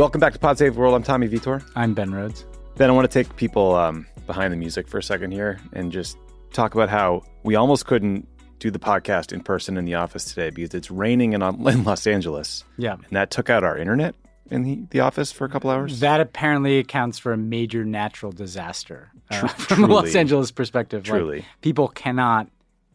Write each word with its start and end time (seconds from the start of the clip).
Welcome 0.00 0.18
back 0.18 0.32
to 0.32 0.38
Pod 0.38 0.56
Save 0.56 0.76
the 0.76 0.80
World. 0.80 0.94
I'm 0.94 1.02
Tommy 1.02 1.28
Vitor. 1.28 1.62
I'm 1.76 1.92
Ben 1.92 2.10
Rhodes. 2.10 2.46
Ben, 2.78 2.88
I 2.88 2.92
want 2.94 3.04
to 3.04 3.12
take 3.12 3.36
people 3.36 3.74
um, 3.74 4.06
behind 4.26 4.50
the 4.50 4.56
music 4.56 4.88
for 4.88 4.96
a 4.96 5.02
second 5.02 5.32
here 5.32 5.60
and 5.74 5.92
just 5.92 6.16
talk 6.54 6.74
about 6.74 6.88
how 6.88 7.22
we 7.42 7.54
almost 7.54 7.84
couldn't 7.84 8.26
do 8.60 8.70
the 8.70 8.78
podcast 8.78 9.30
in 9.30 9.42
person 9.42 9.76
in 9.76 9.84
the 9.84 9.96
office 9.96 10.24
today 10.24 10.48
because 10.48 10.72
it's 10.72 10.90
raining 10.90 11.34
in, 11.34 11.42
in 11.68 11.84
Los 11.84 12.06
Angeles. 12.06 12.64
Yeah. 12.78 12.94
And 12.94 13.10
that 13.10 13.30
took 13.30 13.50
out 13.50 13.62
our 13.62 13.76
internet 13.76 14.14
in 14.50 14.62
the, 14.62 14.82
the 14.88 15.00
office 15.00 15.32
for 15.32 15.44
a 15.44 15.50
couple 15.50 15.68
hours. 15.68 16.00
That 16.00 16.22
apparently 16.22 16.78
accounts 16.78 17.18
for 17.18 17.34
a 17.34 17.36
major 17.36 17.84
natural 17.84 18.32
disaster 18.32 19.10
uh, 19.30 19.40
Tru- 19.40 19.48
from 19.66 19.84
a 19.84 19.86
Los. 19.86 20.14
Angeles 20.14 20.50
perspective. 20.50 21.06
Like, 21.06 21.20
Truly. 21.20 21.44
people 21.60 21.88
cannot, 21.88 22.48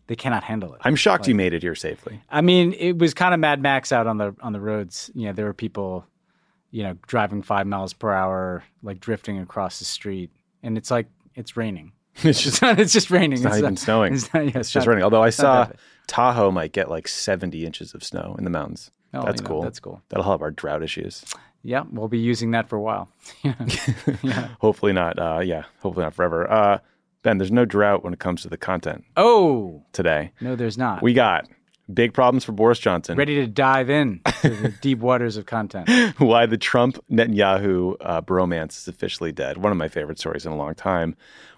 they 0.07 0.15
cannot 0.15 0.43
handle 0.43 0.73
it. 0.73 0.81
I'm 0.83 0.95
shocked 0.95 1.27
you 1.27 1.35
made 1.35 1.53
it 1.53 1.61
here 1.61 1.75
safely. 1.75 2.19
I 2.31 2.41
mean, 2.41 2.73
it 2.73 2.97
was 2.97 3.13
kind 3.13 3.35
of 3.35 3.39
Mad 3.39 3.61
Max 3.61 3.91
out 3.91 4.07
on 4.07 4.17
the 4.17 4.35
on 4.41 4.53
the 4.53 4.59
roads. 4.59 5.11
You 5.13 5.27
know, 5.27 5.33
there 5.33 5.45
were 5.45 5.53
people, 5.53 6.03
you 6.75 6.83
know, 6.83 6.97
driving 7.07 7.41
five 7.41 7.65
miles 7.65 7.93
per 7.93 8.11
hour, 8.11 8.61
like 8.83 8.99
drifting 8.99 9.39
across 9.39 9.79
the 9.79 9.85
street, 9.85 10.29
and 10.61 10.77
it's 10.77 10.91
like 10.91 11.07
it's 11.33 11.55
raining. 11.55 11.93
It's 12.23 12.41
just 12.41 12.47
It's 12.55 12.61
not, 12.61 12.79
it's 12.79 12.91
just 12.91 13.09
raining. 13.11 13.33
it's 13.37 13.43
not 13.43 13.57
even 13.57 13.77
snowing. 13.77 14.13
It's, 14.13 14.33
not, 14.33 14.43
yeah, 14.45 14.59
It's 14.59 14.71
just 14.71 14.85
not- 14.85 14.91
raining. 14.91 15.03
Although 15.05 15.23
I 15.23 15.29
saw. 15.29 15.67
Tahoe 16.07 16.51
might 16.51 16.71
get 16.73 16.89
like 16.89 17.07
70 17.07 17.65
inches 17.65 17.93
of 17.95 18.03
snow 18.03 18.35
in 18.37 18.43
the 18.43 18.49
mountains. 18.49 18.91
Oh, 19.13 19.23
that's 19.25 19.37
you 19.39 19.43
know, 19.43 19.47
cool. 19.49 19.61
that's 19.63 19.79
cool. 19.79 20.01
That'll 20.09 20.23
help 20.25 20.41
our 20.41 20.51
drought 20.51 20.83
issues. 20.83 21.23
Yeah, 21.63 21.83
we'll 21.91 22.09
be 22.09 22.19
using 22.19 22.51
that 22.51 22.67
for 22.69 22.75
a 22.75 22.81
while. 22.81 23.09
yeah. 24.21 24.49
Hopefully 24.59 24.91
not. 24.93 25.17
Uh, 25.17 25.39
yeah, 25.43 25.63
hopefully 25.79 26.03
not 26.03 26.13
forever. 26.13 26.49
Uh, 26.51 26.77
ben, 27.23 27.37
there's 27.39 27.51
no 27.51 27.65
drought 27.65 28.03
when 28.03 28.13
it 28.13 28.19
comes 28.19 28.41
to 28.43 28.49
the 28.49 28.57
content 28.57 29.03
Oh 29.17 29.81
today. 29.93 30.31
no, 30.41 30.55
there's 30.55 30.77
not. 30.77 31.01
We 31.01 31.13
got 31.13 31.47
big 31.93 32.13
problems 32.13 32.43
for 32.43 32.51
Boris 32.51 32.79
Johnson. 32.79 33.17
ready 33.17 33.35
to 33.35 33.47
dive 33.47 33.89
in 33.89 34.21
to 34.41 34.49
the 34.49 34.69
deep 34.81 34.99
waters 34.99 35.37
of 35.37 35.45
content. 35.45 35.89
Why 36.19 36.45
the 36.45 36.57
Trump 36.57 36.99
Netanyahu 37.11 37.95
uh, 37.99 38.21
bromance 38.21 38.77
is 38.77 38.87
officially 38.87 39.31
dead. 39.31 39.57
One 39.57 39.71
of 39.71 39.77
my 39.77 39.87
favorite 39.87 40.19
stories 40.19 40.45
in 40.45 40.51
a 40.51 40.57
long 40.57 40.75
time. 40.75 41.15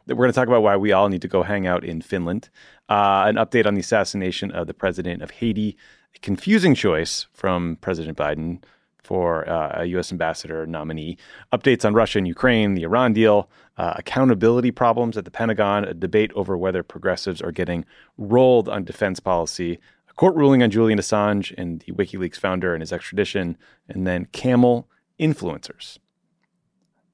We're 0.07 0.15
going 0.15 0.31
to 0.31 0.35
talk 0.35 0.47
about 0.47 0.63
why 0.63 0.77
we 0.77 0.93
all 0.93 1.09
need 1.09 1.21
to 1.23 1.27
go 1.27 1.43
hang 1.43 1.67
out 1.67 1.83
in 1.83 2.01
Finland. 2.01 2.49
Uh, 2.87 3.25
an 3.27 3.35
update 3.35 3.65
on 3.65 3.73
the 3.73 3.81
assassination 3.81 4.51
of 4.51 4.65
the 4.65 4.73
president 4.73 5.21
of 5.21 5.31
Haiti. 5.31 5.75
A 6.15 6.19
confusing 6.19 6.73
choice 6.75 7.27
from 7.33 7.77
President 7.81 8.17
Biden 8.17 8.63
for 9.07 9.47
uh, 9.49 9.81
a 9.81 9.85
U.S. 9.85 10.11
ambassador 10.11 10.65
nominee. 10.65 11.17
Updates 11.53 11.85
on 11.85 11.93
Russia 11.93 12.17
and 12.19 12.27
Ukraine, 12.27 12.75
the 12.75 12.83
Iran 12.83 13.13
deal, 13.13 13.49
uh, 13.77 13.93
accountability 13.95 14.71
problems 14.71 15.17
at 15.17 15.25
the 15.25 15.31
Pentagon, 15.31 15.85
a 15.85 15.93
debate 15.93 16.31
over 16.35 16.57
whether 16.57 16.83
progressives 16.83 17.41
are 17.41 17.51
getting 17.51 17.85
rolled 18.17 18.67
on 18.67 18.83
defense 18.83 19.19
policy, 19.19 19.79
court 20.17 20.35
ruling 20.35 20.61
on 20.61 20.69
Julian 20.69 20.99
Assange 20.99 21.53
and 21.57 21.79
the 21.81 21.93
WikiLeaks 21.93 22.37
founder 22.37 22.73
and 22.73 22.81
his 22.81 22.91
extradition, 22.91 23.57
and 23.87 24.05
then 24.05 24.25
camel 24.25 24.89
influencers. 25.19 25.97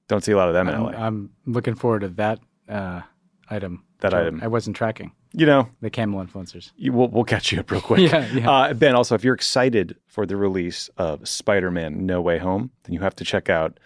Don't 0.08 0.24
see 0.24 0.32
a 0.32 0.38
lot 0.38 0.48
of 0.48 0.54
them 0.54 0.68
in 0.68 0.76
I'm, 0.76 0.84
LA. 0.84 0.92
I'm 0.92 1.30
looking 1.46 1.76
forward 1.76 2.02
to 2.02 2.10
that 2.10 2.40
uh, 2.68 3.02
item. 3.50 3.84
That 4.00 4.14
item. 4.14 4.42
I 4.44 4.48
wasn't 4.48 4.76
tracking 4.76 5.12
you 5.34 5.46
know, 5.48 5.68
the 5.82 5.90
camel 5.90 6.24
influencers. 6.24 6.72
you, 6.76 6.94
we'll, 6.94 7.08
we'll 7.08 7.24
catch 7.24 7.52
you 7.52 7.60
up 7.60 7.72
real 7.72 7.82
quick. 7.82 8.00
Yeah, 8.12 8.28
yeah. 8.34 8.52
Uh, 8.52 8.74
ben, 8.74 8.96
also, 8.96 9.16
if 9.16 9.24
you're 9.24 9.34
excited 9.34 9.98
for 10.06 10.26
the 10.26 10.38
release 10.38 10.90
of 10.98 11.28
Spider 11.28 11.72
Man 11.72 12.06
No 12.06 12.22
Way 12.22 12.38
Home, 12.38 12.72
then 12.84 12.94
you 12.94 13.00
have 13.02 13.16
to 13.16 13.24
check 13.24 13.50
out 13.50 13.80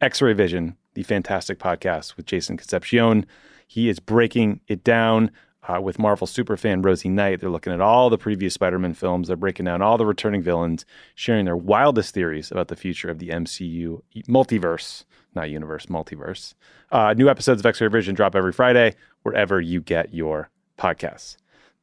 X 0.00 0.22
Ray 0.22 0.32
Vision, 0.32 0.76
the 0.94 1.02
fantastic 1.02 1.58
podcast 1.58 2.16
with 2.16 2.26
Jason 2.26 2.56
Concepcion. 2.56 3.26
He 3.66 3.88
is 3.88 4.00
breaking 4.00 4.60
it 4.66 4.82
down 4.82 5.30
uh, 5.68 5.80
with 5.80 5.98
Marvel 5.98 6.26
superfan 6.26 6.84
Rosie 6.84 7.08
Knight. 7.08 7.40
They're 7.40 7.50
looking 7.50 7.72
at 7.72 7.80
all 7.80 8.10
the 8.10 8.18
previous 8.18 8.54
Spider 8.54 8.78
Man 8.78 8.94
films, 8.94 9.28
they're 9.28 9.36
breaking 9.36 9.66
down 9.66 9.82
all 9.82 9.98
the 9.98 10.06
returning 10.06 10.42
villains, 10.42 10.84
sharing 11.14 11.44
their 11.44 11.56
wildest 11.56 12.14
theories 12.14 12.50
about 12.50 12.68
the 12.68 12.76
future 12.76 13.10
of 13.10 13.18
the 13.18 13.28
MCU 13.28 14.02
multiverse. 14.28 15.04
Not 15.34 15.50
universe, 15.50 15.86
multiverse. 15.86 16.54
Uh, 16.92 17.12
new 17.14 17.28
episodes 17.28 17.60
of 17.60 17.66
X 17.66 17.80
Ray 17.80 17.88
Vision 17.88 18.14
drop 18.14 18.36
every 18.36 18.52
Friday, 18.52 18.94
wherever 19.22 19.60
you 19.60 19.80
get 19.80 20.14
your 20.14 20.50
podcasts. 20.78 21.36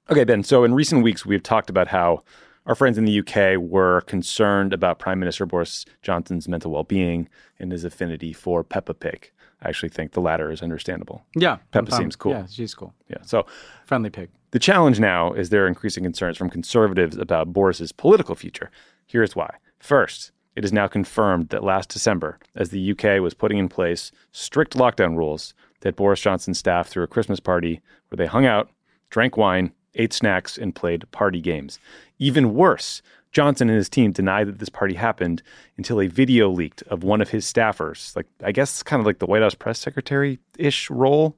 Okay, 0.10 0.24
Ben. 0.24 0.44
So 0.44 0.64
in 0.64 0.74
recent 0.74 1.04
weeks, 1.04 1.26
we've 1.26 1.44
talked 1.44 1.70
about 1.70 1.90
how 1.90 2.24
our 2.66 2.76
friends 2.76 2.98
in 2.98 3.06
the 3.06 3.20
UK 3.20 3.58
were 3.60 4.02
concerned 4.02 4.72
about 4.74 5.00
Prime 5.00 5.20
Minister 5.20 5.46
Boris 5.46 5.86
Johnson's 6.02 6.48
mental 6.48 6.72
well 6.72 6.84
being 6.84 7.28
and 7.60 7.72
his 7.72 7.84
affinity 7.84 8.34
for 8.34 8.64
Peppa 8.64 8.94
Pig. 8.94 9.32
I 9.62 9.70
actually 9.70 9.90
think 9.90 10.14
the 10.14 10.22
latter 10.22 10.52
is 10.52 10.62
understandable. 10.62 11.24
Yeah, 11.36 11.58
Peppa 11.72 11.92
seems 11.92 12.16
cool. 12.16 12.32
Yeah, 12.34 12.46
she's 12.50 12.74
cool. 12.74 12.94
Yeah. 13.10 13.18
So 13.22 13.46
Friendly 13.86 14.10
pig. 14.10 14.30
the 14.52 14.60
challenge 14.60 15.00
now 15.00 15.34
is 15.34 15.50
there 15.50 15.66
are 15.66 15.68
increasing 15.68 16.04
concerns 16.04 16.38
from 16.38 16.50
conservatives 16.50 17.18
about 17.18 17.54
Boris's 17.54 17.92
political 17.92 18.36
future. 18.36 18.72
Here's 19.06 19.36
why. 19.36 19.56
First, 19.80 20.32
it 20.56 20.66
is 20.66 20.74
now 20.74 20.88
confirmed 20.88 21.50
that 21.50 21.64
last 21.64 21.90
December, 21.90 22.40
as 22.56 22.70
the 22.70 22.92
UK 22.92 23.22
was 23.22 23.34
putting 23.34 23.58
in 23.58 23.70
place 23.70 24.12
strict 24.32 24.76
lockdown 24.76 25.16
rules, 25.16 25.54
that 25.82 25.96
Boris 25.96 26.22
Johnson's 26.22 26.60
staff 26.60 26.88
threw 26.88 27.04
a 27.04 27.08
Christmas 27.08 27.40
party 27.40 27.82
where 28.10 28.18
they 28.18 28.26
hung 28.28 28.46
out, 28.46 28.70
drank 29.10 29.38
wine, 29.38 29.72
ate 29.96 30.14
snacks, 30.14 30.58
and 30.58 30.76
played 30.76 31.10
party 31.12 31.42
games. 31.42 31.80
Even 32.20 32.54
worse, 32.54 33.02
Johnson 33.32 33.70
and 33.70 33.78
his 33.78 33.90
team 33.90 34.12
denied 34.12 34.48
that 34.48 34.60
this 34.60 34.70
party 34.70 34.96
happened 34.96 35.42
until 35.78 36.02
a 36.02 36.08
video 36.08 36.50
leaked 36.50 36.82
of 36.84 37.04
one 37.04 37.22
of 37.22 37.30
his 37.30 37.46
staffers, 37.46 38.16
like 38.16 38.28
I 38.44 38.52
guess 38.52 38.84
kind 38.84 39.00
of 39.00 39.06
like 39.06 39.20
the 39.20 39.26
White 39.26 39.42
House 39.42 39.56
press 39.56 39.80
secretary 39.80 40.40
ish 40.58 40.90
role, 40.90 41.38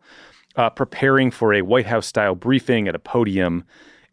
uh, 0.56 0.70
preparing 0.70 1.32
for 1.32 1.54
a 1.54 1.62
White 1.62 1.88
House 1.88 2.06
style 2.06 2.36
briefing 2.36 2.88
at 2.88 2.96
a 2.96 3.00
podium. 3.00 3.64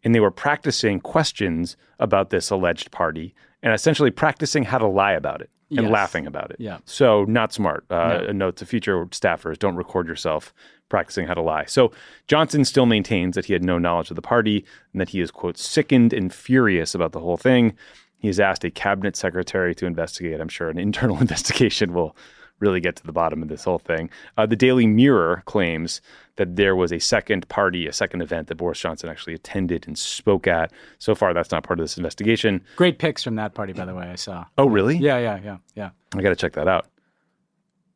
And 0.03 0.15
they 0.15 0.19
were 0.19 0.31
practicing 0.31 0.99
questions 0.99 1.77
about 1.99 2.31
this 2.31 2.49
alleged 2.49 2.89
party 2.89 3.35
and 3.61 3.71
essentially 3.71 4.09
practicing 4.09 4.63
how 4.63 4.79
to 4.79 4.87
lie 4.87 5.13
about 5.13 5.41
it 5.41 5.50
and 5.71 5.81
Yes. 5.87 5.91
laughing 5.91 6.27
about 6.27 6.51
it. 6.51 6.57
Yeah. 6.59 6.77
So, 6.85 7.23
not 7.25 7.51
smart. 7.53 7.85
Uh, 7.89 8.19
No. 8.21 8.25
A 8.29 8.33
note 8.33 8.55
to 8.57 8.65
future 8.65 9.05
staffers 9.07 9.57
don't 9.57 9.75
record 9.75 10.07
yourself 10.07 10.53
practicing 10.89 11.25
how 11.25 11.33
to 11.33 11.41
lie. 11.41 11.65
So, 11.65 11.91
Johnson 12.27 12.65
still 12.65 12.85
maintains 12.85 13.35
that 13.35 13.45
he 13.45 13.53
had 13.53 13.63
no 13.63 13.77
knowledge 13.77 14.09
of 14.11 14.15
the 14.15 14.21
party 14.21 14.65
and 14.91 14.99
that 15.01 15.09
he 15.09 15.21
is, 15.21 15.31
quote, 15.31 15.57
sickened 15.57 16.11
and 16.13 16.33
furious 16.33 16.93
about 16.93 17.13
the 17.13 17.19
whole 17.21 17.37
thing. 17.37 17.75
He 18.19 18.27
has 18.27 18.39
asked 18.39 18.63
a 18.63 18.69
cabinet 18.69 19.15
secretary 19.15 19.73
to 19.75 19.85
investigate. 19.85 20.39
I'm 20.41 20.49
sure 20.49 20.69
an 20.69 20.77
internal 20.87 21.17
investigation 21.19 21.93
will 21.93 22.15
really 22.59 22.79
get 22.79 22.95
to 22.97 23.03
the 23.05 23.11
bottom 23.11 23.41
of 23.41 23.47
this 23.49 23.63
whole 23.63 23.79
thing. 23.79 24.09
Uh, 24.37 24.45
the 24.45 24.55
Daily 24.55 24.85
Mirror 24.85 25.41
claims 25.45 25.99
that 26.41 26.55
there 26.55 26.75
was 26.75 26.91
a 26.91 26.99
second 26.99 27.47
party, 27.49 27.85
a 27.85 27.93
second 27.93 28.21
event 28.23 28.47
that 28.47 28.55
Boris 28.55 28.79
Johnson 28.79 29.09
actually 29.09 29.35
attended 29.35 29.85
and 29.85 29.95
spoke 29.95 30.47
at. 30.47 30.71
So 30.97 31.13
far, 31.13 31.35
that's 31.35 31.51
not 31.51 31.63
part 31.63 31.79
of 31.79 31.83
this 31.83 31.97
investigation. 31.97 32.63
Great 32.77 32.97
pics 32.97 33.23
from 33.23 33.35
that 33.35 33.53
party, 33.53 33.73
by 33.73 33.85
the 33.85 33.93
way. 33.93 34.07
I 34.07 34.15
saw. 34.15 34.45
Oh, 34.57 34.65
really? 34.65 34.97
Yeah, 34.97 35.19
yeah, 35.19 35.39
yeah, 35.43 35.57
yeah. 35.75 35.89
I 36.15 36.21
got 36.23 36.29
to 36.29 36.35
check 36.35 36.53
that 36.53 36.67
out. 36.67 36.87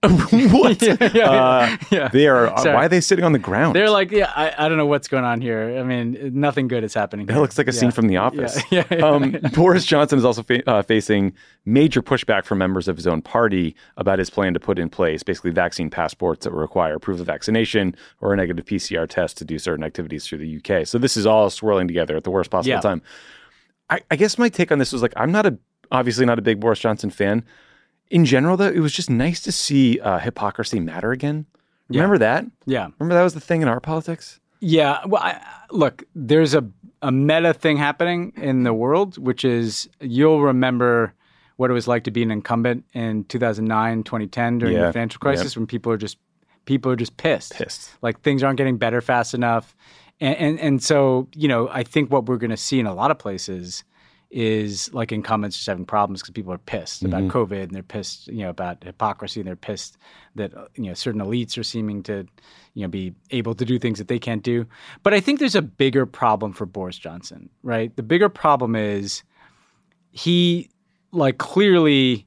what? 0.52 0.82
yeah, 0.82 0.96
yeah, 1.14 1.32
Uh, 1.32 1.78
yeah. 1.92 2.08
They 2.10 2.28
are. 2.28 2.56
Sorry. 2.60 2.76
why 2.76 2.86
are 2.86 2.90
they 2.90 3.02
sitting 3.02 3.26
on 3.26 3.32
the 3.32 3.40
ground? 3.40 3.76
They're 3.76 3.90
like, 3.90 4.12
yeah, 4.12 4.32
I, 4.36 4.54
I 4.58 4.70
don't 4.70 4.78
know 4.78 4.86
what's 4.86 5.08
going 5.08 5.24
on 5.26 5.42
here. 5.42 5.78
I 5.80 5.84
mean, 5.84 6.32
nothing 6.34 6.68
good 6.68 6.84
is 6.84 6.94
happening. 6.94 7.26
That 7.26 7.34
here. 7.34 7.42
looks 7.42 7.58
like 7.58 7.68
a 7.68 7.74
scene 7.74 7.92
from 7.92 8.08
The 8.08 8.18
Office. 8.18 8.62
Yeah, 8.72 8.84
yeah, 8.92 8.98
yeah. 8.98 9.06
Um, 9.08 9.38
Boris 9.54 9.86
Johnson 9.86 10.18
is 10.20 10.26
also 10.26 10.44
fa- 10.44 10.68
uh, 10.70 10.82
facing 10.82 11.34
major 11.66 12.02
pushback 12.02 12.46
from 12.46 12.58
members 12.60 12.88
of 12.88 12.96
his 12.96 13.08
own 13.08 13.22
party 13.22 13.76
about 13.98 14.20
his 14.20 14.30
plan 14.30 14.54
to 14.54 14.60
put 14.60 14.78
in 14.80 14.90
place 14.90 15.24
basically 15.24 15.52
vaccine 15.52 15.90
passports 15.90 16.46
that 16.46 16.52
require 16.52 17.00
proof 17.00 17.20
of 17.20 17.26
vaccination 17.26 17.96
or 18.22 18.34
a 18.34 18.38
negative 18.38 18.66
PCR 18.66 19.08
test 19.08 19.38
to 19.38 19.46
do 19.46 19.58
certain 19.58 19.84
activities 19.84 20.26
through 20.28 20.38
the 20.40 20.58
UK. 20.58 20.86
So 20.88 20.98
this 20.98 21.18
is 21.18 21.26
all 21.26 21.50
swirling 21.50 21.88
together 21.88 22.16
at 22.16 22.24
the 22.24 22.32
worst 22.32 22.52
possible 22.52 22.70
Yeah. 22.76 22.82
time. 22.82 23.02
I, 23.90 24.00
I 24.10 24.16
guess 24.16 24.38
my 24.38 24.50
take 24.50 24.72
on 24.72 24.80
this 24.80 24.92
was 24.92 25.02
like 25.02 25.14
I'm 25.16 25.32
not 25.32 25.46
a 25.46 25.58
obviously 25.92 26.26
not 26.26 26.40
a 26.40 26.42
big 26.42 26.60
Boris 26.60 26.80
Johnson 26.80 27.10
fan. 27.10 27.44
In 28.12 28.26
general, 28.26 28.56
though, 28.58 28.68
it 28.70 28.80
was 28.80 28.94
just 28.94 29.10
nice 29.10 29.42
to 29.42 29.52
see 29.52 30.00
uh, 30.00 30.20
hypocrisy 30.20 30.80
matter 30.80 31.12
again. 31.12 31.46
Remember 31.90 32.18
that? 32.18 32.46
yeah. 32.66 32.88
Remember 33.00 33.14
that 33.16 33.24
was 33.24 33.34
the 33.36 33.40
thing 33.40 33.62
in 33.62 33.68
our 33.68 33.80
politics? 33.80 34.40
Yeah. 34.60 35.06
Well, 35.06 35.22
I, 35.22 35.40
look, 35.72 36.04
there's 36.16 36.54
a, 36.56 36.68
a 37.04 37.12
meta 37.12 37.54
thing 37.54 37.78
happening 37.78 38.34
in 38.38 38.64
the 38.64 38.74
world, 38.74 39.18
which 39.18 39.46
is 39.46 39.88
you'll 40.00 40.42
remember 40.42 41.14
what 41.58 41.70
it 41.70 41.74
was 41.74 41.88
like 41.88 42.04
to 42.06 42.12
be 42.12 42.24
an 42.24 42.32
incumbent 42.32 42.86
in 42.94 43.24
2009, 43.26 44.04
2010 44.04 44.58
during 44.58 44.76
Yeah. 44.76 44.88
the 44.88 44.94
financial 44.94 45.20
crisis 45.20 45.56
when 45.56 45.68
people 45.68 45.92
are 45.92 45.98
just 45.98 46.18
people 46.66 46.92
are 46.92 46.96
just 46.96 47.18
pissed. 47.18 47.54
Pissed. 47.54 47.92
Like 48.02 48.22
things 48.22 48.42
aren't 48.44 48.58
getting 48.58 48.78
better 48.78 49.00
fast 49.02 49.34
enough. 49.36 49.76
And 50.20 50.36
and, 50.38 50.60
and 50.60 50.84
so, 50.84 51.28
you 51.36 51.48
know, 51.48 51.70
I 51.70 51.84
think 51.84 52.12
what 52.12 52.26
we're 52.26 52.38
gonna 52.38 52.58
see 52.58 52.80
in 52.80 52.88
a 52.88 52.94
lot 52.96 53.12
of 53.12 53.20
places 53.20 53.84
is 54.32 54.94
like 54.94 55.12
incumbents 55.12 55.56
just 55.56 55.68
having 55.68 55.86
problems 55.86 56.22
because 56.22 56.34
people 56.34 56.52
are 56.52 56.58
pissed 56.58 57.04
about 57.04 57.24
COVID 57.24 57.64
and 57.64 57.72
they're 57.72 57.84
pissed, 57.84 58.28
you 58.28 58.40
know, 58.40 58.50
about 58.50 58.84
hypocrisy 58.84 59.40
and 59.40 59.48
they're 59.48 59.56
pissed 59.56 59.98
that 60.36 60.56
uh, 60.56 60.66
you 60.76 60.86
know 60.86 60.94
certain 60.94 61.22
elites 61.22 61.58
are 61.58 61.64
seeming 61.64 62.04
to, 62.04 62.26
you 62.74 62.82
know, 62.82 62.88
be 62.88 63.14
able 63.32 63.56
to 63.56 63.66
do 63.66 63.80
things 63.80 63.98
that 63.98 64.08
they 64.08 64.20
can't 64.20 64.44
do. 64.44 64.66
But 65.04 65.14
I 65.14 65.20
think 65.20 65.40
there's 65.40 65.56
a 65.56 65.62
bigger 65.62 66.06
problem 66.06 66.54
for 66.54 66.66
Boris 66.66 66.98
Johnson, 66.98 67.50
right? 67.64 67.96
The 67.96 68.04
bigger 68.04 68.30
problem 68.30 68.76
is 68.76 69.24
he 70.12 70.70
like 71.12 71.38
clearly 71.38 72.25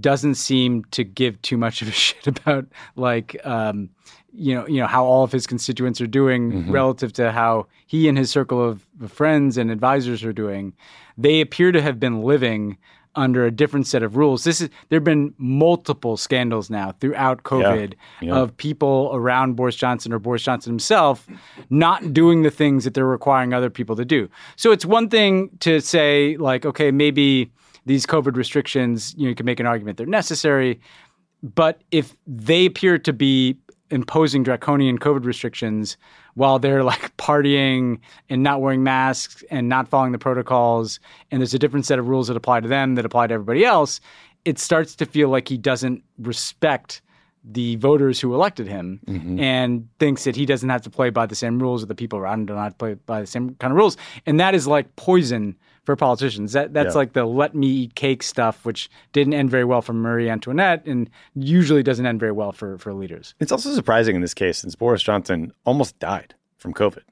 doesn't 0.00 0.34
seem 0.36 0.84
to 0.92 1.04
give 1.04 1.40
too 1.42 1.56
much 1.56 1.82
of 1.82 1.88
a 1.88 1.90
shit 2.04 2.26
about 2.26 2.66
like 2.96 3.36
um, 3.44 3.90
you 4.32 4.54
know 4.54 4.66
you 4.66 4.80
know 4.80 4.86
how 4.86 5.04
all 5.04 5.22
of 5.24 5.32
his 5.32 5.46
constituents 5.46 6.00
are 6.00 6.06
doing 6.06 6.70
relative 6.70 7.12
to 7.14 7.30
how 7.32 7.66
he 7.86 8.08
and 8.08 8.16
his 8.16 8.30
circle 8.30 8.62
of 8.66 8.82
friends 9.08 9.56
and 9.58 9.70
advisors 9.70 10.24
are 10.24 10.32
doing. 10.32 10.72
They 11.18 11.40
appear 11.42 11.72
to 11.72 11.82
have 11.82 12.00
been 12.00 12.22
living 12.22 12.78
under 13.14 13.44
a 13.44 13.50
different 13.50 13.86
set 13.86 14.02
of 14.02 14.16
rules. 14.16 14.44
This 14.44 14.62
is 14.62 14.70
there've 14.88 15.04
been 15.04 15.34
multiple 15.36 16.16
scandals 16.16 16.70
now 16.70 16.92
throughout 16.98 17.42
COVID 17.42 17.92
Yeah. 18.22 18.34
of 18.34 18.56
people 18.56 19.10
around 19.12 19.54
Boris 19.54 19.76
Johnson 19.76 20.14
or 20.14 20.18
Boris 20.18 20.42
Johnson 20.42 20.70
himself 20.72 21.26
not 21.68 22.14
doing 22.14 22.40
the 22.42 22.50
things 22.50 22.84
that 22.84 22.94
they're 22.94 23.04
requiring 23.04 23.52
other 23.52 23.68
people 23.68 23.96
to 23.96 24.04
do. 24.06 24.30
So 24.56 24.72
it's 24.72 24.86
one 24.86 25.10
thing 25.10 25.50
to 25.60 25.80
say 25.80 26.38
like 26.38 26.64
okay, 26.64 26.90
maybe 26.90 27.50
these 27.86 28.06
COVID 28.06 28.36
restrictions, 28.36 29.14
you 29.16 29.24
know, 29.24 29.30
you 29.30 29.34
can 29.34 29.46
make 29.46 29.60
an 29.60 29.66
argument 29.66 29.98
they're 29.98 30.06
necessary, 30.06 30.80
but 31.42 31.82
if 31.90 32.16
they 32.26 32.66
appear 32.66 32.98
to 32.98 33.12
be 33.12 33.56
imposing 33.90 34.42
draconian 34.42 34.98
COVID 34.98 35.24
restrictions 35.24 35.96
while 36.34 36.58
they're 36.58 36.82
like 36.82 37.14
partying 37.18 37.98
and 38.28 38.42
not 38.42 38.60
wearing 38.60 38.82
masks 38.82 39.44
and 39.50 39.68
not 39.68 39.86
following 39.86 40.12
the 40.12 40.18
protocols, 40.18 40.98
and 41.30 41.40
there's 41.40 41.54
a 41.54 41.58
different 41.58 41.86
set 41.86 41.98
of 41.98 42.08
rules 42.08 42.28
that 42.28 42.36
apply 42.36 42.60
to 42.60 42.68
them 42.68 42.94
that 42.94 43.04
apply 43.04 43.26
to 43.26 43.34
everybody 43.34 43.64
else, 43.64 44.00
it 44.44 44.58
starts 44.58 44.96
to 44.96 45.06
feel 45.06 45.28
like 45.28 45.48
he 45.48 45.58
doesn't 45.58 46.02
respect 46.18 47.02
the 47.44 47.76
voters 47.76 48.20
who 48.20 48.34
elected 48.34 48.68
him 48.68 49.00
mm-hmm. 49.06 49.38
and 49.40 49.88
thinks 49.98 50.24
that 50.24 50.36
he 50.36 50.46
doesn't 50.46 50.68
have 50.68 50.82
to 50.82 50.90
play 50.90 51.10
by 51.10 51.26
the 51.26 51.34
same 51.34 51.58
rules 51.58 51.82
or 51.82 51.86
the 51.86 51.94
people 51.94 52.18
around 52.18 52.40
him 52.40 52.46
do 52.46 52.54
not 52.54 52.62
have 52.62 52.72
to 52.72 52.78
play 52.78 52.94
by 52.94 53.20
the 53.20 53.26
same 53.26 53.54
kind 53.56 53.72
of 53.72 53.76
rules. 53.76 53.96
And 54.26 54.38
that 54.38 54.54
is 54.54 54.66
like 54.66 54.94
poison 54.96 55.56
for 55.84 55.96
politicians. 55.96 56.52
That 56.52 56.72
that's 56.72 56.94
Yeah. 56.94 56.98
like 56.98 57.12
the 57.12 57.24
let 57.24 57.54
me 57.54 57.66
eat 57.66 57.94
cake 57.94 58.22
stuff, 58.22 58.64
which 58.64 58.88
didn't 59.12 59.34
end 59.34 59.50
very 59.50 59.64
well 59.64 59.82
for 59.82 59.92
Marie 59.92 60.28
Antoinette 60.30 60.86
and 60.86 61.10
usually 61.34 61.82
doesn't 61.82 62.06
end 62.06 62.20
very 62.20 62.32
well 62.32 62.52
for, 62.52 62.78
for 62.78 62.92
leaders. 62.94 63.34
It's 63.40 63.52
also 63.52 63.72
surprising 63.74 64.14
in 64.16 64.22
this 64.22 64.34
case 64.34 64.58
since 64.58 64.74
Boris 64.76 65.02
Johnson 65.02 65.52
almost 65.64 65.98
died 65.98 66.34
from 66.56 66.72
COVID. 66.72 67.02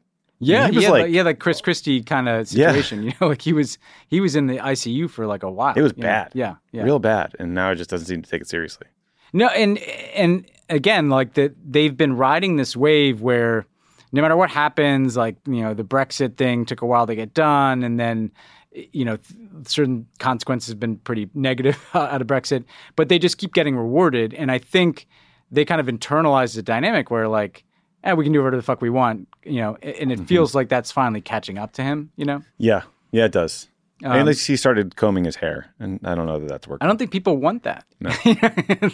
Yeah, 0.42 0.68
he 0.68 0.76
was 0.76 0.84
yeah, 0.84 0.90
like- 0.90 1.02
like, 1.02 1.12
yeah, 1.12 1.22
like 1.22 1.38
Chris 1.38 1.60
Christie 1.60 2.02
kind 2.02 2.26
of 2.28 2.48
situation. 2.48 3.02
Yeah. 3.02 3.10
You 3.10 3.16
know, 3.20 3.28
like 3.28 3.42
he 3.42 3.52
was 3.52 3.76
he 4.08 4.20
was 4.20 4.36
in 4.36 4.46
the 4.46 4.56
ICU 4.58 5.10
for 5.10 5.26
like 5.26 5.42
a 5.42 5.50
while. 5.50 5.74
It 5.76 5.82
was 5.82 5.96
know? 5.96 6.02
bad. 6.02 6.30
Yeah, 6.34 6.54
yeah. 6.72 6.82
Real 6.82 6.98
bad. 6.98 7.34
And 7.38 7.52
now 7.54 7.72
it 7.72 7.74
just 7.76 7.90
doesn't 7.90 8.06
seem 8.06 8.22
to 8.22 8.30
take 8.30 8.40
it 8.40 8.48
seriously. 8.48 8.86
No, 9.32 9.48
and 9.48 9.78
and 10.14 10.46
again, 10.70 11.10
like 11.10 11.34
that 11.34 11.54
they've 11.70 11.94
been 11.96 12.16
riding 12.16 12.56
this 12.56 12.74
wave 12.76 13.20
where 13.20 13.66
no 14.12 14.22
matter 14.22 14.36
what 14.36 14.48
happens, 14.50 15.14
like 15.16 15.36
you 15.46 15.60
know, 15.60 15.74
the 15.74 15.84
Brexit 15.84 16.36
thing 16.36 16.64
took 16.64 16.80
a 16.82 16.86
while 16.86 17.06
to 17.06 17.14
get 17.14 17.34
done, 17.34 17.82
and 17.84 18.00
then 18.00 18.32
you 18.72 19.04
know, 19.04 19.16
th- 19.16 19.38
certain 19.66 20.06
consequences 20.18 20.68
have 20.68 20.80
been 20.80 20.96
pretty 20.98 21.28
negative 21.34 21.78
out 21.94 22.20
of 22.20 22.26
Brexit, 22.26 22.64
but 22.96 23.08
they 23.08 23.18
just 23.18 23.38
keep 23.38 23.52
getting 23.52 23.76
rewarded, 23.76 24.32
and 24.34 24.50
I 24.50 24.58
think 24.58 25.06
they 25.50 25.64
kind 25.64 25.80
of 25.80 25.86
internalize 25.88 26.54
the 26.54 26.62
dynamic 26.62 27.10
where 27.10 27.28
like. 27.28 27.64
Eh, 28.02 28.14
we 28.14 28.24
can 28.24 28.32
do 28.32 28.38
whatever 28.38 28.56
the 28.56 28.62
fuck 28.62 28.80
we 28.80 28.88
want, 28.88 29.28
you 29.44 29.60
know, 29.60 29.76
and 29.82 30.10
it 30.10 30.20
feels 30.26 30.54
like 30.54 30.70
that's 30.70 30.90
finally 30.90 31.20
catching 31.20 31.58
up 31.58 31.72
to 31.74 31.82
him, 31.82 32.10
you 32.16 32.24
know. 32.24 32.40
Yeah. 32.56 32.84
Yeah, 33.12 33.26
it 33.26 33.32
does. 33.32 33.68
Um, 34.02 34.12
at 34.12 34.24
least 34.24 34.46
he 34.46 34.56
started 34.56 34.96
combing 34.96 35.24
his 35.24 35.36
hair, 35.36 35.66
and 35.78 36.00
I 36.02 36.14
don't 36.14 36.24
know 36.24 36.38
that 36.38 36.48
that's 36.48 36.66
working. 36.66 36.82
I 36.82 36.88
don't 36.88 36.96
think 36.96 37.10
people 37.10 37.36
want 37.36 37.64
that. 37.64 37.84
No. 38.00 38.08
Like, 38.24 38.42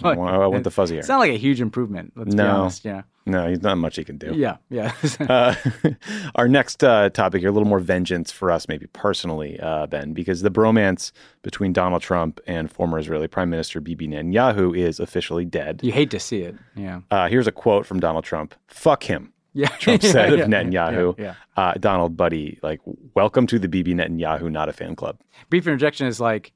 I 0.02 0.16
want, 0.16 0.34
I 0.34 0.46
want 0.48 0.64
the 0.64 0.72
fuzzy 0.72 0.96
hair. 0.96 0.98
It's 1.00 1.08
not 1.08 1.20
like 1.20 1.30
a 1.30 1.36
huge 1.38 1.60
improvement. 1.60 2.14
Let's 2.16 2.30
be 2.34 2.36
No. 2.36 2.62
honest. 2.62 2.84
Yeah. 2.84 3.02
No, 3.26 3.48
he's 3.48 3.60
not 3.60 3.76
much 3.78 3.96
he 3.96 4.04
can 4.04 4.18
do. 4.18 4.32
Yeah. 4.34 4.56
Yeah. 4.70 4.92
Uh, 5.28 5.54
our 6.36 6.46
next 6.46 6.84
uh, 6.84 7.10
topic 7.10 7.40
here, 7.40 7.48
a 7.48 7.52
little 7.52 7.68
more 7.68 7.80
vengeance 7.80 8.30
for 8.30 8.50
us, 8.50 8.68
maybe 8.68 8.86
personally, 8.88 9.58
uh, 9.60 9.86
Ben, 9.86 10.12
because 10.12 10.42
the 10.42 10.50
bromance 10.50 11.10
between 11.42 11.72
Donald 11.72 12.02
Trump 12.02 12.38
and 12.46 12.70
former 12.70 12.98
Israeli 12.98 13.26
Prime 13.26 13.50
Minister 13.50 13.80
Bibi 13.80 14.06
Netanyahu 14.08 14.76
is 14.76 15.00
officially 15.00 15.44
dead. 15.44 15.80
you 15.82 15.90
hate 15.92 16.10
to 16.10 16.20
see 16.20 16.42
it. 16.42 16.54
Yeah. 16.76 17.00
Uh, 17.10 17.28
here's 17.28 17.46
a 17.48 17.52
quote 17.52 17.86
from 17.86 17.98
Donald 17.98 18.24
Trump 18.24 18.54
Fuck 18.68 19.02
him. 19.04 19.32
Yeah. 19.52 19.68
Trump 19.80 20.02
said 20.02 20.28
Yeah, 20.32 20.44
of 20.44 20.50
yeah, 20.50 20.62
Netanyahu. 20.62 21.18
Yeah. 21.18 21.34
Uh, 21.56 21.72
Donald, 21.80 22.16
buddy, 22.16 22.58
like, 22.62 22.80
welcome 23.14 23.46
to 23.48 23.58
the 23.58 23.68
Bibi 23.68 23.94
Netanyahu, 23.94 24.50
not 24.52 24.68
a 24.68 24.72
fan 24.72 24.94
club. 24.94 25.18
Brief 25.50 25.66
interjection 25.66 26.06
is 26.06 26.20
like, 26.20 26.52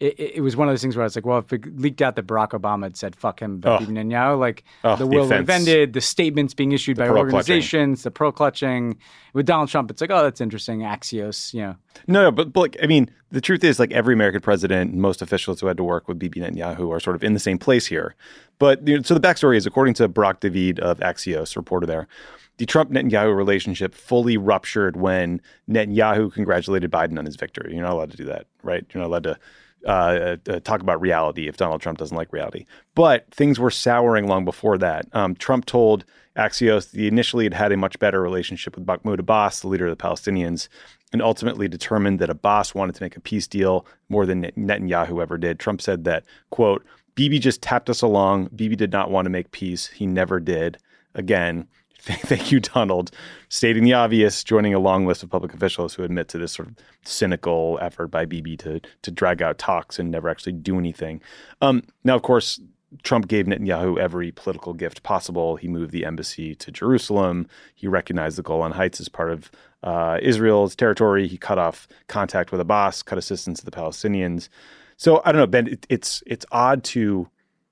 it, 0.00 0.18
it 0.36 0.40
was 0.42 0.54
one 0.56 0.68
of 0.68 0.72
those 0.72 0.80
things 0.80 0.96
where 0.96 1.02
I 1.02 1.06
was 1.06 1.16
like, 1.16 1.26
well, 1.26 1.38
if 1.38 1.52
it 1.52 1.76
leaked 1.78 2.00
out 2.00 2.14
that 2.16 2.26
Barack 2.26 2.50
Obama 2.50 2.84
had 2.84 2.96
said 2.96 3.16
"fuck 3.16 3.40
him" 3.40 3.54
about 3.56 3.82
Oh. 3.82 3.84
Netanyahu, 3.86 4.38
like 4.38 4.62
Oh, 4.84 4.94
the 4.96 5.04
the 5.04 5.06
will 5.08 5.28
have 5.28 5.50
ended, 5.50 5.92
the 5.92 6.00
statements 6.00 6.54
being 6.54 6.72
issued 6.72 6.96
by 6.96 7.06
pearl 7.06 7.14
clutching. 7.24 7.34
organizations, 7.34 8.02
the 8.04 8.10
pro 8.10 8.30
clutching. 8.32 8.96
With 9.34 9.46
Donald 9.46 9.68
Trump, 9.68 9.90
it's 9.90 10.00
like, 10.00 10.10
oh, 10.10 10.22
that's 10.22 10.40
interesting. 10.40 10.80
Axios, 10.80 11.52
you 11.52 11.60
know. 11.62 11.76
No, 12.06 12.22
no, 12.24 12.30
but, 12.32 12.52
but 12.52 12.60
like, 12.60 12.76
I 12.82 12.86
mean, 12.86 13.10
the 13.30 13.40
truth 13.42 13.62
is, 13.62 13.78
like, 13.78 13.92
every 13.92 14.14
American 14.14 14.40
president, 14.40 14.92
and 14.92 15.02
most 15.02 15.20
officials 15.20 15.60
who 15.60 15.66
had 15.66 15.76
to 15.76 15.84
work 15.84 16.08
with 16.08 16.18
Bibi 16.18 16.40
Netanyahu 16.40 16.90
are 16.90 16.98
sort 17.00 17.14
of 17.14 17.22
in 17.22 17.34
the 17.34 17.40
same 17.40 17.58
place 17.58 17.86
here. 17.86 18.14
But 18.58 18.86
you 18.88 18.96
know, 18.96 19.02
so 19.02 19.14
the 19.14 19.20
backstory 19.20 19.56
is, 19.56 19.66
according 19.66 19.94
to 19.94 20.08
Barak 20.08 20.40
Ravid 20.40 20.78
of 20.78 20.98
Axios, 21.00 21.56
reporter 21.56 21.86
there, 21.86 22.08
the 22.56 22.66
Trump 22.66 22.90
Netanyahu 22.90 23.36
relationship 23.36 23.94
fully 23.94 24.36
ruptured 24.36 24.96
when 24.96 25.40
Netanyahu 25.68 26.32
congratulated 26.32 26.90
Biden 26.90 27.18
on 27.18 27.24
his 27.26 27.36
victory. 27.36 27.74
You're 27.74 27.82
not 27.84 27.92
allowed 27.92 28.10
to 28.12 28.16
do 28.16 28.24
that, 28.24 28.46
right? 28.62 28.84
You're 28.94 29.02
not 29.02 29.08
allowed 29.08 29.24
to. 29.24 29.38
Uh, 29.86 30.36
uh, 30.48 30.60
talk 30.60 30.80
about 30.80 31.00
reality 31.00 31.46
if 31.48 31.56
Donald 31.56 31.80
Trump 31.80 31.98
doesn't 31.98 32.16
like 32.16 32.32
reality. 32.32 32.66
But 32.94 33.32
things 33.32 33.60
were 33.60 33.70
souring 33.70 34.26
long 34.26 34.44
before 34.44 34.76
that. 34.78 35.06
Um, 35.12 35.36
Trump 35.36 35.66
told 35.66 36.04
Axios 36.36 36.90
that 36.90 36.98
he 36.98 37.06
initially 37.06 37.44
had 37.44 37.54
had 37.54 37.72
a 37.72 37.76
much 37.76 37.98
better 37.98 38.20
relationship 38.20 38.76
with 38.76 38.86
Mahmoud 38.86 39.20
Abbas, 39.20 39.60
the 39.60 39.68
leader 39.68 39.86
of 39.86 39.96
the 39.96 40.02
Palestinians, 40.02 40.68
and 41.12 41.22
ultimately 41.22 41.68
determined 41.68 42.18
that 42.18 42.30
Abbas 42.30 42.74
wanted 42.74 42.94
to 42.96 43.02
make 43.02 43.16
a 43.16 43.20
peace 43.20 43.46
deal 43.46 43.86
more 44.08 44.26
than 44.26 44.42
Netanyahu 44.42 45.22
ever 45.22 45.38
did. 45.38 45.58
Trump 45.58 45.80
said 45.80 46.04
that, 46.04 46.24
quote, 46.50 46.84
Bibi 47.14 47.38
just 47.38 47.62
tapped 47.62 47.90
us 47.90 48.02
along. 48.02 48.50
Bibi 48.54 48.76
did 48.76 48.92
not 48.92 49.10
want 49.10 49.26
to 49.26 49.30
make 49.30 49.50
peace. 49.50 49.88
He 49.88 50.06
never 50.06 50.38
did. 50.38 50.78
Again, 51.14 51.66
thank 51.98 52.52
you, 52.52 52.60
Donald, 52.60 53.10
stating 53.48 53.84
the 53.84 53.94
obvious, 53.94 54.44
joining 54.44 54.74
a 54.74 54.78
long 54.78 55.06
list 55.06 55.22
of 55.22 55.30
public 55.30 55.52
officials 55.52 55.94
who 55.94 56.04
admit 56.04 56.28
to 56.28 56.38
this 56.38 56.52
sort 56.52 56.68
of 56.68 56.74
cynical 57.04 57.78
effort 57.82 58.08
by 58.08 58.24
Bibi 58.24 58.56
to 58.58 58.80
to 59.02 59.10
drag 59.10 59.42
out 59.42 59.58
talks 59.58 59.98
and 59.98 60.10
never 60.10 60.28
actually 60.28 60.52
do 60.52 60.78
anything. 60.78 61.20
Um, 61.60 61.82
now, 62.04 62.14
of 62.14 62.22
course, 62.22 62.60
Trump 63.02 63.28
gave 63.28 63.46
Netanyahu 63.46 63.98
every 63.98 64.32
political 64.32 64.72
gift 64.72 65.02
possible. 65.02 65.56
He 65.56 65.68
moved 65.68 65.92
the 65.92 66.04
embassy 66.04 66.54
to 66.54 66.70
Jerusalem. 66.70 67.46
He 67.74 67.86
recognized 67.86 68.38
the 68.38 68.42
Golan 68.42 68.72
Heights 68.72 69.00
as 69.00 69.08
part 69.08 69.30
of 69.30 69.50
uh, 69.82 70.18
Israel's 70.22 70.74
territory. 70.74 71.28
He 71.28 71.36
cut 71.36 71.58
off 71.58 71.86
contact 72.06 72.50
with 72.50 72.60
Abbas, 72.60 73.02
cut 73.02 73.18
assistance 73.18 73.58
to 73.58 73.64
the 73.64 73.70
Palestinians. 73.70 74.48
So 74.96 75.20
I 75.24 75.32
don't 75.32 75.40
know, 75.40 75.46
Ben. 75.46 75.68
It, 75.68 75.86
it's 75.88 76.22
it's 76.26 76.46
odd 76.50 76.82
to 76.84 77.28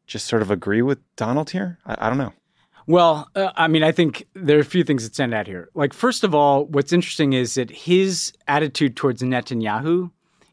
just 0.07 0.27
sort 0.27 0.43
of 0.43 0.51
agree 0.51 0.83
with 0.83 0.99
Donald 1.17 1.51
here. 1.51 1.79
I, 1.87 2.07
I 2.07 2.09
don't 2.09 2.19
know. 2.19 2.33
Well, 2.87 3.29
uh, 3.35 3.51
I 3.57 3.67
mean, 3.69 3.83
I 3.83 3.91
think 3.93 4.27
there 4.35 4.57
are 4.59 4.61
a 4.61 4.65
few 4.65 4.85
things 4.85 5.03
that 5.05 5.15
stand 5.15 5.35
out 5.35 5.47
here. 5.47 5.69
Like, 5.75 5.93
first 5.93 6.23
of 6.23 6.35
all, 6.35 6.67
what's 6.67 6.93
interesting 6.93 7.33
is 7.33 7.55
that 7.55 7.71
his 7.71 8.33
attitude 8.47 8.97
towards 8.97 9.23
Netanyahu 9.23 10.11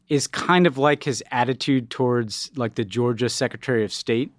is 0.10 0.28
kind 0.28 0.68
of 0.68 0.78
like 0.78 1.04
his 1.04 1.24
attitude 1.32 1.90
towards 1.90 2.52
like 2.56 2.75
the 2.75 2.84
Georgia 2.84 3.30
Secretary 3.30 3.84
of 3.86 3.94
State. 3.94 4.32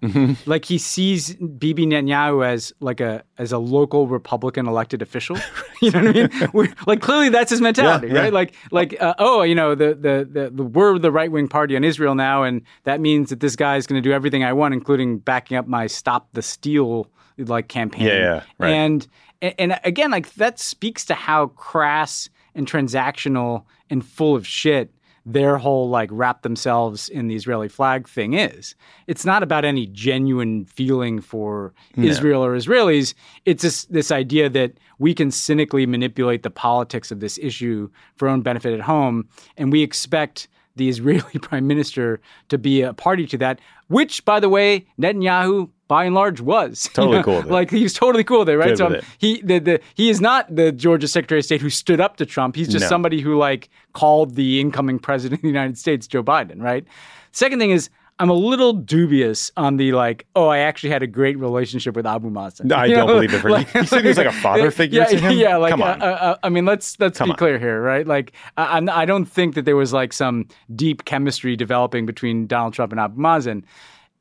Like 0.45 0.63
he 0.65 0.77
sees 0.77 1.35
Bibi 1.35 1.85
Netanyahu 1.87 2.45
as 2.45 2.71
like 2.79 3.01
a 3.01 3.23
as 3.37 3.51
a 3.51 3.57
local 3.57 4.07
Republican 4.07 4.67
elected 4.67 5.01
official. 5.01 5.37
you 5.81 5.91
know 5.91 6.03
what 6.03 6.09
I 6.09 6.13
mean? 6.13 6.49
We're, 6.53 6.73
like 6.85 7.01
clearly 7.01 7.29
that's 7.29 7.49
his 7.49 7.61
mentality, 7.61 8.07
Yeah, 8.07 8.13
yeah. 8.13 8.19
right? 8.21 8.33
Like 8.33 8.53
like 8.71 8.95
uh, 9.01 9.15
oh, 9.17 9.41
you 9.41 9.55
know, 9.55 9.75
the 9.75 9.95
the 9.95 10.29
the, 10.31 10.49
the 10.53 10.63
we're 10.63 10.97
the 10.99 11.11
right 11.11 11.31
wing 11.31 11.47
party 11.47 11.75
in 11.75 11.83
Israel 11.83 12.15
now, 12.15 12.43
and 12.43 12.61
that 12.83 13.01
means 13.01 13.29
that 13.31 13.39
this 13.39 13.55
guy 13.55 13.75
is 13.75 13.87
going 13.87 14.01
to 14.01 14.07
do 14.07 14.13
everything 14.13 14.43
I 14.43 14.53
want, 14.53 14.73
including 14.73 15.17
backing 15.17 15.57
up 15.57 15.67
my 15.67 15.87
Stop 15.87 16.29
the 16.33 16.41
Steal 16.41 17.07
like 17.37 17.67
campaign. 17.67 18.07
Yeah, 18.07 18.13
yeah, 18.13 18.43
right. 18.57 18.69
And 18.69 19.07
and 19.41 19.79
again, 19.83 20.11
like 20.11 20.33
that 20.35 20.59
speaks 20.59 21.05
to 21.05 21.13
how 21.13 21.47
crass 21.47 22.29
and 22.53 22.67
transactional 22.67 23.63
and 23.89 24.05
full 24.05 24.35
of 24.35 24.47
shit 24.47 24.91
their 25.25 25.57
whole 25.57 25.89
like 25.89 26.09
wrap 26.11 26.43
themselves 26.43 27.09
in 27.09 27.27
the 27.27 27.35
Israeli 27.35 27.67
flag 27.67 28.07
thing 28.07 28.33
is. 28.33 28.75
It's 29.07 29.25
not 29.25 29.41
about 29.41 29.65
any 29.65 29.87
genuine 29.87 30.65
feeling 30.65 31.19
for 31.19 31.73
Israel 31.97 32.45
or 32.45 32.55
Israelis. 32.55 33.15
It's 33.45 33.63
just 33.63 33.91
this 33.91 34.11
idea 34.11 34.49
that 34.49 34.73
we 34.99 35.15
can 35.15 35.31
cynically 35.31 35.87
manipulate 35.87 36.43
the 36.43 36.51
politics 36.51 37.11
of 37.11 37.21
this 37.21 37.39
issue 37.39 37.89
for 38.17 38.27
our 38.27 38.33
own 38.35 38.41
benefit 38.41 38.73
at 38.73 38.81
home, 38.81 39.27
and 39.57 39.71
we 39.71 39.81
expect 39.81 40.47
the 40.75 40.89
Israeli 40.89 41.39
prime 41.41 41.67
minister 41.67 42.19
to 42.49 42.57
be 42.57 42.81
a 42.81 42.93
party 42.93 43.25
to 43.27 43.37
that, 43.39 43.59
which, 43.87 44.23
by 44.25 44.39
the 44.39 44.49
way, 44.49 44.85
Netanyahu 44.99 45.69
by 45.87 46.05
and 46.05 46.15
large 46.15 46.41
was 46.41 46.89
totally 46.93 47.11
you 47.11 47.17
know? 47.19 47.23
cool 47.23 47.35
with 47.37 47.45
it. 47.47 47.51
Like 47.51 47.69
he's 47.71 47.93
totally 47.93 48.23
cool 48.23 48.43
there, 48.45 48.57
right? 48.57 48.69
Good 48.69 48.77
so 48.77 49.01
he 49.19 49.41
the, 49.41 49.59
the 49.59 49.79
he 49.93 50.09
is 50.09 50.19
not 50.19 50.53
the 50.55 50.71
Georgia 50.71 51.07
Secretary 51.07 51.39
of 51.39 51.45
State 51.45 51.61
who 51.61 51.69
stood 51.69 52.01
up 52.01 52.17
to 52.17 52.25
Trump. 52.25 52.55
He's 52.55 52.67
just 52.67 52.83
No. 52.83 52.89
somebody 52.89 53.21
who 53.21 53.37
like 53.37 53.69
called 53.93 54.35
the 54.35 54.59
incoming 54.59 54.97
president 54.99 55.39
of 55.39 55.41
the 55.43 55.47
United 55.47 55.77
States, 55.77 56.07
Joe 56.07 56.23
Biden, 56.23 56.61
right? 56.61 56.85
Second 57.31 57.59
thing 57.59 57.71
is 57.71 57.89
I'm 58.17 58.29
a 58.29 58.33
little 58.33 58.71
dubious 58.71 59.51
on 59.57 59.75
the 59.75 59.91
like, 59.91 60.25
oh, 60.37 60.47
I 60.47 60.59
actually 60.59 60.91
had 60.91 61.03
a 61.03 61.07
great 61.07 61.37
relationship 61.37 61.95
with 61.97 62.05
Abu 62.05 62.29
Mazen. 62.29 62.63
No, 62.65 62.75
I 62.77 62.85
You 62.87 62.95
don't 62.95 63.07
know? 63.07 63.13
believe 63.15 63.33
it 63.33 63.41
for- 63.41 63.49
you 63.49 63.85
said 63.85 64.03
he 64.03 64.07
was 64.07 64.17
like 64.17 64.27
a 64.27 64.31
father 64.41 64.71
figure 64.71 65.01
yeah, 65.01 65.07
to 65.07 65.19
him? 65.19 65.37
Yeah, 65.37 65.57
like 65.57 65.71
Come 65.71 65.81
on. 65.81 66.01
uh, 66.01 66.05
uh, 66.05 66.37
I 66.41 66.47
mean, 66.49 66.65
let's 66.65 66.97
let's 66.99 67.17
Come 67.17 67.27
be 67.27 67.31
on. 67.31 67.37
clear 67.37 67.59
here, 67.59 67.81
right? 67.81 68.07
Like, 68.07 68.31
I, 68.55 68.63
I'm- 68.75 68.87
I 68.89 69.03
don't 69.05 69.25
think 69.25 69.55
that 69.55 69.65
there 69.65 69.75
was 69.75 69.91
like 69.91 70.13
some 70.13 70.47
deep 70.75 71.03
chemistry 71.05 71.57
developing 71.57 72.05
between 72.05 72.47
Donald 72.47 72.73
Trump 72.73 72.93
and 72.93 73.01
Abu 73.01 73.19
Mazen. 73.19 73.63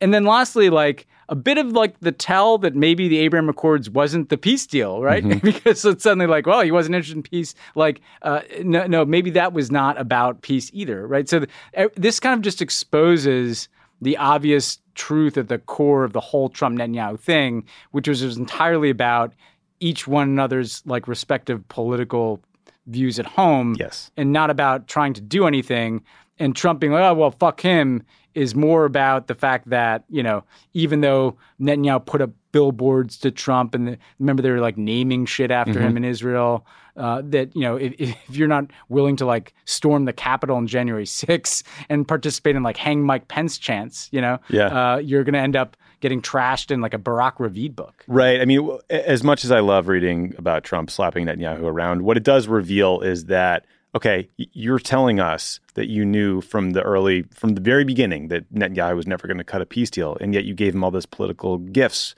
And 0.00 0.12
then 0.12 0.24
lastly, 0.24 0.70
like 0.70 1.06
a 1.28 1.36
bit 1.36 1.56
of 1.56 1.68
like 1.68 1.98
the 2.00 2.10
tell 2.12 2.58
that 2.58 2.74
maybe 2.74 3.06
the 3.08 3.18
Abraham 3.18 3.48
Accords 3.48 3.88
wasn't 3.88 4.28
the 4.28 4.36
peace 4.36 4.66
deal, 4.66 5.00
right? 5.02 5.22
Mm-hmm. 5.24 5.38
because 5.46 5.84
it's 5.84 6.02
suddenly 6.02 6.26
like, 6.26 6.46
well, 6.46 6.62
he 6.62 6.72
wasn't 6.72 6.96
interested 6.96 7.16
in 7.16 7.22
peace. 7.22 7.54
Like, 7.76 8.00
uh, 8.22 8.40
no, 8.64 8.86
no, 8.88 9.04
maybe 9.04 9.30
that 9.30 9.52
was 9.52 9.70
not 9.70 9.98
about 10.00 10.42
peace 10.42 10.68
either, 10.74 11.06
right? 11.06 11.28
So 11.28 11.46
th- 11.76 11.90
this 11.94 12.18
kind 12.18 12.34
of 12.34 12.42
just 12.42 12.60
exposes 12.60 13.68
the 14.04 14.16
obvious 14.16 14.78
truth 14.94 15.36
at 15.36 15.48
the 15.48 15.58
core 15.58 16.04
of 16.04 16.12
the 16.12 16.20
whole 16.20 16.48
Trump 16.48 16.78
Netanyahu 16.78 17.18
thing, 17.18 17.64
which 17.90 18.06
was, 18.08 18.22
was 18.22 18.36
entirely 18.36 18.90
about 18.90 19.34
each 19.80 20.06
one 20.06 20.28
another's 20.28 20.82
like 20.86 21.08
respective 21.08 21.66
political 21.68 22.40
views 22.86 23.18
at 23.18 23.26
home 23.26 23.74
Yes. 23.78 24.10
and 24.16 24.32
not 24.32 24.50
about 24.50 24.86
trying 24.86 25.14
to 25.14 25.20
do 25.20 25.46
anything. 25.46 26.02
And 26.38 26.54
Trump 26.54 26.80
being 26.80 26.92
like, 26.92 27.02
oh, 27.02 27.14
well, 27.14 27.30
fuck 27.32 27.60
him 27.60 28.02
is 28.34 28.54
more 28.54 28.84
about 28.84 29.26
the 29.26 29.34
fact 29.34 29.70
that, 29.70 30.04
you 30.08 30.22
know, 30.22 30.44
even 30.74 31.00
though 31.00 31.36
Netanyahu 31.60 32.04
put 32.04 32.20
up 32.20 32.30
billboards 32.54 33.18
to 33.18 33.32
Trump 33.32 33.74
and 33.74 33.88
the, 33.88 33.98
remember 34.20 34.40
they 34.42 34.50
were 34.52 34.60
like 34.60 34.78
naming 34.78 35.26
shit 35.26 35.50
after 35.50 35.80
him 35.80 35.96
in 35.96 36.04
Israel, 36.04 36.64
uh, 36.96 37.20
that, 37.24 37.54
you 37.56 37.62
know, 37.62 37.74
if, 37.74 37.92
if 37.98 38.14
you're 38.30 38.46
not 38.46 38.66
willing 38.88 39.16
to 39.16 39.26
like 39.26 39.52
storm 39.64 40.04
the 40.04 40.12
Capitol 40.12 40.56
on 40.56 40.68
January 40.68 41.04
6th 41.04 41.64
and 41.88 42.06
participate 42.06 42.54
in 42.54 42.62
like 42.62 42.76
hang 42.76 43.02
Mike 43.02 43.26
Pence 43.26 43.58
chants, 43.58 44.08
you 44.12 44.20
know, 44.20 44.38
Yeah. 44.48 44.66
uh, 44.94 44.96
you're 44.98 45.24
going 45.24 45.34
to 45.34 45.40
end 45.40 45.56
up 45.56 45.76
getting 46.00 46.22
trashed 46.22 46.70
in 46.70 46.80
like 46.80 46.94
a 46.94 46.98
Barak 46.98 47.38
Ravid 47.38 47.74
book. 47.74 48.04
Right. 48.06 48.40
I 48.40 48.44
mean, 48.44 48.78
as 48.88 49.24
much 49.24 49.44
as 49.44 49.50
I 49.50 49.58
love 49.58 49.88
reading 49.88 50.32
about 50.38 50.62
Trump 50.62 50.90
slapping 50.92 51.26
Netanyahu 51.26 51.62
around, 51.64 52.02
what 52.02 52.16
it 52.16 52.22
does 52.22 52.46
reveal 52.46 53.00
is 53.00 53.24
that, 53.24 53.64
okay, 53.96 54.28
you're 54.36 54.78
telling 54.78 55.18
us 55.18 55.58
that 55.74 55.88
you 55.88 56.04
knew 56.04 56.40
from 56.40 56.70
the 56.70 56.82
early, 56.82 57.22
from 57.34 57.50
the 57.56 57.60
very 57.60 57.84
beginning 57.84 58.28
that 58.28 58.52
Netanyahu 58.54 58.94
was 58.94 59.06
never 59.08 59.26
going 59.26 59.38
to 59.38 59.44
cut 59.44 59.60
a 59.62 59.66
peace 59.66 59.90
deal, 59.90 60.16
and 60.20 60.32
yet 60.34 60.44
you 60.44 60.54
gave 60.54 60.72
him 60.74 60.84
all 60.84 60.90
this 60.92 61.06
political 61.06 61.58
gifts. 61.58 62.14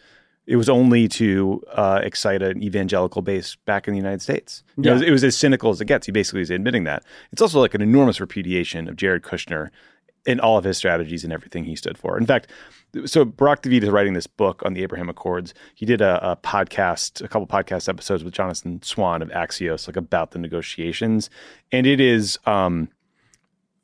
It 0.46 0.56
was 0.56 0.68
only 0.68 1.08
to 1.08 1.62
uh, 1.72 2.00
excite 2.02 2.42
an 2.42 2.62
evangelical 2.62 3.22
base 3.22 3.56
back 3.66 3.88
in 3.88 3.92
the 3.92 3.98
United 3.98 4.22
States. 4.22 4.62
Yeah. 4.76 4.92
it, 4.92 4.94
was, 4.94 5.02
it 5.02 5.10
was 5.10 5.24
as 5.24 5.36
cynical 5.36 5.70
as 5.70 5.80
it 5.80 5.86
gets. 5.86 6.06
He 6.06 6.12
basically 6.12 6.42
is 6.42 6.50
admitting 6.50 6.84
that. 6.84 7.04
It's 7.32 7.42
also 7.42 7.60
like 7.60 7.74
an 7.74 7.82
enormous 7.82 8.20
repudiation 8.20 8.88
of 8.88 8.96
Jared 8.96 9.22
Kushner 9.22 9.70
in 10.26 10.40
all 10.40 10.58
of 10.58 10.64
his 10.64 10.76
strategies 10.76 11.24
and 11.24 11.32
everything 11.32 11.64
he 11.64 11.76
stood 11.76 11.96
for. 11.96 12.18
In 12.18 12.26
fact, 12.26 12.50
so 13.04 13.24
Barak 13.24 13.62
Ravid 13.62 13.84
is 13.84 13.90
writing 13.90 14.14
this 14.14 14.26
book 14.26 14.62
on 14.64 14.74
the 14.74 14.82
Abraham 14.82 15.08
Accords. 15.08 15.54
He 15.74 15.86
did 15.86 16.00
a, 16.00 16.32
a 16.32 16.36
podcast, 16.36 17.24
a 17.24 17.28
couple 17.28 17.46
podcast 17.46 17.88
episodes 17.88 18.24
with 18.24 18.34
Jonathan 18.34 18.82
Swan 18.82 19.22
of 19.22 19.28
Axios, 19.30 19.86
like 19.86 19.96
about 19.96 20.32
the 20.32 20.38
negotiations, 20.38 21.30
and 21.72 21.86
it 21.86 22.00
is 22.00 22.38
um, 22.46 22.88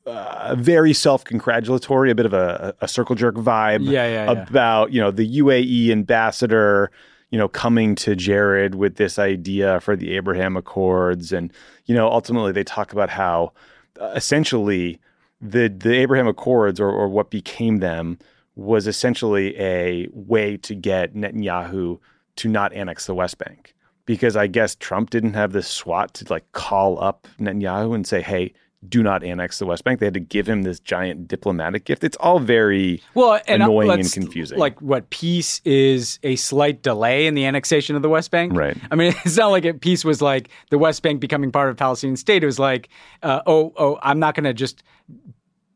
uh, 0.05 0.55
very 0.57 0.93
self-congratulatory, 0.93 2.11
a 2.11 2.15
bit 2.15 2.25
of 2.25 2.33
a, 2.33 2.75
a 2.81 2.87
circle 2.87 3.15
jerk 3.15 3.35
vibe 3.35 3.85
Yeah, 3.85 4.07
yeah, 4.07 4.31
yeah. 4.31 4.41
about 4.41 4.91
you 4.91 4.99
know 4.99 5.11
the 5.11 5.39
UAE 5.39 5.91
ambassador, 5.91 6.91
you 7.29 7.37
know, 7.37 7.47
coming 7.47 7.95
to 7.95 8.15
Jared 8.15 8.75
with 8.75 8.95
this 8.95 9.17
idea 9.17 9.79
for 9.79 9.95
the 9.95 10.15
Abraham 10.15 10.57
Accords, 10.57 11.31
and 11.31 11.51
you 11.85 11.95
know, 11.95 12.09
ultimately 12.09 12.51
they 12.51 12.63
talk 12.63 12.91
about 12.91 13.09
how 13.09 13.53
uh, 13.99 14.11
essentially 14.15 14.99
the 15.41 15.67
the 15.67 15.93
Abraham 15.93 16.27
Accords 16.27 16.79
or, 16.79 16.89
or 16.89 17.07
what 17.07 17.29
became 17.29 17.77
them 17.79 18.17
was 18.55 18.87
essentially 18.87 19.57
a 19.59 20.07
way 20.11 20.57
to 20.57 20.75
get 20.75 21.15
Netanyahu 21.15 21.99
to 22.35 22.49
not 22.49 22.73
annex 22.73 23.05
the 23.05 23.15
West 23.15 23.37
Bank. 23.37 23.75
Because 24.05 24.35
I 24.35 24.47
guess 24.47 24.75
Trump 24.75 25.11
didn't 25.11 25.33
have 25.33 25.53
the 25.53 25.63
SWAT 25.63 26.13
to 26.15 26.25
like 26.29 26.51
call 26.51 27.01
up 27.01 27.25
Netanyahu 27.39 27.95
and 27.95 28.05
say, 28.05 28.21
hey, 28.21 28.53
do 28.89 29.03
not 29.03 29.23
annex 29.23 29.59
the 29.59 29.65
West 29.65 29.83
Bank. 29.83 29.99
They 29.99 30.05
had 30.05 30.13
to 30.13 30.19
give 30.19 30.47
him 30.47 30.63
this 30.63 30.79
giant 30.79 31.27
diplomatic 31.27 31.85
gift. 31.85 32.03
It's 32.03 32.17
all 32.17 32.39
very 32.39 33.01
well, 33.13 33.39
and 33.47 33.61
uh, 33.61 33.65
annoying 33.65 33.91
and 33.91 34.11
confusing. 34.11 34.57
Like 34.57 34.81
what 34.81 35.09
peace 35.09 35.61
is 35.65 36.19
a 36.23 36.35
slight 36.35 36.81
delay 36.81 37.25
in 37.25 37.35
the 37.35 37.45
annexation 37.45 37.95
of 37.95 38.01
the 38.01 38.09
West 38.09 38.31
Bank. 38.31 38.53
Right. 38.53 38.77
I 38.91 38.95
mean, 38.95 39.13
it's 39.25 39.37
not 39.37 39.47
like 39.47 39.65
it, 39.65 39.81
peace 39.81 40.03
was 40.03 40.21
like 40.21 40.49
the 40.69 40.77
West 40.77 41.01
Bank 41.01 41.19
becoming 41.19 41.51
part 41.51 41.69
of 41.69 41.73
a 41.73 41.77
Palestinian 41.77 42.17
state. 42.17 42.43
It 42.43 42.47
was 42.47 42.59
like, 42.59 42.89
uh, 43.21 43.41
oh, 43.45 43.73
oh, 43.77 43.99
I'm 44.01 44.19
not 44.19 44.35
going 44.35 44.45
to 44.45 44.53
just 44.53 44.83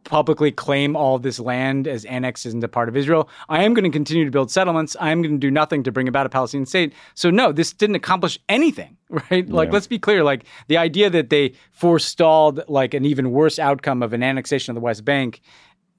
publicly 0.08 0.52
claim 0.52 0.96
all 0.96 1.20
this 1.20 1.40
land 1.40 1.88
as 1.88 2.06
annexed 2.06 2.46
into 2.46 2.68
part 2.68 2.90
of 2.90 2.98
Israel. 2.98 3.30
I 3.50 3.64
am 3.64 3.74
going 3.74 3.84
to 3.84 3.90
continue 3.90 4.26
to 4.26 4.32
build 4.32 4.50
settlements. 4.50 4.96
I 5.00 5.12
am 5.12 5.22
going 5.22 5.36
to 5.36 5.40
do 5.40 5.52
nothing 5.52 5.84
to 5.84 5.92
bring 5.92 6.08
about 6.08 6.26
a 6.26 6.30
Palestinian 6.30 6.66
state. 6.66 6.94
So 7.14 7.30
no, 7.30 7.52
this 7.52 7.74
didn't 7.74 7.96
accomplish 7.96 8.40
anything, 8.50 8.98
right? 9.10 9.48
Like 9.48 9.72
let's 9.72 9.88
be 9.88 10.00
clear, 10.00 10.24
like 10.24 10.46
the 10.68 10.78
idea 10.78 11.10
that 11.10 11.30
they 11.30 11.54
forestalled 11.72 12.62
like 12.68 12.94
an 12.94 13.06
even 13.06 13.32
worse 13.32 13.60
outcome 13.60 14.02
of 14.02 14.14
an 14.14 14.24
annexation 14.24 14.72
of 14.72 14.76
the 14.76 14.82
West 14.82 15.06
Bank 15.06 15.42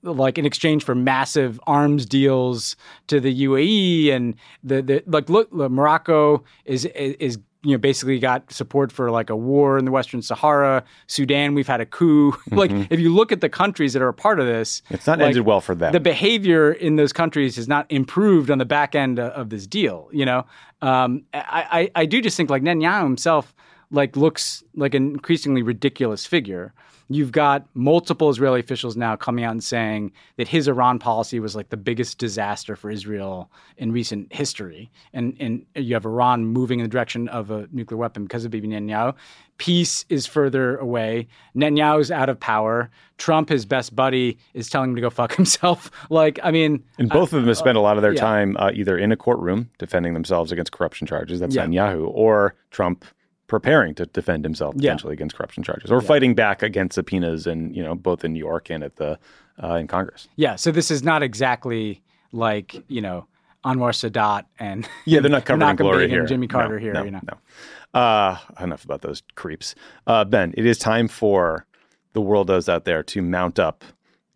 like 0.04 0.38
in 0.38 0.46
exchange 0.46 0.84
for 0.84 0.94
massive 0.94 1.58
arms 1.66 2.06
deals 2.06 2.76
to 3.08 3.18
the 3.18 3.44
UAE 3.44 4.12
and 4.12 4.36
the, 4.62 4.80
the 4.80 5.02
like 5.06 5.28
look, 5.28 5.48
look 5.50 5.72
Morocco 5.72 6.44
is 6.64 6.84
is 6.84 7.38
you 7.62 7.72
know 7.72 7.78
basically 7.78 8.18
got 8.18 8.52
support 8.52 8.92
for 8.92 9.10
like 9.10 9.30
a 9.30 9.36
war 9.36 9.78
in 9.78 9.84
the 9.84 9.90
Western 9.90 10.22
Sahara 10.22 10.84
Sudan 11.06 11.54
we've 11.54 11.66
had 11.66 11.80
a 11.80 11.86
coup. 11.86 12.36
Like 12.50 12.70
if 12.90 13.00
you 13.00 13.12
look 13.14 13.32
at 13.32 13.40
the 13.40 13.48
countries 13.48 13.92
that 13.92 14.02
are 14.02 14.08
a 14.08 14.14
part 14.14 14.40
of 14.40 14.46
this 14.46 14.82
It's 14.90 15.06
not 15.06 15.18
like, 15.18 15.28
ended 15.28 15.44
well 15.44 15.60
for 15.60 15.74
them. 15.74 15.92
the 15.92 16.00
behavior 16.00 16.72
in 16.72 16.96
those 16.96 17.12
countries 17.12 17.56
has 17.56 17.68
not 17.68 17.86
improved 17.90 18.50
on 18.50 18.58
the 18.58 18.64
back 18.64 18.94
end 18.94 19.18
of, 19.18 19.32
of 19.32 19.50
this 19.50 19.66
deal 19.66 20.08
you 20.12 20.24
know? 20.24 20.46
Um, 20.82 21.24
I, 21.34 21.90
I 21.94 22.02
I 22.02 22.06
do 22.06 22.20
just 22.20 22.36
think 22.36 22.50
like 22.50 22.62
Netanyahu 22.62 23.02
himself 23.02 23.54
like 23.90 24.16
looks 24.16 24.62
like 24.74 24.94
an 24.94 25.10
increasingly 25.12 25.62
ridiculous 25.62 26.26
figure 26.26 26.72
You've 27.10 27.32
got 27.32 27.66
multiple 27.74 28.28
Israeli 28.28 28.60
officials 28.60 28.96
now 28.96 29.16
coming 29.16 29.44
out 29.44 29.52
and 29.52 29.64
saying 29.64 30.12
that 30.36 30.46
his 30.46 30.68
Iran 30.68 30.98
policy 30.98 31.40
was 31.40 31.56
like 31.56 31.70
the 31.70 31.76
biggest 31.76 32.18
disaster 32.18 32.76
for 32.76 32.90
Israel 32.90 33.50
in 33.78 33.92
recent 33.92 34.32
history. 34.32 34.90
And, 35.14 35.34
and 35.40 35.64
you 35.74 35.94
have 35.94 36.04
Iran 36.04 36.44
moving 36.46 36.80
in 36.80 36.84
the 36.84 36.90
direction 36.90 37.28
of 37.28 37.50
a 37.50 37.66
nuclear 37.72 37.96
weapon 37.96 38.24
because 38.24 38.44
of 38.44 38.50
Bibi 38.50 38.68
Netanyahu. 38.68 39.14
Peace 39.56 40.04
is 40.08 40.26
further 40.26 40.76
away. 40.76 41.26
Netanyahu 41.56 42.00
is 42.00 42.10
out 42.10 42.28
of 42.28 42.38
power. 42.38 42.90
Trump, 43.16 43.48
his 43.48 43.64
best 43.64 43.96
buddy, 43.96 44.38
is 44.54 44.68
telling 44.68 44.90
him 44.90 44.96
to 44.96 45.02
go 45.02 45.10
fuck 45.10 45.34
himself. 45.36 45.90
Like, 46.10 46.38
I 46.42 46.50
mean, 46.50 46.84
and 46.98 47.08
both 47.08 47.32
of 47.32 47.40
them 47.40 47.46
have 47.46 47.56
spent 47.56 47.76
a 47.76 47.80
lot 47.80 47.96
of 47.96 48.02
their 48.02 48.12
yeah. 48.12 48.20
time 48.20 48.56
uh, 48.58 48.70
either 48.74 48.96
in 48.98 49.12
a 49.12 49.16
courtroom 49.16 49.70
defending 49.78 50.14
themselves 50.14 50.52
against 50.52 50.72
corruption 50.72 51.06
charges, 51.06 51.40
that's 51.40 51.54
Yeah. 51.54 51.66
Netanyahu, 51.66 52.08
or 52.12 52.54
Trump 52.70 53.04
preparing 53.48 53.94
to 53.96 54.06
defend 54.06 54.44
himself 54.44 54.74
Yeah. 54.76 54.92
potentially 54.92 55.14
against 55.14 55.34
corruption 55.36 55.62
charges, 55.64 55.90
or 55.90 56.00
fighting 56.00 56.34
back 56.34 56.62
against 56.62 56.94
subpoenas, 56.94 57.46
and 57.46 57.74
you 57.74 57.82
know 57.82 57.94
both 57.96 58.24
in 58.24 58.32
New 58.32 58.38
York 58.38 58.70
and 58.70 58.84
at 58.84 58.96
the 58.96 59.18
uh, 59.62 59.74
in 59.74 59.88
Congress. 59.88 60.28
yeah. 60.36 60.54
So 60.54 60.70
this 60.70 60.90
is 60.90 61.02
not 61.02 61.22
exactly 61.24 62.00
like 62.30 62.76
you 62.88 63.00
know 63.00 63.26
Anwar 63.64 63.90
Sadat 63.92 64.44
and 64.60 64.88
Yeah, 65.04 65.18
they're 65.20 65.30
not 65.30 65.44
covering 65.44 65.74
glory 65.84 66.08
here. 66.08 66.24
Jimmy 66.26 66.46
No, 66.46 66.52
Carter 66.52 66.78
here. 66.78 66.92
No, 66.92 67.02
you 67.02 67.10
know. 67.10 67.20
no. 67.24 67.98
Uh, 68.00 68.38
enough 68.60 68.84
about 68.84 69.00
those 69.02 69.22
creeps. 69.34 69.74
Uh, 70.06 70.24
ben, 70.24 70.54
it 70.56 70.64
is 70.66 70.78
time 70.78 71.08
for 71.08 71.66
the 72.12 72.20
worldos 72.22 72.68
out 72.68 72.84
there 72.84 73.02
to 73.02 73.22
mount 73.22 73.58
up 73.58 73.82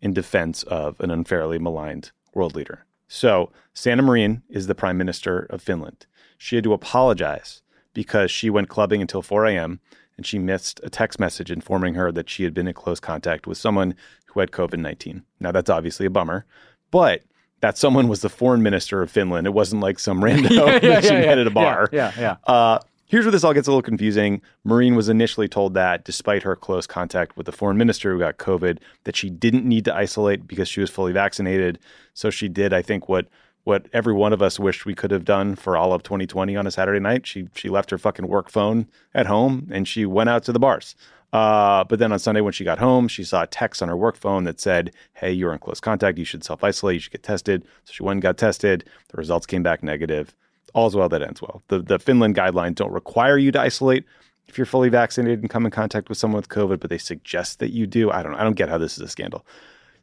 in 0.01 0.11
defense 0.13 0.63
of 0.63 0.99
an 0.99 1.09
unfairly 1.11 1.57
maligned 1.59 2.11
world 2.33 2.55
leader. 2.55 2.85
So, 3.07 3.51
Sanna 3.73 4.01
Marin 4.01 4.41
is 4.49 4.65
the 4.67 4.75
prime 4.75 4.97
minister 4.97 5.41
of 5.51 5.61
Finland. 5.61 6.07
She 6.37 6.55
had 6.55 6.63
to 6.65 6.73
apologize 6.73 7.61
because 7.93 8.31
she 8.31 8.49
went 8.49 8.69
clubbing 8.69 9.01
until 9.01 9.21
4 9.21 9.45
a.m. 9.45 9.79
and 10.17 10.25
she 10.25 10.39
missed 10.39 10.79
a 10.83 10.89
text 10.89 11.19
message 11.19 11.51
informing 11.51 11.95
her 11.95 12.11
that 12.11 12.29
she 12.29 12.43
had 12.43 12.53
been 12.53 12.67
in 12.67 12.73
close 12.73 12.99
contact 12.99 13.47
with 13.47 13.57
someone 13.57 13.95
who 14.27 14.39
had 14.39 14.51
COVID 14.51 14.79
19. 14.79 15.23
Now, 15.39 15.51
that's 15.51 15.69
obviously 15.69 16.05
a 16.05 16.09
bummer, 16.09 16.45
but 16.91 17.23
that 17.61 17.77
someone 17.77 18.09
was 18.09 18.21
the 18.21 18.29
foreign 18.29 18.61
minister 18.61 19.01
of 19.01 19.09
Finland. 19.09 19.47
It 19.47 19.53
wasn't 19.53 19.81
like 19.81 19.97
some 19.97 20.21
rando 20.21 20.81
that 20.81 21.03
she 21.03 21.11
met 21.11 21.37
at 21.37 21.47
a 21.47 21.51
bar. 21.51 21.89
Yeah, 21.93 22.11
yeah. 22.17 22.35
Uh, 22.45 22.79
here's 23.05 23.25
where 23.25 23.31
this 23.31 23.43
all 23.43 23.53
gets 23.53 23.67
a 23.67 23.71
little 23.71 23.81
confusing. 23.81 24.41
Marin 24.65 24.95
was 24.95 25.07
initially 25.07 25.47
told 25.47 25.73
that, 25.75 26.03
despite 26.03 26.43
her 26.43 26.55
close 26.55 26.85
contact 26.87 27.37
with 27.37 27.45
the 27.45 27.51
foreign 27.51 27.77
minister 27.77 28.11
who 28.11 28.19
got 28.19 28.37
COVID, 28.37 28.79
that 29.05 29.15
she 29.15 29.29
didn't 29.29 29.65
need 29.65 29.85
to 29.85 29.95
isolate 29.95 30.45
because 30.45 30.67
she 30.67 30.81
was 30.81 30.89
fully 30.89 31.13
vaccinated. 31.13 31.79
So 32.13 32.29
she 32.29 32.49
did, 32.49 32.73
I 32.73 32.81
think, 32.81 33.07
what 33.07 33.27
what 33.63 33.87
every 33.93 34.13
one 34.13 34.33
of 34.33 34.41
us 34.41 34.59
wished 34.59 34.85
we 34.85 34.95
could 34.95 35.11
have 35.11 35.25
done 35.25 35.55
for 35.55 35.77
all 35.77 35.93
of 35.93 36.03
2020 36.03 36.55
on 36.55 36.67
a 36.67 36.71
Saturday 36.71 36.99
night. 36.99 37.25
She 37.25 37.47
she 37.55 37.69
left 37.69 37.89
her 37.91 37.97
fucking 37.97 38.27
work 38.27 38.49
phone 38.49 38.87
at 39.13 39.25
home 39.25 39.69
and 39.71 39.87
she 39.87 40.05
went 40.05 40.29
out 40.29 40.43
to 40.43 40.51
the 40.51 40.59
bars. 40.59 40.95
Uh, 41.31 41.83
but 41.85 41.97
then 41.97 42.11
on 42.11 42.19
Sunday 42.19 42.41
when 42.41 42.53
she 42.53 42.63
got 42.63 42.77
home, 42.77 43.07
she 43.07 43.23
saw 43.23 43.41
a 43.43 43.47
text 43.47 43.81
on 43.81 43.89
her 43.89 43.97
work 43.97 44.15
phone 44.15 44.43
that 44.43 44.59
said, 44.59 44.91
"Hey, 45.13 45.31
you're 45.31 45.51
in 45.53 45.59
close 45.59 45.79
contact. 45.79 46.17
You 46.17 46.25
should 46.25 46.43
self 46.43 46.63
isolate. 46.63 46.95
You 46.95 46.99
should 46.99 47.11
get 47.11 47.23
tested." 47.23 47.63
So 47.85 47.93
she 47.93 48.03
went 48.03 48.17
and 48.17 48.21
got 48.21 48.37
tested. 48.37 48.85
The 49.09 49.17
results 49.17 49.45
came 49.45 49.63
back 49.63 49.81
negative. 49.81 50.35
All's 50.73 50.95
well 50.95 51.09
that 51.09 51.23
ends 51.23 51.41
well. 51.41 51.63
The 51.69 51.79
the 51.79 51.99
Finland 51.99 52.35
guidelines 52.35 52.75
don't 52.75 52.91
require 52.91 53.37
you 53.37 53.51
to 53.51 53.61
isolate 53.61 54.05
if 54.47 54.57
you're 54.57 54.65
fully 54.65 54.89
vaccinated 54.89 55.39
and 55.39 55.49
come 55.49 55.65
in 55.65 55.71
contact 55.71 56.09
with 56.09 56.17
someone 56.17 56.37
with 56.37 56.49
COVID, 56.49 56.79
but 56.79 56.89
they 56.89 56.97
suggest 56.97 57.59
that 57.59 57.71
you 57.71 57.87
do. 57.87 58.11
I 58.11 58.21
don't 58.21 58.33
know. 58.33 58.37
I 58.37 58.43
don't 58.43 58.57
get 58.57 58.69
how 58.69 58.77
this 58.77 58.97
is 58.97 59.03
a 59.03 59.07
scandal. 59.07 59.45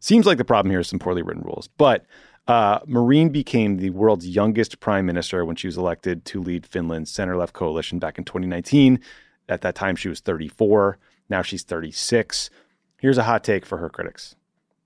Seems 0.00 0.26
like 0.26 0.38
the 0.38 0.44
problem 0.44 0.70
here 0.70 0.80
is 0.80 0.88
some 0.88 0.98
poorly 0.98 1.22
written 1.22 1.42
rules, 1.42 1.68
but 1.76 2.06
uh, 2.46 2.80
Marin 2.86 3.28
became 3.28 3.76
the 3.76 3.90
world's 3.90 4.28
youngest 4.28 4.80
prime 4.80 5.06
minister 5.06 5.44
when 5.44 5.56
she 5.56 5.68
was 5.68 5.76
elected 5.76 6.24
to 6.26 6.40
lead 6.40 6.66
Finland's 6.66 7.10
center 7.10 7.36
left 7.36 7.52
coalition 7.52 7.98
back 7.98 8.18
in 8.18 8.24
2019. 8.24 9.00
At 9.48 9.62
that 9.62 9.74
time, 9.74 9.96
she 9.96 10.08
was 10.08 10.20
34. 10.20 10.98
Now 11.28 11.42
she's 11.42 11.62
36. 11.62 12.50
Here's 12.98 13.18
a 13.18 13.22
hot 13.22 13.44
take 13.44 13.64
for 13.64 13.78
her 13.78 13.88
critics 13.88 14.36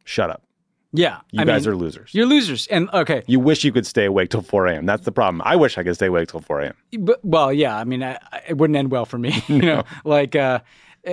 shut 0.04 0.30
up. 0.30 0.42
Yeah. 0.92 1.20
You 1.32 1.42
I 1.42 1.44
guys 1.44 1.66
mean, 1.66 1.74
are 1.74 1.76
losers. 1.76 2.14
You're 2.14 2.26
losers. 2.26 2.68
And 2.68 2.88
okay. 2.92 3.24
You 3.26 3.40
wish 3.40 3.64
you 3.64 3.72
could 3.72 3.86
stay 3.86 4.04
awake 4.04 4.30
till 4.30 4.42
4 4.42 4.68
a.m. 4.68 4.86
That's 4.86 5.04
the 5.04 5.10
problem. 5.10 5.42
I 5.44 5.56
wish 5.56 5.76
I 5.76 5.82
could 5.82 5.96
stay 5.96 6.06
awake 6.06 6.28
till 6.28 6.40
4 6.40 6.60
a.m. 6.60 6.74
But, 7.00 7.24
well, 7.24 7.52
yeah. 7.52 7.76
I 7.76 7.82
mean, 7.82 8.02
I, 8.04 8.18
I, 8.30 8.42
it 8.50 8.58
wouldn't 8.58 8.76
end 8.76 8.92
well 8.92 9.04
for 9.04 9.18
me. 9.18 9.42
you 9.48 9.62
know, 9.62 9.82
like 10.04 10.36
uh, 10.36 10.60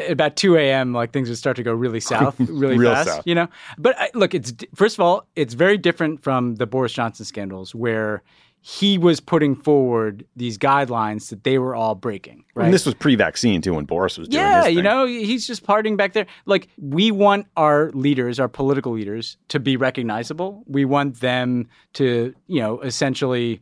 about 0.09 0.35
2 0.35 0.55
a.m., 0.57 0.93
like 0.93 1.11
things 1.11 1.29
would 1.29 1.37
start 1.37 1.55
to 1.57 1.63
go 1.63 1.73
really 1.73 1.99
south, 2.13 2.39
really 2.39 2.77
Real 2.77 2.93
fast. 2.93 3.09
south. 3.09 3.27
You 3.27 3.35
know, 3.35 3.47
but 3.77 3.95
I, 3.99 4.09
look, 4.13 4.33
it's 4.33 4.53
first 4.75 4.95
of 4.95 5.01
all, 5.01 5.27
it's 5.35 5.53
very 5.53 5.77
different 5.77 6.21
from 6.23 6.55
the 6.55 6.65
Boris 6.65 6.93
Johnson 6.93 7.25
scandals 7.25 7.75
where 7.75 8.23
he 8.63 8.95
was 8.99 9.19
putting 9.19 9.55
forward 9.55 10.23
these 10.35 10.55
guidelines 10.55 11.29
that 11.29 11.43
they 11.43 11.57
were 11.57 11.73
all 11.73 11.95
breaking. 11.95 12.45
Right. 12.53 12.65
And 12.65 12.73
this 12.73 12.85
was 12.85 12.93
pre 12.93 13.15
vaccine, 13.15 13.59
too, 13.59 13.73
when 13.73 13.85
Boris 13.85 14.19
was 14.19 14.27
doing 14.27 14.43
yeah, 14.43 14.67
you 14.67 14.83
know, 14.83 15.07
he's 15.07 15.47
just 15.47 15.65
partying 15.65 15.97
back 15.97 16.13
there. 16.13 16.27
Like, 16.45 16.67
we 16.77 17.09
want 17.09 17.47
our 17.57 17.89
leaders, 17.95 18.39
our 18.39 18.47
political 18.47 18.91
leaders, 18.91 19.35
to 19.47 19.59
be 19.59 19.77
recognizable. 19.77 20.63
We 20.67 20.85
want 20.85 21.21
them 21.21 21.69
to, 21.93 22.35
you 22.45 22.59
know, 22.61 22.79
essentially 22.81 23.61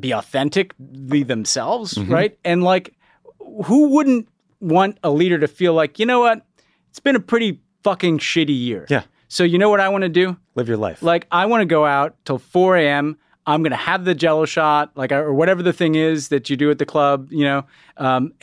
be 0.00 0.12
authentically 0.12 1.22
themselves, 1.22 1.94
Mm-hmm. 1.94 2.12
right? 2.12 2.38
And 2.44 2.64
like, 2.64 2.94
who 3.66 3.88
wouldn't 3.90 4.28
want 4.62 4.98
a 5.02 5.10
leader 5.10 5.38
to 5.38 5.48
feel 5.48 5.74
like, 5.74 5.98
you 5.98 6.06
know 6.06 6.20
what? 6.20 6.46
It's 6.90 7.00
been 7.00 7.16
a 7.16 7.20
pretty 7.20 7.60
fucking 7.82 8.18
shitty 8.18 8.58
year. 8.58 8.86
Yeah. 8.88 9.02
So, 9.28 9.44
you 9.44 9.58
know 9.58 9.70
what 9.70 9.80
I 9.80 9.88
want 9.88 10.02
to 10.02 10.08
do? 10.08 10.36
Live 10.54 10.68
your 10.68 10.76
life. 10.76 11.02
Like, 11.02 11.26
I 11.30 11.46
want 11.46 11.62
to 11.62 11.66
go 11.66 11.84
out 11.84 12.16
till 12.24 12.38
4 12.38 12.76
a.m. 12.76 13.16
I'm 13.46 13.62
going 13.62 13.72
to 13.72 13.76
have 13.76 14.04
the 14.04 14.14
jello 14.14 14.44
shot, 14.44 14.92
like, 14.94 15.10
or 15.10 15.34
whatever 15.34 15.62
the 15.62 15.72
thing 15.72 15.94
is 15.94 16.28
that 16.28 16.48
you 16.48 16.56
do 16.56 16.70
at 16.70 16.78
the 16.78 16.86
club, 16.86 17.32
you 17.32 17.44
know? 17.44 17.64
Um, 17.96 18.34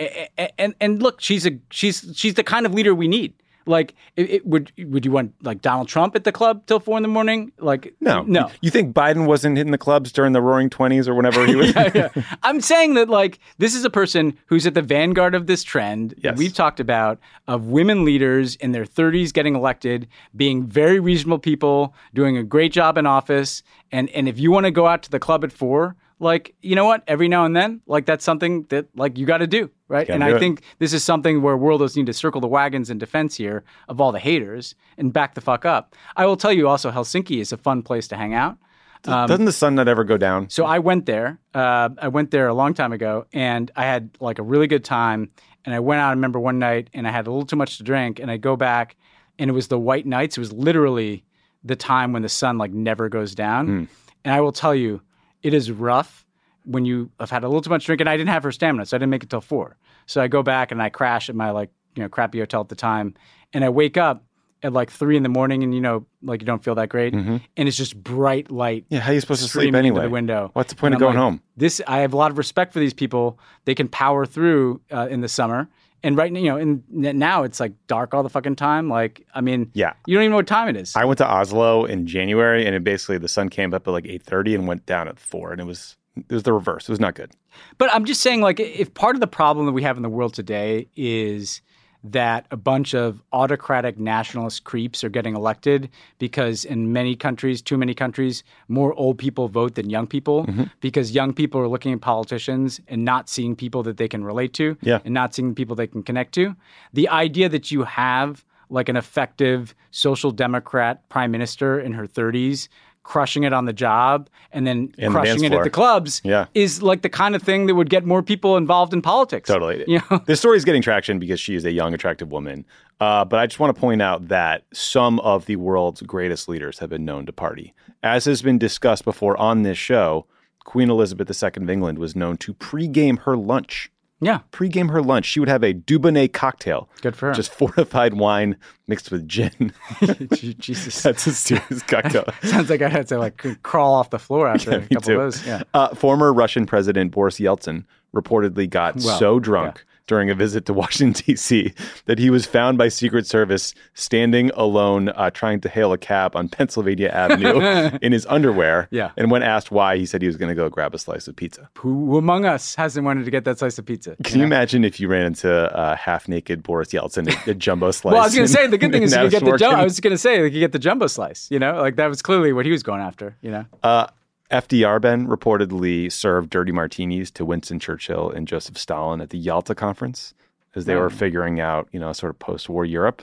and, 0.57 0.75
and 0.81 1.01
look, 1.01 1.21
she's 1.21 1.45
a, 1.45 1.57
she's, 1.69 2.11
she's 2.15 2.33
the 2.33 2.43
kind 2.43 2.65
of 2.65 2.73
leader 2.73 2.93
we 2.93 3.07
need. 3.07 3.33
Like, 3.65 3.93
it, 4.15 4.29
it, 4.29 4.45
would, 4.45 4.71
would 4.77 5.05
you 5.05 5.11
want 5.11 5.33
like 5.43 5.61
Donald 5.61 5.87
Trump 5.87 6.15
at 6.15 6.23
the 6.23 6.31
club 6.31 6.65
till 6.65 6.79
four 6.79 6.97
in 6.97 7.03
the 7.03 7.09
morning? 7.09 7.51
Like, 7.59 7.93
no. 7.99 8.23
no. 8.23 8.49
You 8.61 8.71
think 8.71 8.95
Biden 8.95 9.25
wasn't 9.27 9.57
hitting 9.57 9.71
the 9.71 9.77
clubs 9.77 10.11
during 10.11 10.33
the 10.33 10.41
roaring 10.41 10.69
20s 10.69 11.07
or 11.07 11.13
whenever 11.13 11.45
he 11.45 11.55
was? 11.55 11.73
I'm 12.43 12.61
saying 12.61 12.95
that 12.95 13.09
like 13.09 13.39
this 13.57 13.75
is 13.75 13.85
a 13.85 13.89
person 13.89 14.37
who's 14.47 14.65
at 14.65 14.73
the 14.73 14.81
vanguard 14.81 15.35
of 15.35 15.47
this 15.47 15.63
trend 15.63 16.11
that 16.11 16.23
Yes. 16.23 16.37
we've 16.37 16.53
talked 16.53 16.79
about 16.79 17.19
of 17.47 17.65
women 17.67 18.05
leaders 18.05 18.55
in 18.57 18.71
their 18.71 18.85
30s 18.85 19.31
getting 19.33 19.55
elected, 19.55 20.07
being 20.35 20.65
very 20.65 20.99
reasonable 20.99 21.39
people, 21.39 21.93
doing 22.13 22.37
a 22.37 22.43
great 22.43 22.71
job 22.71 22.97
in 22.97 23.05
office, 23.05 23.61
and 23.91 24.09
and 24.09 24.27
if 24.27 24.39
you 24.39 24.51
want 24.51 24.65
to 24.65 24.71
go 24.71 24.87
out 24.87 25.03
to 25.03 25.11
the 25.11 25.19
club 25.19 25.43
at 25.43 25.51
four, 25.51 25.95
like 26.19 26.53
you 26.61 26.75
know 26.75 26.85
what, 26.85 27.03
every 27.07 27.27
now 27.27 27.45
and 27.45 27.55
then, 27.55 27.81
like 27.87 28.05
that's 28.05 28.23
something 28.23 28.63
that 28.69 28.87
like 28.95 29.17
you 29.17 29.25
got 29.25 29.37
to 29.37 29.47
do, 29.47 29.71
right? 29.87 30.07
And 30.09 30.21
do 30.21 30.27
I 30.27 30.35
it. 30.35 30.39
think 30.39 30.63
this 30.79 30.93
is 30.93 31.03
something 31.03 31.41
where 31.41 31.57
worldos 31.57 31.95
need 31.95 32.05
to 32.07 32.13
circle 32.13 32.41
the 32.41 32.47
wagons 32.47 32.89
in 32.89 32.97
defense 32.97 33.35
here 33.35 33.63
of 33.87 33.99
all 34.01 34.11
the 34.11 34.19
haters 34.19 34.75
and 34.97 35.11
back 35.13 35.35
the 35.35 35.41
fuck 35.41 35.65
up. 35.65 35.95
I 36.15 36.25
will 36.25 36.37
tell 36.37 36.53
you 36.53 36.67
also, 36.67 36.91
Helsinki 36.91 37.39
is 37.39 37.51
a 37.51 37.57
fun 37.57 37.81
place 37.81 38.07
to 38.09 38.17
hang 38.17 38.33
out. 38.33 38.57
Doesn't 39.03 39.45
the 39.45 39.51
sun 39.53 39.75
not 39.75 39.87
ever 39.87 40.03
go 40.03 40.17
down? 40.17 40.49
So 40.49 40.65
I 40.65 40.79
went 40.79 41.05
there. 41.05 41.39
Uh, 41.53 41.89
I 41.99 42.09
went 42.09 42.31
there 42.31 42.47
a 42.47 42.53
long 42.53 42.73
time 42.73 42.91
ago, 42.91 43.25
and 43.31 43.71
I 43.75 43.85
had 43.85 44.09
like 44.19 44.39
a 44.39 44.43
really 44.43 44.67
good 44.67 44.83
time. 44.83 45.31
And 45.65 45.73
I 45.73 45.79
went 45.79 46.01
out. 46.01 46.09
I 46.09 46.11
remember 46.11 46.39
one 46.39 46.59
night, 46.59 46.89
and 46.93 47.07
I 47.07 47.11
had 47.11 47.27
a 47.27 47.31
little 47.31 47.45
too 47.45 47.55
much 47.55 47.77
to 47.77 47.83
drink. 47.83 48.19
And 48.19 48.29
I 48.29 48.37
go 48.37 48.57
back, 48.57 48.97
and 49.37 49.49
it 49.49 49.53
was 49.53 49.69
the 49.69 49.79
white 49.79 50.05
nights. 50.05 50.37
It 50.37 50.41
was 50.41 50.51
literally 50.51 51.23
the 51.63 51.75
time 51.77 52.11
when 52.11 52.23
the 52.23 52.29
sun 52.29 52.57
like 52.57 52.71
never 52.71 53.07
goes 53.07 53.35
down. 53.35 53.87
And 54.25 54.33
I 54.33 54.41
will 54.41 54.51
tell 54.51 54.75
you, 54.75 55.01
it 55.43 55.53
is 55.53 55.71
rough 55.71 56.25
when 56.65 56.85
you 56.85 57.09
have 57.19 57.29
had 57.31 57.43
a 57.43 57.47
little 57.47 57.61
too 57.61 57.69
much 57.69 57.85
drink. 57.85 58.01
And 58.01 58.09
I 58.09 58.17
didn't 58.17 58.29
have 58.29 58.43
her 58.43 58.51
stamina, 58.51 58.85
so 58.85 58.95
I 58.95 58.99
didn't 58.99 59.09
make 59.11 59.23
it 59.23 59.29
till 59.29 59.41
four. 59.41 59.77
So 60.05 60.21
I 60.21 60.27
go 60.27 60.43
back 60.43 60.71
and 60.71 60.81
I 60.81 60.89
crash 60.89 61.29
at 61.29 61.35
my 61.35 61.51
like 61.51 61.69
you 61.95 62.03
know 62.03 62.09
crappy 62.09 62.39
hotel 62.39 62.61
at 62.61 62.69
the 62.69 62.75
time, 62.75 63.13
and 63.53 63.63
I 63.63 63.69
wake 63.69 63.97
up 63.97 64.23
at 64.61 64.73
like 64.73 64.91
three 64.91 65.15
in 65.15 65.23
the 65.23 65.29
morning, 65.29 65.63
and 65.63 65.73
you 65.73 65.79
know 65.81 66.05
like 66.21 66.41
you 66.41 66.45
don't 66.45 66.63
feel 66.63 66.75
that 66.75 66.89
great, 66.89 67.13
and 67.13 67.41
it's 67.55 67.77
just 67.77 67.95
bright 68.01 68.51
light 68.51 68.85
Yeah, 68.89 68.99
how 68.99 69.11
are 69.11 69.13
you 69.13 69.21
supposed 69.21 69.41
to 69.43 69.47
sleep 69.47 69.73
anyway? 69.73 70.01
the 70.03 70.09
window. 70.09 70.51
What's 70.53 70.73
the 70.73 70.75
point 70.75 70.93
And 70.93 71.01
of 71.01 71.07
I'm 71.07 71.13
going 71.13 71.17
like, 71.17 71.31
home? 71.31 71.41
This 71.55 71.81
I 71.87 71.99
have 71.99 72.13
a 72.13 72.17
lot 72.17 72.29
of 72.31 72.37
respect 72.37 72.73
for 72.73 72.79
these 72.79 72.93
people. 72.93 73.39
They 73.65 73.73
can 73.75 73.87
power 73.87 74.25
through 74.25 74.81
uh, 74.91 75.07
in 75.09 75.21
the 75.21 75.29
summer, 75.29 75.69
and 76.03 76.17
right 76.17 76.31
now, 76.31 76.39
you 76.39 76.49
know, 76.49 76.57
and 76.57 76.83
now 77.19 77.43
it's 77.43 77.59
like 77.59 77.73
dark 77.87 78.13
all 78.13 78.23
the 78.23 78.29
fucking 78.29 78.55
time. 78.55 78.89
Like, 78.89 79.25
I 79.33 79.41
mean, 79.41 79.71
Yeah. 79.73 79.93
you 80.05 80.15
don't 80.15 80.23
even 80.23 80.31
know 80.31 80.37
what 80.37 80.47
time 80.47 80.67
it 80.69 80.75
is. 80.77 80.95
I 80.95 81.05
went 81.05 81.17
to 81.19 81.27
Oslo 81.27 81.85
in 81.85 82.07
January, 82.07 82.65
and 82.65 82.75
it 82.75 82.83
basically 82.83 83.17
the 83.17 83.27
sun 83.27 83.49
came 83.49 83.73
up 83.73 83.87
at 83.87 83.91
like 83.91 84.05
eight 84.07 84.23
thirty 84.23 84.55
and 84.55 84.67
went 84.67 84.85
down 84.85 85.07
at 85.07 85.19
four, 85.19 85.51
and 85.51 85.59
it 85.61 85.65
was 85.65 85.95
it 86.15 86.31
was 86.33 86.43
the 86.43 86.53
reverse. 86.53 86.83
It 86.89 86.91
was 86.91 86.99
not 86.99 87.15
good. 87.15 87.31
But 87.77 87.93
I'm 87.93 88.05
just 88.05 88.21
saying, 88.21 88.41
like, 88.41 88.59
if 88.59 88.93
part 88.93 89.15
of 89.15 89.19
the 89.21 89.27
problem 89.27 89.65
that 89.65 89.71
we 89.73 89.83
have 89.83 89.97
in 89.97 90.03
the 90.03 90.09
world 90.09 90.33
today 90.33 90.87
is 90.95 91.61
that 92.03 92.45
a 92.49 92.55
bunch 92.57 92.93
of 92.93 93.21
autocratic 93.33 93.99
nationalist 93.99 94.63
creeps 94.63 95.03
are 95.03 95.09
getting 95.09 95.35
elected 95.35 95.89
because 96.17 96.63
in 96.63 96.93
many 96.93 97.15
countries, 97.15 97.61
too 97.61 97.77
many 97.77 97.93
countries, 97.93 98.43
more 98.69 98.93
old 98.93 99.17
people 99.17 99.47
vote 99.49 99.75
than 99.75 99.89
young 99.89 100.07
people 100.07 100.45
Mm-hmm. 100.45 100.63
because 100.79 101.11
young 101.11 101.33
people 101.33 101.59
are 101.59 101.67
looking 101.67 101.91
at 101.93 101.99
politicians 102.01 102.79
and 102.87 103.03
not 103.03 103.27
seeing 103.29 103.55
people 103.55 103.83
that 103.83 103.97
they 103.97 104.07
can 104.07 104.23
relate 104.23 104.53
to 104.53 104.77
Yeah. 104.81 104.99
and 105.03 105.13
not 105.13 105.33
seeing 105.35 105.53
people 105.53 105.75
they 105.75 105.87
can 105.87 106.01
connect 106.03 106.33
to. 106.35 106.55
The 106.93 107.09
idea 107.09 107.49
that 107.49 107.69
you 107.71 107.83
have 107.83 108.45
like 108.69 108.87
an 108.87 108.95
effective 108.95 109.73
social 109.91 110.31
democrat 110.31 111.07
prime 111.09 111.31
minister 111.31 111.79
in 111.79 111.91
her 111.93 112.05
30s 112.07 112.67
crushing 113.09 113.43
it 113.43 113.51
on 113.53 113.65
the 113.65 113.73
job 113.73 114.29
and 114.51 114.67
then 114.67 114.93
the 114.95 115.09
crushing 115.09 115.41
dance 115.41 115.41
it 115.41 115.51
at 115.51 115.63
the 115.63 115.69
clubs 115.71 116.21
Yeah. 116.23 116.45
is 116.53 116.83
like 116.83 117.01
the 117.01 117.09
kind 117.09 117.35
of 117.35 117.41
thing 117.41 117.65
that 117.65 117.73
would 117.73 117.89
get 117.89 118.05
more 118.05 118.21
people 118.21 118.55
involved 118.55 118.93
in 118.93 119.01
politics. 119.01 119.47
Totally. 119.47 119.83
You 119.87 119.99
know? 120.11 120.21
This 120.27 120.39
story 120.39 120.57
is 120.57 120.63
getting 120.65 120.83
traction 120.83 121.17
because 121.17 121.39
she 121.39 121.55
is 121.55 121.65
a 121.65 121.71
young, 121.71 121.95
attractive 121.95 122.31
woman. 122.31 122.65
Uh, 122.99 123.25
but 123.25 123.39
I 123.39 123.47
just 123.47 123.59
want 123.59 123.75
to 123.75 123.79
point 123.81 124.03
out 124.03 124.27
that 124.27 124.65
some 124.73 125.19
of 125.21 125.47
the 125.47 125.55
world's 125.55 126.03
greatest 126.03 126.47
leaders 126.47 126.77
have 126.79 126.91
been 126.91 127.03
known 127.03 127.25
to 127.25 127.33
party. 127.33 127.73
As 128.03 128.25
has 128.25 128.43
been 128.43 128.59
discussed 128.59 129.03
before 129.05 129.35
on 129.37 129.63
this 129.63 129.77
show, 129.79 130.27
Queen 130.65 130.91
Elizabeth 130.91 131.31
II 131.43 131.49
of 131.63 131.69
England 131.69 131.97
was 131.97 132.15
known 132.15 132.37
to 132.37 132.53
pregame 132.53 133.17
her 133.19 133.35
lunch. 133.35 133.89
Yeah. 134.21 134.39
Pregame 134.51 134.91
her 134.91 135.01
lunch, 135.01 135.25
she 135.25 135.39
would 135.39 135.49
have 135.49 135.63
a 135.63 135.73
Dubonnet 135.73 136.33
cocktail. 136.33 136.89
Good 137.01 137.15
for 137.15 137.27
her. 137.27 137.33
Just 137.33 137.53
fortified 137.53 138.15
wine 138.15 138.57
mixed 138.87 139.11
with 139.11 139.27
gin. 139.27 139.73
Jesus. 140.59 141.01
That's 141.03 141.25
a 141.27 141.33
serious 141.33 141.83
cocktail. 141.83 142.25
Sounds 142.43 142.69
like 142.69 142.81
I 142.81 142.89
had 142.89 143.07
to 143.07 143.17
like 143.17 143.61
crawl 143.63 143.93
off 143.93 144.09
the 144.09 144.19
floor 144.19 144.47
after 144.47 144.71
a 144.71 144.81
couple 144.81 145.01
too. 145.01 145.13
of 145.13 145.33
those. 145.33 145.45
Yeah. 145.45 145.63
Uh, 145.73 145.95
former 145.95 146.33
Russian 146.33 146.65
President 146.65 147.11
Boris 147.11 147.39
Yeltsin 147.39 147.85
reportedly 148.13 148.69
got 148.69 148.95
Well, 148.97 149.17
so 149.19 149.39
drunk 149.39 149.85
during 150.09 150.29
a 150.29 150.35
visit 150.35 150.65
to 150.65 150.73
Washington, 150.83 151.23
D.C., 151.25 151.73
that 152.05 152.19
he 152.19 152.29
was 152.29 152.45
found 152.45 152.77
by 152.77 152.89
Secret 152.89 153.25
Service 153.25 153.73
standing 153.93 154.49
alone 154.55 155.09
uh, 155.09 155.29
trying 155.29 155.61
to 155.61 155.69
hail 155.69 155.93
a 155.93 155.97
cab 155.97 156.35
on 156.35 156.49
Pennsylvania 156.57 157.07
Avenue 157.09 157.97
in 158.01 158.11
his 158.11 158.25
underwear. 158.25 158.87
Yeah. 158.91 159.11
And 159.15 159.31
when 159.31 159.43
asked 159.43 159.71
why, 159.71 159.95
he 159.97 160.05
said 160.05 160.21
he 160.21 160.27
was 160.27 160.35
going 160.35 160.49
to 160.49 160.55
go 160.55 160.67
grab 160.67 160.93
a 160.93 160.97
slice 160.99 161.27
of 161.29 161.35
pizza. 161.35 161.69
Who 161.77 162.17
among 162.17 162.45
us 162.45 162.75
hasn't 162.75 163.05
wanted 163.05 163.23
to 163.23 163.31
get 163.31 163.45
that 163.45 163.59
slice 163.59 163.77
of 163.77 163.85
pizza? 163.85 164.17
Can 164.23 164.39
you 164.39 164.45
imagine 164.45 164.83
if 164.83 164.99
you 164.99 165.07
ran 165.07 165.25
into 165.27 165.49
uh, 165.49 165.95
half 165.95 166.27
naked 166.27 166.63
Boris 166.63 166.89
Yeltsin 166.89 167.31
at 167.31 167.47
a 167.47 167.53
jumbo 167.53 167.91
slice? 167.91 168.11
Well, 168.13 168.21
I 168.21 168.25
was 168.25 168.35
going 168.35 168.47
to 168.47 168.51
say 168.53 168.67
the 168.67 168.77
good 168.77 168.91
thing 168.91 169.03
is 169.03 169.15
you 169.15 169.29
get 169.29 169.45
the 169.45 169.55
jumbo. 169.57 169.77
I 169.79 169.83
was 169.83 169.99
going 169.99 170.11
to 170.13 170.17
say 170.17 170.41
like 170.41 170.53
you 170.53 170.59
get 170.59 170.71
the 170.71 170.79
jumbo 170.79 171.07
slice. 171.07 171.47
You 171.51 171.59
know, 171.59 171.79
like 171.79 171.95
that 171.97 172.07
was 172.07 172.21
clearly 172.23 172.51
what 172.51 172.65
he 172.65 172.71
was 172.71 172.81
going 172.83 173.01
after. 173.01 173.37
You 173.41 173.51
know, 173.51 173.65
Uh, 173.83 174.07
FDR 174.51 174.99
Ben 174.99 175.27
reportedly 175.27 176.11
served 176.11 176.49
dirty 176.49 176.71
martinis 176.71 177.29
to 177.31 177.45
Winston 177.45 177.79
Churchill 177.79 178.29
and 178.31 178.47
Joseph 178.47 178.77
Stalin 178.77 179.21
at 179.21 179.29
the 179.29 179.37
Yalta 179.37 179.75
conference 179.75 180.33
as 180.75 180.85
they 180.85 180.95
were 180.95 181.09
figuring 181.09 181.59
out, 181.59 181.87
you 181.91 181.99
know, 181.99 182.11
sort 182.13 182.29
of 182.31 182.39
post-war 182.39 182.85
Europe. 182.85 183.21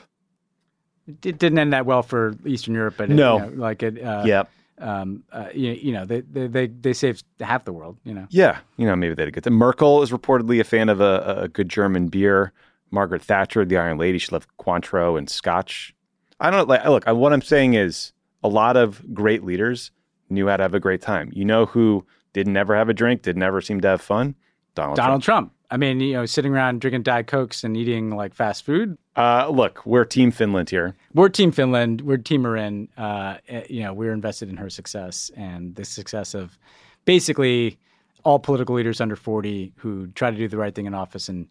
it 1.07 1.21
didn't 1.39 1.59
end 1.59 1.73
that 1.73 1.87
well 1.87 2.03
for 2.03 2.35
Eastern 2.45 2.75
Europe, 2.75 2.95
but 2.97 3.11
it, 3.11 3.15
No. 3.15 3.39
you 3.39 3.51
know, 3.57 3.63
like 3.63 3.83
it. 3.83 4.03
Uh, 4.03 4.23
Yep. 4.27 4.51
Um. 4.79 5.23
Uh, 5.33 5.47
you, 5.55 5.71
you 5.73 5.93
know, 5.93 6.05
they, 6.05 6.21
they 6.21 6.47
they 6.49 6.67
they 6.67 6.93
saved 6.93 7.25
half 7.41 7.65
the 7.65 7.73
world. 7.73 7.97
You 8.05 8.13
know. 8.13 8.27
Yeah, 8.29 8.59
you 8.77 8.87
know, 8.87 8.95
maybe 8.95 9.15
they 9.15 9.23
had 9.23 9.29
a 9.29 9.33
good 9.33 9.45
time. 9.45 9.55
Merkel 9.55 10.03
is 10.03 10.11
reportedly 10.11 10.61
a 10.61 10.65
fan 10.65 10.91
of 10.91 11.01
a, 11.01 11.39
a 11.45 11.49
good 11.49 11.71
German 11.71 12.09
beer. 12.09 12.53
Margaret 12.91 13.23
Thatcher, 13.23 13.65
the 13.65 13.79
Iron 13.79 13.97
Lady, 13.97 14.19
she 14.19 14.31
loved 14.33 14.49
Cointreau 14.61 15.17
and 15.17 15.31
Scotch. 15.31 15.95
I 16.41 16.51
don't 16.51 16.69
like. 16.69 16.85
Look, 16.85 17.09
I, 17.09 17.13
what 17.13 17.33
I'm 17.33 17.41
saying 17.41 17.73
is, 17.73 18.13
a 18.45 18.49
lot 18.49 18.77
of 18.77 19.15
great 19.15 19.43
leaders 19.45 19.93
knew 20.31 20.49
how 20.49 20.57
to 20.57 20.63
have 20.63 20.75
a 20.75 20.81
great 20.81 21.03
time. 21.03 21.31
You 21.33 21.45
know 21.45 21.67
who 21.67 22.05
did 22.33 22.47
never 22.47 22.77
have 22.77 22.89
a 22.89 22.95
drink, 22.95 23.23
did 23.23 23.37
never 23.37 23.61
seem 23.61 23.81
to 23.81 23.89
have 23.89 24.01
fun? 24.01 24.35
Donald, 24.75 24.97
Donald 24.97 25.23
Trump. 25.23 25.49
Trump. 25.49 25.53
I 25.71 25.77
mean, 25.77 26.01
you 26.01 26.13
know, 26.13 26.27
sitting 26.27 26.53
around 26.53 26.81
drinking 26.81 27.03
Diet 27.03 27.27
Cokes 27.27 27.65
and 27.65 27.77
eating 27.77 28.11
like 28.11 28.35
fast 28.35 28.65
food. 28.65 28.97
Uh, 29.17 29.49
look, 29.49 29.85
we're 29.85 30.05
Team 30.05 30.31
Finland 30.31 30.71
here. 30.71 30.95
We're 31.15 31.29
Team 31.29 31.51
Finland. 31.51 32.03
We're 32.03 32.19
Team 32.19 32.43
Marin. 32.43 32.89
Uh, 32.97 33.39
eh, 33.49 33.65
you 33.69 33.83
know, 33.83 33.93
we're 33.93 34.13
invested 34.13 34.49
in 34.49 34.57
her 34.59 34.71
success 34.71 35.31
and 35.37 35.75
the 35.75 35.85
success 35.85 36.35
of 36.35 36.59
basically 37.05 37.79
all 38.23 38.39
political 38.39 38.75
leaders 38.75 39.01
under 39.01 39.17
40 39.17 39.73
who 39.77 40.09
try 40.09 40.31
to 40.31 40.37
do 40.37 40.47
the 40.47 40.57
right 40.57 40.75
thing 40.75 40.87
in 40.87 40.95
office 40.95 41.29
and, 41.29 41.49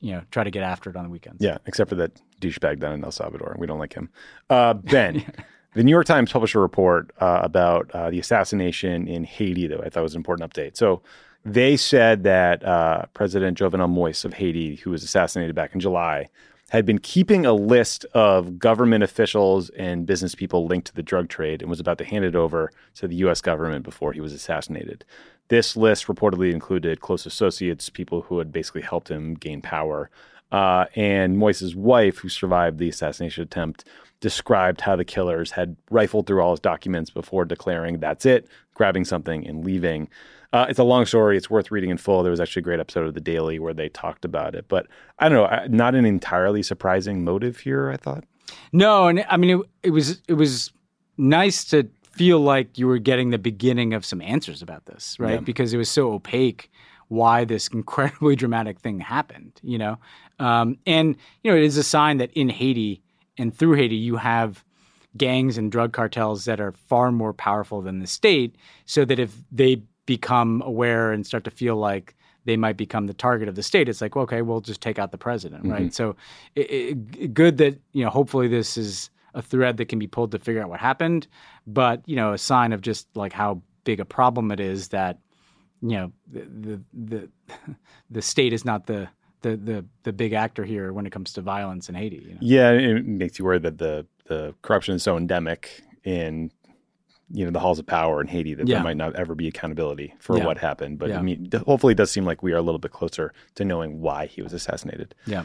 you 0.00 0.12
know, 0.12 0.22
try 0.30 0.44
to 0.44 0.50
get 0.50 0.62
after 0.62 0.90
it 0.90 0.96
on 0.96 1.04
the 1.04 1.10
weekends. 1.10 1.42
Yeah, 1.42 1.58
except 1.66 1.88
for 1.88 1.94
that 1.96 2.20
douchebag 2.40 2.80
down 2.80 2.92
in 2.92 3.04
El 3.04 3.10
Salvador. 3.10 3.56
We 3.58 3.66
don't 3.66 3.78
like 3.78 3.94
him. 3.94 4.10
Uh, 4.50 4.74
ben, 4.74 5.24
the 5.76 5.84
New 5.84 5.90
York 5.90 6.06
Times 6.06 6.32
published 6.32 6.54
a 6.54 6.58
report 6.58 7.12
uh, 7.20 7.40
about 7.42 7.90
uh, 7.90 8.08
the 8.08 8.18
assassination 8.18 9.06
in 9.06 9.24
Haiti 9.24 9.66
that 9.66 9.78
I 9.84 9.90
thought 9.90 10.02
was 10.02 10.14
an 10.14 10.20
important 10.20 10.50
update. 10.50 10.74
So 10.74 11.02
they 11.44 11.76
said 11.76 12.22
that 12.22 12.64
uh, 12.64 13.04
President 13.12 13.58
Jovenel 13.58 13.90
Moise 13.90 14.24
of 14.24 14.32
Haiti, 14.32 14.76
who 14.76 14.90
was 14.90 15.04
assassinated 15.04 15.54
back 15.54 15.74
in 15.74 15.80
July, 15.80 16.28
had 16.70 16.86
been 16.86 16.98
keeping 16.98 17.44
a 17.44 17.52
list 17.52 18.06
of 18.14 18.58
government 18.58 19.04
officials 19.04 19.68
and 19.70 20.06
business 20.06 20.34
people 20.34 20.66
linked 20.66 20.86
to 20.86 20.94
the 20.94 21.02
drug 21.02 21.28
trade 21.28 21.60
and 21.60 21.68
was 21.68 21.78
about 21.78 21.98
to 21.98 22.06
hand 22.06 22.24
it 22.24 22.34
over 22.34 22.72
to 22.94 23.06
the 23.06 23.16
U.S. 23.16 23.42
government 23.42 23.84
before 23.84 24.14
he 24.14 24.20
was 24.22 24.32
assassinated. 24.32 25.04
This 25.48 25.76
list 25.76 26.06
reportedly 26.06 26.52
included 26.54 27.02
close 27.02 27.26
associates, 27.26 27.90
people 27.90 28.22
who 28.22 28.38
had 28.38 28.50
basically 28.50 28.80
helped 28.80 29.10
him 29.10 29.34
gain 29.34 29.60
power. 29.60 30.10
Uh, 30.52 30.86
and 30.94 31.38
Moise's 31.38 31.74
wife, 31.74 32.18
who 32.18 32.28
survived 32.28 32.78
the 32.78 32.88
assassination 32.88 33.42
attempt, 33.42 33.84
described 34.20 34.80
how 34.80 34.96
the 34.96 35.04
killers 35.04 35.50
had 35.50 35.76
rifled 35.90 36.26
through 36.26 36.40
all 36.40 36.52
his 36.52 36.60
documents 36.60 37.10
before 37.10 37.44
declaring, 37.44 37.98
that's 37.98 38.24
it, 38.24 38.48
grabbing 38.74 39.04
something 39.04 39.46
and 39.46 39.64
leaving. 39.64 40.08
Uh, 40.52 40.66
it's 40.68 40.78
a 40.78 40.84
long 40.84 41.04
story. 41.04 41.36
It's 41.36 41.50
worth 41.50 41.70
reading 41.70 41.90
in 41.90 41.98
full. 41.98 42.22
There 42.22 42.30
was 42.30 42.40
actually 42.40 42.60
a 42.60 42.64
great 42.64 42.80
episode 42.80 43.06
of 43.06 43.14
The 43.14 43.20
Daily 43.20 43.58
where 43.58 43.74
they 43.74 43.88
talked 43.88 44.24
about 44.24 44.54
it. 44.54 44.66
But 44.68 44.86
I 45.18 45.28
don't 45.28 45.36
know, 45.36 45.66
not 45.68 45.94
an 45.94 46.06
entirely 46.06 46.62
surprising 46.62 47.24
motive 47.24 47.58
here, 47.58 47.90
I 47.90 47.96
thought. 47.96 48.24
No, 48.72 49.08
and 49.08 49.26
I 49.28 49.36
mean, 49.36 49.58
it, 49.58 49.66
it 49.88 49.90
was 49.90 50.22
it 50.28 50.34
was 50.34 50.72
nice 51.18 51.64
to 51.66 51.88
feel 52.12 52.40
like 52.40 52.78
you 52.78 52.86
were 52.86 52.98
getting 52.98 53.30
the 53.30 53.38
beginning 53.38 53.92
of 53.92 54.04
some 54.04 54.22
answers 54.22 54.62
about 54.62 54.86
this, 54.86 55.18
right? 55.18 55.34
Yeah. 55.34 55.40
Because 55.40 55.74
it 55.74 55.76
was 55.76 55.90
so 55.90 56.12
opaque 56.12 56.70
why 57.08 57.44
this 57.44 57.68
incredibly 57.72 58.36
dramatic 58.36 58.80
thing 58.80 59.00
happened, 59.00 59.60
you 59.62 59.78
know? 59.78 59.98
Um, 60.38 60.78
and, 60.86 61.16
you 61.42 61.50
know, 61.50 61.56
it 61.56 61.64
is 61.64 61.76
a 61.76 61.82
sign 61.82 62.18
that 62.18 62.32
in 62.32 62.48
Haiti 62.48 63.02
and 63.38 63.56
through 63.56 63.74
Haiti, 63.74 63.96
you 63.96 64.16
have 64.16 64.64
gangs 65.16 65.56
and 65.56 65.72
drug 65.72 65.92
cartels 65.92 66.44
that 66.44 66.60
are 66.60 66.72
far 66.72 67.10
more 67.10 67.32
powerful 67.32 67.80
than 67.80 68.00
the 68.00 68.06
state, 68.06 68.56
so 68.84 69.04
that 69.04 69.18
if 69.18 69.34
they 69.50 69.82
become 70.04 70.62
aware 70.64 71.12
and 71.12 71.26
start 71.26 71.44
to 71.44 71.50
feel 71.50 71.76
like 71.76 72.14
they 72.44 72.56
might 72.56 72.76
become 72.76 73.06
the 73.06 73.14
target 73.14 73.48
of 73.48 73.54
the 73.56 73.62
state, 73.62 73.88
it's 73.88 74.00
like, 74.00 74.14
well, 74.14 74.24
okay, 74.24 74.42
we'll 74.42 74.60
just 74.60 74.80
take 74.80 74.98
out 74.98 75.10
the 75.10 75.18
president, 75.18 75.66
right? 75.66 75.92
So, 75.92 76.16
it, 76.54 76.70
it, 77.18 77.34
good 77.34 77.56
that, 77.58 77.80
you 77.92 78.04
know, 78.04 78.10
hopefully 78.10 78.46
this 78.46 78.76
is 78.76 79.10
a 79.34 79.42
thread 79.42 79.76
that 79.76 79.88
can 79.88 79.98
be 79.98 80.06
pulled 80.06 80.32
to 80.32 80.38
figure 80.38 80.62
out 80.62 80.68
what 80.68 80.80
happened, 80.80 81.26
but 81.66 82.02
you 82.06 82.16
know, 82.16 82.32
a 82.32 82.38
sign 82.38 82.72
of 82.72 82.80
just 82.80 83.06
like 83.14 83.32
how 83.32 83.60
big 83.84 84.00
a 84.00 84.04
problem 84.04 84.50
it 84.50 84.60
is 84.60 84.88
that 84.88 85.18
you 85.82 85.90
know 85.96 86.12
the 86.32 86.40
the 86.40 86.80
the, 86.94 87.28
the 88.10 88.22
state 88.22 88.52
is 88.52 88.64
not 88.64 88.86
the, 88.86 89.08
the 89.42 89.56
the 89.56 89.84
the 90.04 90.12
big 90.12 90.32
actor 90.32 90.64
here 90.64 90.92
when 90.92 91.06
it 91.06 91.10
comes 91.10 91.32
to 91.34 91.42
violence 91.42 91.88
in 91.88 91.94
Haiti. 91.94 92.16
You 92.16 92.30
know? 92.32 92.38
Yeah, 92.40 92.70
it 92.72 93.06
makes 93.06 93.38
you 93.38 93.44
worry 93.44 93.58
that 93.60 93.78
the 93.78 94.06
the 94.26 94.54
corruption 94.62 94.94
is 94.94 95.02
so 95.02 95.16
endemic 95.16 95.82
in 96.04 96.50
you 97.30 97.44
know 97.44 97.50
the 97.50 97.58
halls 97.60 97.78
of 97.78 97.86
power 97.86 98.20
in 98.20 98.28
Haiti 98.28 98.54
that 98.54 98.66
Yeah. 98.68 98.76
there 98.76 98.84
might 98.84 98.96
not 98.96 99.16
ever 99.16 99.34
be 99.34 99.48
accountability 99.48 100.14
for 100.18 100.38
Yeah. 100.38 100.46
what 100.46 100.58
happened. 100.58 100.98
But 100.98 101.10
Yeah. 101.10 101.18
I 101.18 101.22
mean, 101.22 101.50
hopefully, 101.66 101.92
it 101.92 101.96
does 101.96 102.10
seem 102.10 102.24
like 102.24 102.42
we 102.42 102.52
are 102.52 102.56
a 102.56 102.62
little 102.62 102.78
bit 102.78 102.92
closer 102.92 103.32
to 103.56 103.64
knowing 103.64 104.00
why 104.00 104.26
he 104.26 104.42
was 104.42 104.52
assassinated. 104.52 105.14
Yeah. 105.26 105.44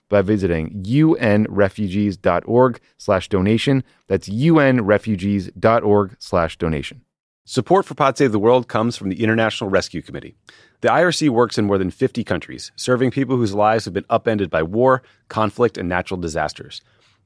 by 0.11 0.21
visiting 0.21 0.83
unrefugees.org 0.83 2.79
slash 2.97 3.29
donation. 3.29 3.83
That's 4.07 4.29
unrefugees.org 4.29 6.15
slash 6.19 6.57
donation. 6.57 7.01
Support 7.45 7.85
for 7.85 7.95
Pod 7.95 8.17
Save 8.17 8.31
the 8.31 8.37
World 8.39 8.67
comes 8.67 8.95
from 8.95 9.09
the 9.09 9.23
International 9.23 9.69
Rescue 9.69 10.03
Committee. 10.03 10.35
The 10.81 10.89
IRC 10.89 11.29
works 11.29 11.57
in 11.57 11.65
more 11.65 11.79
than 11.79 11.89
50 11.89 12.23
countries, 12.23 12.71
serving 12.75 13.11
people 13.11 13.37
whose 13.37 13.55
lives 13.55 13.85
have 13.85 13.93
been 13.95 14.05
upended 14.09 14.49
by 14.51 14.61
war, 14.63 15.01
conflict, 15.29 15.77
and 15.77 15.89
natural 15.89 16.19
disasters. 16.19 16.81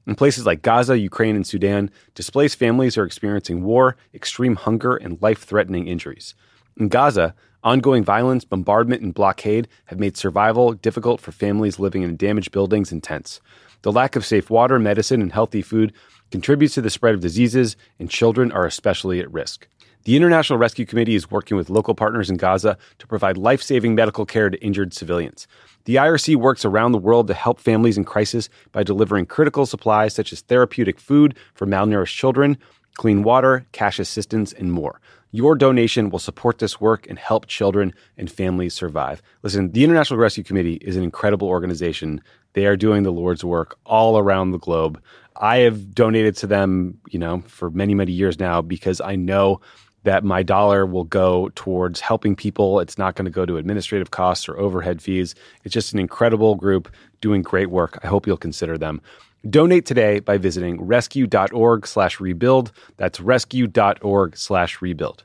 In 0.06 0.14
places 0.14 0.46
like 0.46 0.62
Gaza, 0.62 0.96
Ukraine, 0.98 1.34
and 1.36 1.46
Sudan, 1.46 1.90
displaced 2.14 2.58
families 2.58 2.96
are 2.96 3.04
experiencing 3.04 3.64
war, 3.64 3.96
extreme 4.14 4.54
hunger, 4.54 4.94
and 4.96 5.20
life 5.20 5.42
threatening 5.42 5.88
injuries. 5.88 6.34
In 6.78 6.88
Gaza, 6.88 7.34
ongoing 7.62 8.04
violence, 8.04 8.44
bombardment, 8.44 9.02
and 9.02 9.14
blockade 9.14 9.68
have 9.86 9.98
made 9.98 10.16
survival 10.16 10.72
difficult 10.72 11.20
for 11.20 11.32
families 11.32 11.78
living 11.78 12.02
in 12.02 12.16
damaged 12.16 12.52
buildings 12.52 12.92
and 12.92 13.02
tents. 13.02 13.40
The 13.82 13.92
lack 13.92 14.16
of 14.16 14.24
safe 14.24 14.50
water, 14.50 14.78
medicine, 14.78 15.22
and 15.22 15.32
healthy 15.32 15.62
food 15.62 15.92
contributes 16.30 16.74
to 16.74 16.80
the 16.80 16.90
spread 16.90 17.14
of 17.14 17.20
diseases, 17.20 17.76
and 17.98 18.10
children 18.10 18.50
are 18.52 18.66
especially 18.66 19.20
at 19.20 19.32
risk. 19.32 19.68
The 20.04 20.16
International 20.16 20.58
Rescue 20.58 20.86
Committee 20.86 21.16
is 21.16 21.32
working 21.32 21.56
with 21.56 21.68
local 21.68 21.94
partners 21.94 22.30
in 22.30 22.36
Gaza 22.36 22.78
to 23.00 23.06
provide 23.08 23.36
life 23.36 23.60
saving 23.60 23.96
medical 23.96 24.24
care 24.24 24.48
to 24.48 24.62
injured 24.62 24.94
civilians. 24.94 25.48
The 25.84 25.96
IRC 25.96 26.36
works 26.36 26.64
around 26.64 26.92
the 26.92 26.98
world 26.98 27.26
to 27.26 27.34
help 27.34 27.58
families 27.58 27.98
in 27.98 28.04
crisis 28.04 28.48
by 28.70 28.84
delivering 28.84 29.26
critical 29.26 29.66
supplies 29.66 30.14
such 30.14 30.32
as 30.32 30.42
therapeutic 30.42 31.00
food 31.00 31.36
for 31.54 31.66
malnourished 31.66 32.14
children, 32.14 32.56
clean 32.96 33.22
water, 33.22 33.66
cash 33.72 33.98
assistance, 33.98 34.52
and 34.52 34.72
more. 34.72 35.00
Your 35.32 35.54
donation 35.54 36.08
will 36.08 36.18
support 36.18 36.58
this 36.58 36.80
work 36.80 37.06
and 37.08 37.18
help 37.18 37.46
children 37.46 37.92
and 38.16 38.30
families 38.30 38.74
survive. 38.74 39.22
Listen, 39.42 39.72
the 39.72 39.84
International 39.84 40.18
Rescue 40.18 40.44
Committee 40.44 40.76
is 40.76 40.96
an 40.96 41.02
incredible 41.02 41.48
organization. 41.48 42.22
They 42.54 42.66
are 42.66 42.76
doing 42.76 43.02
the 43.02 43.12
Lord's 43.12 43.44
work 43.44 43.78
all 43.84 44.18
around 44.18 44.52
the 44.52 44.58
globe. 44.58 45.00
I 45.38 45.58
have 45.58 45.94
donated 45.94 46.36
to 46.38 46.46
them, 46.46 46.98
you 47.10 47.18
know, 47.18 47.42
for 47.48 47.70
many, 47.70 47.94
many 47.94 48.12
years 48.12 48.38
now 48.38 48.62
because 48.62 49.00
I 49.00 49.16
know 49.16 49.60
that 50.04 50.24
my 50.24 50.42
dollar 50.42 50.86
will 50.86 51.04
go 51.04 51.50
towards 51.56 52.00
helping 52.00 52.36
people. 52.36 52.80
It's 52.80 52.96
not 52.96 53.16
going 53.16 53.24
to 53.24 53.30
go 53.30 53.44
to 53.44 53.56
administrative 53.56 54.12
costs 54.12 54.48
or 54.48 54.56
overhead 54.56 55.02
fees. 55.02 55.34
It's 55.64 55.74
just 55.74 55.92
an 55.92 55.98
incredible 55.98 56.54
group 56.54 56.90
doing 57.20 57.42
great 57.42 57.70
work. 57.70 57.98
I 58.02 58.06
hope 58.06 58.26
you'll 58.26 58.36
consider 58.36 58.78
them. 58.78 59.02
Donate 59.48 59.84
today 59.84 60.18
by 60.20 60.38
visiting 60.38 60.82
rescue.org 60.82 61.86
slash 61.86 62.20
rebuild. 62.20 62.72
That's 62.96 63.20
rescue.org 63.20 64.36
slash 64.36 64.80
rebuild. 64.80 65.24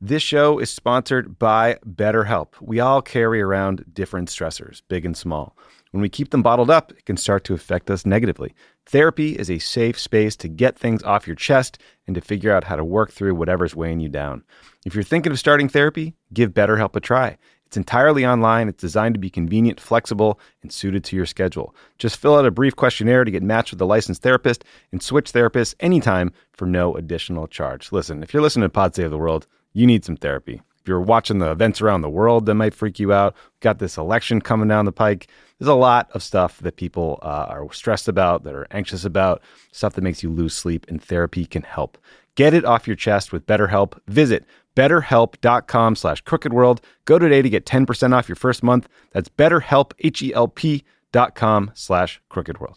This 0.00 0.22
show 0.22 0.58
is 0.58 0.70
sponsored 0.70 1.38
by 1.38 1.78
BetterHelp. 1.86 2.48
We 2.60 2.80
all 2.80 3.02
carry 3.02 3.40
around 3.40 3.84
different 3.92 4.28
stressors, 4.28 4.82
big 4.88 5.04
and 5.04 5.16
small. 5.16 5.56
When 5.90 6.02
we 6.02 6.08
keep 6.08 6.30
them 6.30 6.42
bottled 6.42 6.70
up, 6.70 6.92
it 6.92 7.06
can 7.06 7.16
start 7.16 7.44
to 7.44 7.54
affect 7.54 7.90
us 7.90 8.06
negatively. 8.06 8.54
Therapy 8.84 9.32
is 9.32 9.50
a 9.50 9.58
safe 9.58 9.98
space 9.98 10.36
to 10.36 10.48
get 10.48 10.78
things 10.78 11.02
off 11.02 11.26
your 11.26 11.36
chest 11.36 11.78
and 12.06 12.14
to 12.14 12.20
figure 12.20 12.52
out 12.52 12.64
how 12.64 12.76
to 12.76 12.84
work 12.84 13.10
through 13.10 13.34
whatever's 13.34 13.74
weighing 13.74 14.00
you 14.00 14.08
down. 14.08 14.44
If 14.84 14.94
you're 14.94 15.02
thinking 15.02 15.32
of 15.32 15.38
starting 15.38 15.68
therapy, 15.68 16.14
give 16.32 16.52
BetterHelp 16.52 16.94
a 16.94 17.00
try. 17.00 17.38
It's 17.66 17.76
entirely 17.76 18.24
online. 18.24 18.68
It's 18.68 18.80
designed 18.80 19.14
to 19.14 19.20
be 19.20 19.28
convenient, 19.28 19.80
flexible, 19.80 20.38
and 20.62 20.72
suited 20.72 21.04
to 21.04 21.16
your 21.16 21.26
schedule. 21.26 21.74
Just 21.98 22.16
fill 22.16 22.36
out 22.36 22.46
a 22.46 22.50
brief 22.50 22.76
questionnaire 22.76 23.24
to 23.24 23.30
get 23.30 23.42
matched 23.42 23.72
with 23.72 23.80
a 23.80 23.84
licensed 23.84 24.22
therapist 24.22 24.64
and 24.92 25.02
switch 25.02 25.32
therapists 25.32 25.74
anytime 25.80 26.32
for 26.52 26.66
no 26.66 26.96
additional 26.96 27.46
charge. 27.46 27.92
Listen, 27.92 28.22
if 28.22 28.32
you're 28.32 28.42
listening 28.42 28.64
to 28.64 28.68
Pod 28.68 28.94
Save 28.94 29.10
the 29.10 29.18
World, 29.18 29.46
you 29.72 29.86
need 29.86 30.04
some 30.04 30.16
therapy. 30.16 30.62
If 30.80 30.88
you're 30.88 31.00
watching 31.00 31.40
the 31.40 31.50
events 31.50 31.80
around 31.80 32.02
the 32.02 32.08
world 32.08 32.46
that 32.46 32.54
might 32.54 32.72
freak 32.72 33.00
you 33.00 33.12
out, 33.12 33.34
got 33.58 33.80
this 33.80 33.96
election 33.96 34.40
coming 34.40 34.68
down 34.68 34.84
the 34.84 34.92
pike. 34.92 35.26
There's 35.58 35.68
a 35.68 35.74
lot 35.74 36.08
of 36.12 36.22
stuff 36.22 36.58
that 36.60 36.76
people 36.76 37.18
uh, 37.22 37.46
are 37.48 37.72
stressed 37.72 38.06
about, 38.06 38.44
that 38.44 38.54
are 38.54 38.68
anxious 38.70 39.04
about, 39.04 39.42
stuff 39.72 39.94
that 39.94 40.04
makes 40.04 40.22
you 40.22 40.30
lose 40.30 40.54
sleep, 40.54 40.86
and 40.88 41.02
therapy 41.02 41.44
can 41.44 41.62
help. 41.62 41.98
Get 42.36 42.54
it 42.54 42.64
off 42.64 42.86
your 42.86 42.94
chest 42.94 43.32
with 43.32 43.46
BetterHelp. 43.46 43.98
Visit 44.06 44.44
betterhelp.com 44.76 45.96
slash 45.96 46.22
crookedworld. 46.22 46.78
Go 47.06 47.18
today 47.18 47.42
to 47.42 47.50
get 47.50 47.66
10% 47.66 48.14
off 48.14 48.28
your 48.28 48.36
first 48.36 48.62
month. 48.62 48.88
That's 49.10 49.28
betterhelp, 49.28 49.92
H-E-L-P 49.98 50.84
dot 51.12 51.34
com 51.34 51.72
slash 51.74 52.20
crookedworld. 52.30 52.76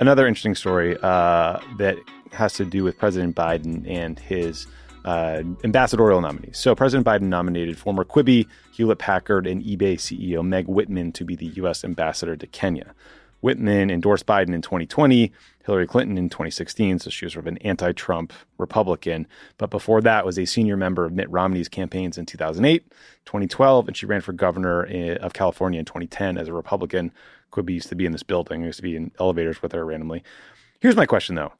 Another 0.00 0.26
interesting 0.26 0.54
story 0.54 0.96
uh, 1.02 1.58
that 1.78 1.96
has 2.32 2.54
to 2.54 2.64
do 2.64 2.84
with 2.84 2.98
President 2.98 3.36
Biden 3.36 3.88
and 3.88 4.18
his 4.18 4.66
uh, 5.04 5.42
ambassadorial 5.64 6.20
nominees. 6.20 6.58
So 6.58 6.74
President 6.74 7.06
Biden 7.06 7.28
nominated 7.28 7.78
former 7.78 8.04
Quibi, 8.04 8.46
Hewlett 8.72 8.98
Packard, 8.98 9.46
and 9.46 9.62
eBay 9.62 9.96
CEO 9.96 10.44
Meg 10.44 10.68
Whitman 10.68 11.12
to 11.12 11.24
be 11.24 11.36
the 11.36 11.46
U.S. 11.46 11.84
ambassador 11.84 12.36
to 12.36 12.46
Kenya. 12.46 12.94
Whitman 13.40 13.90
endorsed 13.90 14.26
Biden 14.26 14.54
in 14.54 14.62
2020, 14.62 15.32
Hillary 15.64 15.86
Clinton 15.86 16.18
in 16.18 16.28
2016, 16.28 16.98
so 16.98 17.10
she 17.10 17.24
was 17.26 17.32
sort 17.32 17.44
of 17.44 17.52
an 17.52 17.58
anti-Trump 17.58 18.32
Republican. 18.58 19.26
But 19.58 19.70
before 19.70 20.00
that, 20.02 20.26
was 20.26 20.38
a 20.38 20.44
senior 20.44 20.76
member 20.76 21.04
of 21.04 21.12
Mitt 21.12 21.30
Romney's 21.30 21.68
campaigns 21.68 22.18
in 22.18 22.26
2008, 22.26 22.90
2012, 23.26 23.88
and 23.88 23.96
she 23.96 24.06
ran 24.06 24.20
for 24.20 24.32
governor 24.32 24.86
eh, 24.86 25.14
of 25.16 25.32
California 25.32 25.78
in 25.78 25.84
2010 25.84 26.38
as 26.38 26.48
a 26.48 26.52
Republican. 26.52 27.12
Quibi 27.52 27.74
used 27.74 27.88
to 27.88 27.94
be 27.96 28.06
in 28.06 28.12
this 28.12 28.22
building. 28.22 28.62
Used 28.62 28.78
to 28.78 28.82
be 28.82 28.96
in 28.96 29.10
elevators 29.18 29.62
with 29.62 29.72
her 29.72 29.84
randomly. 29.84 30.22
Here's 30.80 30.96
my 30.96 31.06
question, 31.06 31.34
though: 31.34 31.52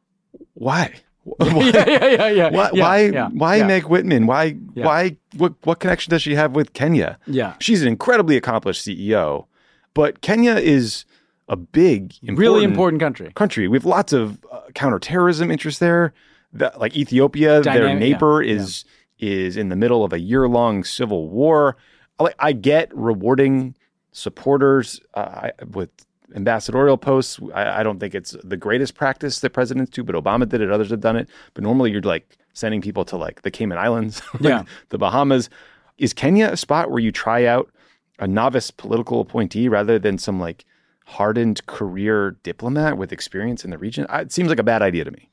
Why? 0.54 0.94
yeah, 1.40 1.88
yeah, 1.88 2.06
yeah, 2.06 2.28
yeah. 2.28 2.50
Why? 2.50 2.70
yeah, 2.72 2.82
why, 2.82 2.98
yeah, 3.00 3.28
why 3.32 3.56
yeah. 3.56 3.66
Meg 3.66 3.84
Whitman? 3.84 4.26
Why? 4.26 4.52
Why? 4.52 5.16
What? 5.36 5.54
What 5.64 5.80
connection 5.80 6.10
does 6.10 6.22
she 6.22 6.34
have 6.34 6.54
with 6.54 6.72
Kenya? 6.72 7.18
Yeah. 7.26 7.54
she's 7.60 7.82
an 7.82 7.88
incredibly 7.88 8.36
accomplished 8.36 8.86
CEO, 8.86 9.46
but 9.94 10.20
Kenya 10.20 10.56
is 10.56 11.04
a 11.48 11.56
big, 11.56 12.14
important 12.22 12.38
really 12.38 12.64
important 12.64 13.00
country. 13.00 13.30
country. 13.34 13.68
We 13.68 13.76
have 13.76 13.84
lots 13.84 14.12
of 14.12 14.38
uh, 14.50 14.60
counterterrorism 14.74 15.50
interests 15.50 15.78
there. 15.80 16.12
That, 16.52 16.78
like 16.80 16.96
Ethiopia, 16.96 17.60
their 17.62 17.74
Dynamic- 17.74 17.92
yeah, 18.02 18.08
neighbor 18.12 18.42
is 18.42 18.84
is 19.18 19.56
in 19.56 19.68
the 19.70 19.76
middle 19.76 20.04
of 20.04 20.12
a 20.12 20.18
year 20.20 20.48
long 20.48 20.84
civil 20.84 21.28
war. 21.28 21.76
Like 22.20 22.36
I 22.38 22.52
get 22.52 22.94
rewarding 22.96 23.74
supporters 24.12 25.00
uh, 25.14 25.50
with 25.72 25.90
ambassadorial 26.34 26.96
posts. 26.96 27.38
I, 27.54 27.80
I 27.80 27.82
don't 27.82 27.98
think 27.98 28.14
it's 28.14 28.36
the 28.44 28.56
greatest 28.56 28.94
practice 28.94 29.40
that 29.40 29.50
presidents 29.50 29.90
do, 29.90 30.02
but 30.04 30.14
Obama 30.14 30.48
did 30.48 30.60
it. 30.60 30.70
Others 30.70 30.90
have 30.90 31.00
done 31.00 31.16
it. 31.16 31.28
But 31.54 31.62
normally, 31.64 31.90
you're 31.90 32.00
like 32.02 32.36
sending 32.52 32.80
people 32.80 33.04
to 33.06 33.16
like 33.16 33.42
the 33.42 33.50
Cayman 33.50 33.78
Islands, 33.78 34.22
like 34.34 34.42
Yeah. 34.44 34.62
the 34.90 34.98
Bahamas. 34.98 35.50
Is 35.98 36.12
Kenya 36.12 36.46
a 36.48 36.56
spot 36.56 36.90
where 36.90 37.00
you 37.00 37.12
try 37.12 37.44
out 37.46 37.70
a 38.18 38.26
novice 38.26 38.70
political 38.70 39.20
appointee 39.20 39.68
rather 39.68 39.98
than 39.98 40.18
some 40.18 40.40
like 40.40 40.64
hardened 41.04 41.64
career 41.66 42.36
diplomat 42.42 42.96
with 42.98 43.12
experience 43.12 43.64
in 43.64 43.70
the 43.70 43.78
region? 43.78 44.06
Uh, 44.08 44.18
it 44.18 44.32
seems 44.32 44.48
like 44.48 44.58
a 44.58 44.64
bad 44.64 44.82
idea 44.82 45.04
to 45.04 45.10
me. 45.10 45.28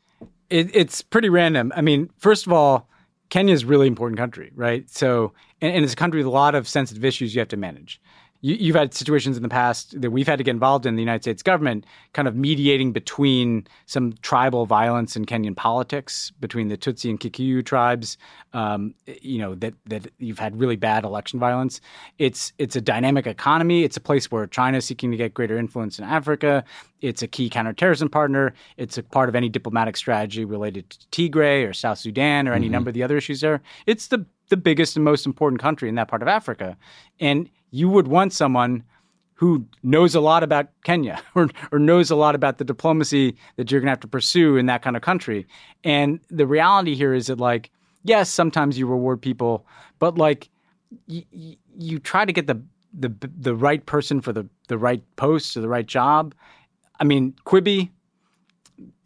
it, 0.50 0.70
it's 0.76 1.02
pretty 1.02 1.30
random. 1.30 1.72
I 1.76 1.82
mean, 1.82 2.10
first 2.18 2.46
of 2.46 2.54
all, 2.54 2.88
Kenya 3.30 3.54
is 3.54 3.64
a 3.64 3.68
really 3.68 3.88
important 3.88 4.20
country, 4.20 4.52
right? 4.56 4.90
So, 4.90 5.34
and, 5.62 5.74
and 5.74 5.84
it's 5.84 5.94
a 5.94 5.96
country 5.96 6.20
with 6.20 6.28
a 6.28 6.32
lot 6.32 6.54
of 6.54 6.68
sensitive 6.68 7.06
issues 7.06 7.34
you 7.34 7.40
have 7.40 7.48
to 7.48 7.58
manage. 7.58 8.02
You, 8.42 8.56
you've 8.56 8.76
had 8.76 8.94
situations 8.94 9.38
in 9.38 9.44
the 9.44 9.50
past 9.50 10.00
that 10.02 10.12
we've 10.12 10.28
had 10.28 10.38
to 10.38 10.44
get 10.44 10.52
involved 10.52 10.86
in 10.86 10.96
the 10.96 11.02
United 11.02 11.24
States 11.24 11.44
government, 11.44 11.86
kind 12.14 12.28
of 12.28 12.36
mediating 12.36 12.92
between 12.92 13.68
some 13.86 14.14
tribal 14.22 14.66
violence 14.66 15.16
in 15.16 15.26
Kenyan 15.26 15.56
politics 15.56 16.32
between 16.40 16.68
the 16.68 16.78
Tutsi 16.78 17.10
and 17.10 17.20
Kikuyu 17.20 17.64
tribes. 17.66 18.18
Um, 18.54 18.94
you 19.22 19.38
know 19.38 19.56
that 19.56 19.74
that 19.86 20.12
you've 20.18 20.40
had 20.40 20.60
really 20.60 20.76
bad 20.76 21.04
election 21.04 21.40
violence. 21.40 21.82
It's 22.18 22.52
it's 22.58 22.76
a 22.76 22.82
dynamic 22.82 23.28
economy. 23.28 23.84
It's 23.84 23.98
a 23.98 24.02
place 24.02 24.32
where 24.32 24.48
China 24.48 24.78
is 24.78 24.86
seeking 24.86 25.12
to 25.12 25.18
get 25.18 25.34
greater 25.34 25.58
influence 25.58 26.00
in 26.00 26.06
Africa. 26.06 26.64
It's 27.02 27.22
a 27.22 27.28
key 27.28 27.50
counterterrorism 27.50 28.10
partner. 28.10 28.54
It's 28.78 28.98
a 28.98 29.04
part 29.04 29.30
of 29.30 29.36
any 29.36 29.50
diplomatic 29.50 29.98
strategy 29.98 30.46
related 30.46 30.90
to 30.90 31.08
Tigray 31.08 31.68
or 31.68 31.74
South 31.74 31.98
Sudan 31.98 32.48
or 32.48 32.54
any 32.54 32.70
number 32.70 32.90
of 32.90 32.94
the 32.94 33.04
other 33.04 33.18
issues 33.18 33.42
there. 33.42 33.62
It's 33.86 34.08
the 34.08 34.26
the 34.50 34.58
biggest 34.58 34.98
and 34.98 35.06
most 35.06 35.26
important 35.26 35.62
country 35.62 35.88
in 35.88 35.96
that 35.96 36.10
part 36.10 36.22
of 36.22 36.28
Africa, 36.28 36.78
and 37.20 37.50
you 37.72 37.90
would 37.90 38.08
want 38.08 38.34
someone 38.34 38.84
who 39.36 39.66
knows 39.82 40.14
a 40.14 40.22
lot 40.22 40.44
about 40.44 40.68
Kenya 40.84 41.20
or, 41.36 41.50
or 41.72 41.80
knows 41.80 42.12
a 42.12 42.16
lot 42.16 42.36
about 42.36 42.60
the 42.60 42.64
diplomacy 42.64 43.36
that 43.56 43.72
you're 43.72 43.82
going 43.82 43.88
to 43.88 43.92
have 43.92 44.00
to 44.02 44.08
pursue 44.08 44.56
in 44.58 44.68
that 44.68 44.84
kind 44.84 44.96
of 44.96 45.02
country. 45.02 45.48
And 45.84 46.20
the 46.30 46.46
reality 46.46 46.94
here 46.96 47.14
is 47.14 47.28
that, 47.28 47.40
like, 47.40 47.72
yes, 48.04 48.30
sometimes 48.30 48.78
you 48.78 48.86
reward 48.86 49.22
people, 49.22 49.66
but 49.98 50.18
like, 50.18 50.50
y- 51.08 51.26
y- 51.34 51.58
you 51.78 51.98
try 52.00 52.26
to 52.26 52.34
get 52.34 52.48
the 52.48 52.62
the 52.94 53.10
the 53.40 53.56
right 53.56 53.86
person 53.86 54.20
for 54.20 54.34
the 54.34 54.46
the 54.68 54.78
right 54.78 55.02
post 55.16 55.56
or 55.56 55.62
the 55.62 55.70
right 55.70 55.86
job. 55.86 56.36
I 57.00 57.06
mean, 57.06 57.34
Quibi 57.46 57.90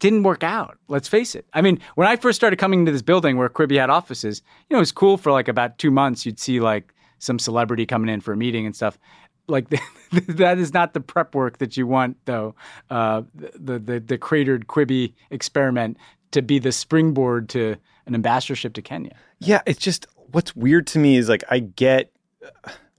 didn't 0.00 0.24
work 0.24 0.42
out. 0.42 0.76
Let's 0.88 1.08
face 1.08 1.34
it. 1.34 1.46
I 1.54 1.62
mean, 1.62 1.78
when 1.94 2.08
I 2.08 2.16
first 2.16 2.36
started 2.36 2.56
coming 2.56 2.80
into 2.80 2.92
this 2.92 3.02
building 3.02 3.36
where 3.36 3.48
Quibi 3.48 3.78
had 3.78 3.90
offices, 3.90 4.42
you 4.68 4.74
know, 4.74 4.78
it 4.78 4.80
was 4.80 4.92
cool 4.92 5.16
for 5.16 5.32
like 5.32 5.48
about 5.48 5.78
two 5.78 5.90
months. 5.90 6.26
You'd 6.26 6.40
see 6.40 6.60
like 6.60 6.92
some 7.18 7.38
celebrity 7.38 7.86
coming 7.86 8.08
in 8.08 8.20
for 8.20 8.32
a 8.32 8.36
meeting 8.36 8.66
and 8.66 8.74
stuff. 8.74 8.98
Like 9.48 9.68
that 10.12 10.58
is 10.58 10.74
not 10.74 10.94
the 10.94 11.00
prep 11.00 11.34
work 11.34 11.58
that 11.58 11.76
you 11.76 11.86
want, 11.86 12.16
though. 12.24 12.54
Uh, 12.90 13.22
the 13.34 13.78
the 13.78 14.00
the 14.00 14.18
cratered 14.18 14.66
Quibi 14.66 15.14
experiment 15.30 15.96
to 16.32 16.42
be 16.42 16.58
the 16.58 16.72
springboard 16.72 17.48
to 17.50 17.76
an 18.06 18.14
ambassadorship 18.14 18.74
to 18.74 18.82
Kenya. 18.82 19.16
Yeah, 19.38 19.62
it's 19.66 19.78
just 19.78 20.06
what's 20.32 20.54
weird 20.56 20.86
to 20.88 20.98
me 20.98 21.16
is 21.16 21.28
like 21.28 21.44
I 21.48 21.60
get 21.60 22.12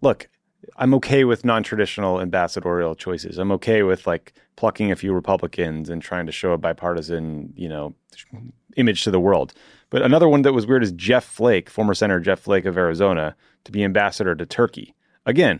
look, 0.01 0.29
I'm 0.77 0.93
okay 0.95 1.23
with 1.23 1.45
non-traditional 1.45 2.21
ambassadorial 2.21 2.95
choices. 2.95 3.37
I'm 3.37 3.51
okay 3.53 3.83
with 3.83 4.07
like 4.07 4.33
plucking 4.55 4.91
a 4.91 4.95
few 4.95 5.13
Republicans 5.13 5.89
and 5.89 6.01
trying 6.01 6.25
to 6.25 6.31
show 6.31 6.51
a 6.51 6.57
bipartisan, 6.57 7.53
you 7.55 7.69
know, 7.69 7.95
image 8.75 9.03
to 9.03 9.11
the 9.11 9.19
world. 9.19 9.53
But 9.89 10.01
another 10.01 10.27
one 10.27 10.41
that 10.41 10.53
was 10.53 10.67
weird 10.67 10.83
is 10.83 10.91
Jeff 10.91 11.23
Flake, 11.25 11.69
former 11.69 11.93
Senator 11.93 12.19
Jeff 12.19 12.39
Flake 12.39 12.65
of 12.65 12.77
Arizona, 12.77 13.35
to 13.63 13.71
be 13.71 13.83
ambassador 13.83 14.35
to 14.35 14.45
Turkey. 14.45 14.93
Again, 15.25 15.59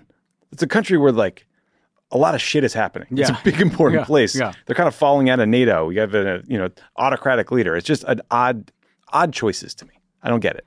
it's 0.51 0.61
a 0.63 0.67
country 0.67 0.97
where 0.97 1.11
like 1.11 1.45
a 2.11 2.17
lot 2.17 2.35
of 2.35 2.41
shit 2.41 2.63
is 2.63 2.73
happening. 2.73 3.07
Yeah. 3.11 3.29
It's 3.29 3.39
a 3.39 3.43
big 3.43 3.61
important 3.61 4.01
Yeah, 4.01 4.05
place. 4.05 4.35
yeah. 4.35 4.53
They're 4.65 4.75
kind 4.75 4.87
of 4.87 4.95
falling 4.95 5.29
out 5.29 5.39
of 5.39 5.47
NATO. 5.47 5.85
We 5.85 5.95
have 5.97 6.13
a 6.13 6.41
you 6.47 6.57
know 6.57 6.69
autocratic 6.97 7.51
leader. 7.51 7.75
It's 7.75 7.87
just 7.87 8.03
an 8.05 8.21
odd 8.31 8.71
odd 9.13 9.33
choices 9.33 9.73
to 9.75 9.85
me. 9.85 9.93
I 10.23 10.29
don't 10.29 10.39
get 10.41 10.55
it. 10.55 10.65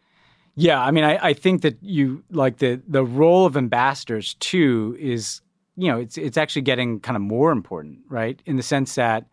Yeah, 0.57 0.81
I 0.83 0.91
mean, 0.91 1.05
I, 1.05 1.29
I 1.29 1.33
think 1.33 1.63
that 1.63 1.77
you 1.83 2.23
like 2.31 2.59
the 2.59 2.81
the 2.89 3.05
role 3.05 3.47
of 3.47 3.57
ambassadors 3.57 4.35
too 4.35 4.97
is 4.99 5.41
you 5.77 5.89
know 5.89 5.99
it's 5.99 6.17
it's 6.19 6.37
actually 6.37 6.63
getting 6.63 7.01
kind 7.01 7.17
of 7.17 7.23
more 7.23 7.53
important, 7.53 7.99
right? 8.09 8.41
In 8.47 8.57
the 8.57 8.63
sense 8.63 8.95
that 8.97 9.27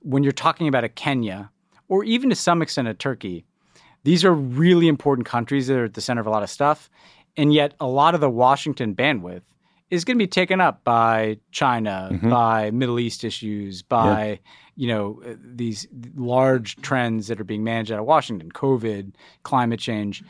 when 0.00 0.22
you're 0.22 0.32
talking 0.32 0.68
about 0.68 0.84
a 0.84 0.88
Kenya 0.88 1.50
or 1.88 2.04
even 2.04 2.28
to 2.30 2.36
some 2.36 2.60
extent 2.60 2.88
a 2.88 2.94
Turkey, 2.94 3.46
these 4.04 4.24
are 4.24 4.32
really 4.32 4.88
important 4.88 5.26
countries 5.26 5.66
that 5.66 5.76
are 5.76 5.84
at 5.84 5.94
the 5.94 6.00
center 6.00 6.20
of 6.20 6.26
a 6.26 6.30
lot 6.30 6.42
of 6.42 6.50
stuff, 6.50 6.88
and 7.36 7.52
yet 7.52 7.74
a 7.80 7.86
lot 7.86 8.14
of 8.14 8.20
the 8.20 8.30
Washington 8.30 8.94
bandwidth 8.94 9.42
is 9.90 10.04
going 10.04 10.16
to 10.16 10.22
be 10.22 10.28
taken 10.28 10.60
up 10.60 10.82
by 10.84 11.38
China, 11.50 12.08
mm-hmm. 12.12 12.30
by 12.30 12.70
Middle 12.70 12.98
East 12.98 13.24
issues, 13.24 13.82
by 13.82 14.38
you 14.76 14.88
know 14.88 15.20
these 15.42 15.86
large 16.16 16.76
trends 16.76 17.28
that 17.28 17.40
are 17.40 17.44
being 17.44 17.64
managed 17.64 17.92
out 17.92 17.98
of 17.98 18.06
Washington, 18.06 18.50
COVID, 18.50 19.12
climate 19.42 19.80
change, 19.80 20.22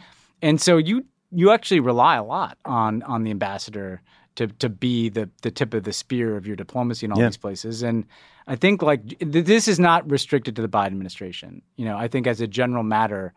and 0.42 0.60
so 0.60 0.76
you 0.76 1.04
you 1.30 1.50
actually 1.50 1.80
rely 1.80 2.16
a 2.16 2.24
lot 2.24 2.58
on 2.64 3.02
on 3.02 3.24
the 3.24 3.30
ambassador 3.30 4.02
to 4.36 4.46
to 4.48 4.68
be 4.68 5.08
the 5.08 5.28
the 5.42 5.50
tip 5.50 5.74
of 5.74 5.84
the 5.84 5.92
spear 5.92 6.36
of 6.36 6.46
your 6.46 6.56
diplomacy 6.56 7.06
in 7.06 7.12
all 7.12 7.18
Yeah. 7.18 7.26
these 7.26 7.36
places. 7.36 7.82
And 7.82 8.04
I 8.46 8.56
think 8.56 8.82
like 8.82 9.18
th- 9.18 9.44
this 9.46 9.68
is 9.68 9.80
not 9.80 10.08
restricted 10.10 10.56
to 10.56 10.62
the 10.62 10.68
Biden 10.68 10.88
administration. 10.88 11.62
You 11.76 11.86
know, 11.86 11.96
I 11.96 12.08
think 12.08 12.26
as 12.26 12.40
a 12.40 12.46
general 12.46 12.82
matter, 12.82 13.32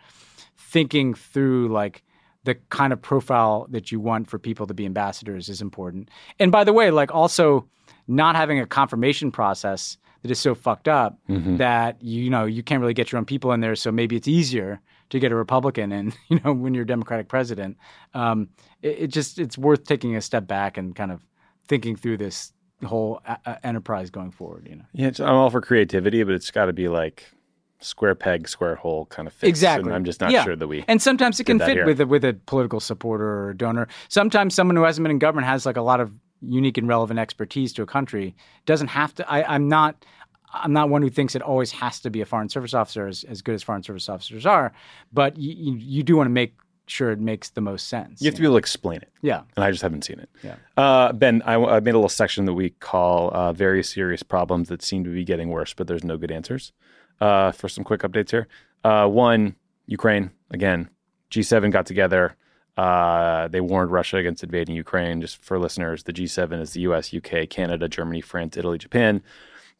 thinking 0.57 1.13
through 1.13 1.69
like 1.69 2.03
the 2.43 2.55
kind 2.69 2.93
of 2.93 3.01
profile 3.01 3.67
that 3.69 3.91
you 3.91 3.99
want 3.99 4.29
for 4.29 4.39
people 4.39 4.67
to 4.67 4.73
be 4.73 4.85
ambassadors 4.85 5.49
is 5.49 5.61
important. 5.61 6.09
And 6.39 6.51
by 6.51 6.63
the 6.63 6.73
way, 6.73 6.91
like 6.91 7.13
also 7.13 7.67
not 8.07 8.35
having 8.35 8.59
a 8.59 8.65
confirmation 8.65 9.31
process 9.31 9.97
that 10.21 10.31
is 10.31 10.39
so 10.39 10.55
fucked 10.55 10.87
up 10.87 11.19
mm-hmm. 11.29 11.57
that 11.57 12.01
you 12.01 12.29
know 12.29 12.45
you 12.45 12.63
can't 12.63 12.81
really 12.81 12.93
get 12.93 13.11
your 13.11 13.19
own 13.19 13.25
people 13.25 13.51
in 13.51 13.59
there. 13.59 13.75
So 13.75 13.91
maybe 13.91 14.15
it's 14.15 14.27
easier 14.27 14.81
to 15.09 15.19
get 15.19 15.31
a 15.31 15.35
Republican 15.35 15.91
and 15.91 16.15
you 16.29 16.39
know, 16.43 16.53
when 16.53 16.73
you're 16.73 16.83
a 16.83 16.87
Democratic 16.87 17.27
president. 17.27 17.77
Um, 18.13 18.49
it, 18.81 18.99
it 18.99 19.07
just 19.07 19.39
it's 19.39 19.57
worth 19.57 19.83
taking 19.85 20.15
a 20.15 20.21
step 20.21 20.47
back 20.47 20.77
and 20.77 20.95
kind 20.95 21.11
of 21.11 21.25
thinking 21.67 21.95
through 21.95 22.17
this 22.17 22.53
whole 22.85 23.21
a- 23.25 23.39
a- 23.45 23.65
enterprise 23.65 24.09
going 24.09 24.31
forward. 24.31 24.67
You 24.69 24.77
know. 24.77 24.85
Yeah, 24.93 25.11
I'm 25.19 25.35
all 25.35 25.49
for 25.49 25.61
creativity, 25.61 26.23
but 26.23 26.33
it's 26.33 26.51
got 26.51 26.65
to 26.65 26.73
be 26.73 26.87
like 26.87 27.31
square 27.79 28.15
peg, 28.15 28.47
square 28.47 28.75
hole 28.75 29.05
kind 29.07 29.27
of 29.27 29.33
fits. 29.33 29.49
Exactly. 29.49 29.87
And 29.89 29.95
I'm 29.95 30.03
just 30.05 30.19
not 30.21 30.31
Yeah. 30.31 30.43
sure 30.43 30.55
that 30.55 30.67
we. 30.67 30.83
And 30.87 31.01
sometimes 31.01 31.39
it 31.39 31.43
can 31.45 31.59
fit 31.59 31.69
here. 31.69 31.85
with 31.85 32.01
a, 32.01 32.05
with 32.07 32.25
a 32.25 32.33
political 32.45 32.79
supporter 32.79 33.45
or 33.47 33.53
donor. 33.53 33.87
Sometimes 34.09 34.55
someone 34.55 34.75
who 34.75 34.83
hasn't 34.83 35.03
been 35.03 35.11
in 35.11 35.19
government 35.19 35.47
has 35.47 35.65
like 35.65 35.77
a 35.77 35.81
lot 35.81 35.99
of 35.99 36.11
unique 36.41 36.77
and 36.77 36.87
relevant 36.87 37.19
expertise 37.19 37.73
to 37.73 37.83
a 37.83 37.85
country. 37.85 38.35
Doesn't 38.65 38.87
have 38.87 39.13
to. 39.15 39.31
I, 39.31 39.53
I'm 39.55 39.67
not. 39.67 40.05
I'm 40.53 40.71
not 40.71 40.89
one 40.89 41.01
who 41.01 41.09
thinks 41.09 41.35
it 41.35 41.41
always 41.41 41.71
has 41.73 41.99
to 41.99 42.09
be 42.09 42.21
a 42.21 42.25
foreign 42.25 42.47
service 42.47 42.73
officer, 42.73 43.05
as, 43.05 43.25
as 43.25 43.41
good 43.41 43.53
as 43.53 43.61
foreign 43.63 43.83
service 43.83 44.07
officers 44.07 44.45
are. 44.45 44.71
But 45.11 45.37
you, 45.37 45.53
you, 45.53 45.77
you 45.77 46.03
do 46.03 46.15
want 46.15 46.27
to 46.27 46.31
make 46.31 46.55
sure 46.87 47.11
it 47.11 47.19
makes 47.19 47.49
the 47.49 47.59
most 47.59 47.89
sense. 47.89 48.21
you 48.21 48.27
have 48.27 48.35
to 48.35 48.39
be 48.41 48.45
able 48.47 48.53
to 48.53 48.59
explain 48.59 49.01
it. 49.01 49.11
yeah. 49.21 49.41
and 49.57 49.65
I 49.65 49.71
just 49.71 49.81
haven't 49.83 50.03
seen 50.05 50.19
it. 50.19 50.29
Yeah. 50.41 50.55
Uh, 50.77 51.11
ben, 51.11 51.41
I, 51.45 51.55
I 51.55 51.79
made 51.81 51.91
a 51.91 51.97
little 51.97 52.07
section 52.07 52.45
that 52.45 52.53
we 52.53 52.69
call 52.69 53.29
uh, 53.33 53.51
very 53.51 53.83
serious 53.83 54.23
problems 54.23 54.69
that 54.69 54.81
seem 54.81 55.03
to 55.03 55.09
be 55.09 55.25
getting 55.25 55.49
worse, 55.49 55.73
but 55.73 55.85
there's 55.85 56.05
no 56.05 56.15
good 56.17 56.31
answers. 56.31 56.71
Uh, 57.19 57.51
for 57.51 57.67
some 57.67 57.83
quick 57.83 58.01
updates 58.01 58.31
here. 58.31 58.47
Uh, 58.83 59.07
one, 59.07 59.55
Ukraine 59.87 60.31
again. 60.51 60.89
G7 61.31 61.71
got 61.71 61.85
together. 61.85 62.35
Uh, 62.77 63.47
they 63.47 63.59
warned 63.59 63.91
Russia 63.91 64.17
against 64.17 64.43
invading 64.43 64.75
Ukraine. 64.75 65.19
Just 65.19 65.43
for 65.43 65.57
listeners, 65.57 66.03
the 66.03 66.13
G7 66.13 66.61
is 66.61 66.73
the 66.73 66.81
U.S., 66.81 67.13
UK, 67.13 67.49
Canada, 67.49 67.89
Germany, 67.89 68.21
France, 68.21 68.55
Italy, 68.55 68.77
Japan. 68.77 69.23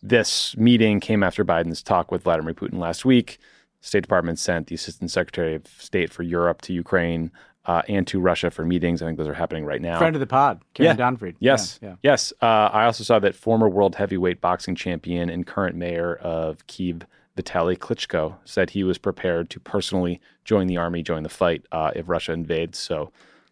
This 0.02 0.58
meeting 0.58 1.00
came 1.00 1.24
after 1.24 1.46
Biden's 1.46 1.84
talk 1.84 2.12
with 2.12 2.24
Vladimir 2.24 2.54
Putin 2.54 2.80
last 2.80 3.06
week. 3.06 3.38
State 3.82 4.02
Department 4.02 4.40
sent 4.40 4.68
the 4.68 4.76
Assistant 4.76 5.12
Secretary 5.12 5.56
of 5.56 5.68
State 5.68 6.12
for 6.12 6.24
Europe 6.24 6.62
to 6.64 6.74
Ukraine 6.74 7.32
uh, 7.66 7.82
and 7.88 8.08
to 8.08 8.20
Russia 8.20 8.50
for 8.50 8.66
meetings. 8.66 9.02
I 9.02 9.06
think 9.06 9.18
those 9.18 9.28
are 9.28 9.34
happening 9.34 9.66
right 9.66 9.82
now. 9.82 9.98
Friend 10.00 10.16
of 10.16 10.20
the 10.20 10.28
pod, 10.28 10.62
Karen 10.74 10.98
Yeah. 10.98 11.06
Donfried. 11.06 11.36
Yes. 11.40 11.80
Yeah. 11.82 11.90
yeah. 11.90 11.96
Yes. 12.04 12.34
Uh, 12.42 12.46
I 12.46 12.86
also 12.86 13.04
saw 13.04 13.20
that 13.20 13.36
former 13.36 13.70
world 13.70 13.96
heavyweight 13.96 14.42
boxing 14.42 14.76
champion 14.76 15.30
and 15.30 15.46
current 15.46 15.76
mayor 15.76 16.16
of 16.16 16.66
Kiev, 16.68 17.06
Vitaly 17.38 17.78
Klitschko, 17.78 18.36
said 18.46 18.72
he 18.72 18.84
was 18.84 18.98
prepared 18.98 19.50
to 19.52 19.60
personally 19.60 20.20
join 20.44 20.68
the 20.68 20.78
army, 20.78 21.04
join 21.04 21.24
the 21.24 21.30
fight 21.30 21.66
uh, 21.72 21.92
if 21.96 22.10
Russia 22.10 22.34
invades. 22.34 22.78
So 22.78 23.12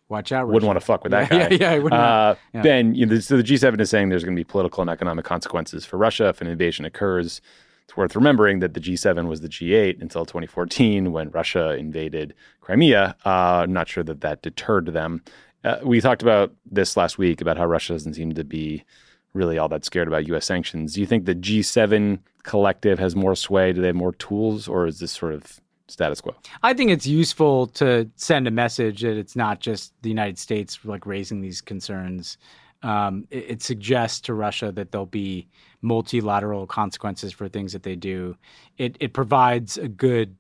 Watch 0.10 0.32
out. 0.32 0.48
wouldn't 0.48 0.66
want 0.68 0.80
to 0.80 0.86
fuck 0.86 1.04
with 1.04 1.12
that 1.12 1.32
Yeah, 1.32 1.50
guy. 1.50 1.56
yeah, 1.56 1.74
yeah, 1.74 1.80
would 1.80 1.92
not. 1.92 2.00
Uh, 2.00 2.36
Yeah. 2.54 2.62
Ben, 2.62 2.96
you 2.96 3.06
know, 3.06 3.20
so 3.20 3.38
the 3.38 3.44
G7 3.44 3.80
is 3.80 3.90
saying 3.90 4.10
there's 4.10 4.24
going 4.24 4.36
to 4.36 4.40
be 4.40 4.44
political 4.44 4.82
and 4.82 4.90
economic 4.90 5.26
consequences 5.26 5.86
for 5.86 5.98
Russia 5.98 6.28
if 6.30 6.42
an 6.42 6.48
invasion 6.48 6.86
occurs. 6.86 7.42
It's 7.84 7.96
worth 7.98 8.16
remembering 8.16 8.60
that 8.60 8.74
the 8.74 8.80
G7 8.80 9.28
was 9.28 9.42
the 9.42 9.50
G8 9.50 10.02
until 10.02 10.26
2014 10.26 11.12
when 11.12 11.30
Russia 11.32 11.76
invaded 11.76 12.34
Crimea. 12.62 13.16
Uh, 13.26 13.30
I'm 13.64 13.74
not 13.74 13.88
sure 13.88 14.04
that 14.04 14.22
that 14.22 14.42
deterred 14.42 14.88
them. 14.88 15.22
Uh, 15.64 15.78
we 15.84 16.00
talked 16.02 16.22
about 16.22 16.54
this 16.70 16.96
last 16.98 17.18
week 17.18 17.42
about 17.42 17.58
how 17.58 17.66
Russia 17.66 17.94
doesn't 17.94 18.14
seem 18.14 18.34
to 18.34 18.44
be 18.44 18.84
really 19.34 19.58
all 19.58 19.68
that 19.70 19.84
scared 19.86 20.08
about 20.08 20.28
U.S. 20.28 20.46
sanctions. 20.46 20.94
Do 20.94 21.02
you 21.02 21.08
think 21.08 21.26
the 21.26 21.36
G7 21.36 22.20
collective 22.46 23.00
has 23.00 23.16
more 23.16 23.36
sway? 23.36 23.74
Do 23.74 23.82
they 23.82 23.88
have 23.88 23.96
more 23.96 24.14
tools, 24.14 24.68
or 24.68 24.88
is 24.88 25.00
this 25.00 25.12
sort 25.12 25.34
of 25.34 25.60
status 25.88 26.22
quo? 26.22 26.36
I 26.64 26.74
think 26.74 26.92
it's 26.92 27.08
useful 27.08 27.68
to 27.68 28.10
send 28.16 28.48
a 28.48 28.52
message 28.52 29.02
that 29.02 29.18
it's 29.18 29.36
not 29.36 29.60
just 29.60 29.94
the 30.02 30.10
United 30.10 30.38
States 30.38 30.80
like 30.86 31.06
raising 31.06 31.42
these 31.42 31.62
concerns. 31.62 32.38
Um, 32.84 33.28
it, 33.32 33.46
it 33.50 33.62
suggests 33.64 34.22
to 34.22 34.34
Russia 34.34 34.72
that 34.72 34.92
there'll 34.92 35.06
be 35.06 35.48
multilateral 35.82 36.68
consequences 36.68 37.34
for 37.34 37.50
things 37.50 37.74
that 37.74 37.84
they 37.84 37.96
do. 37.96 38.38
It 38.78 38.96
it 39.00 39.14
provides 39.14 39.78
a 39.78 39.88
good 39.88 40.36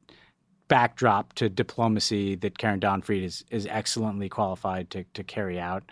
backdrop 0.67 1.33
to 1.33 1.49
diplomacy 1.49 2.35
that 2.35 2.57
Karen 2.57 2.79
Donfried 2.79 3.23
is 3.23 3.43
is 3.49 3.67
excellently 3.67 4.29
qualified 4.29 4.89
to 4.91 5.03
to 5.13 5.23
carry 5.23 5.59
out. 5.59 5.83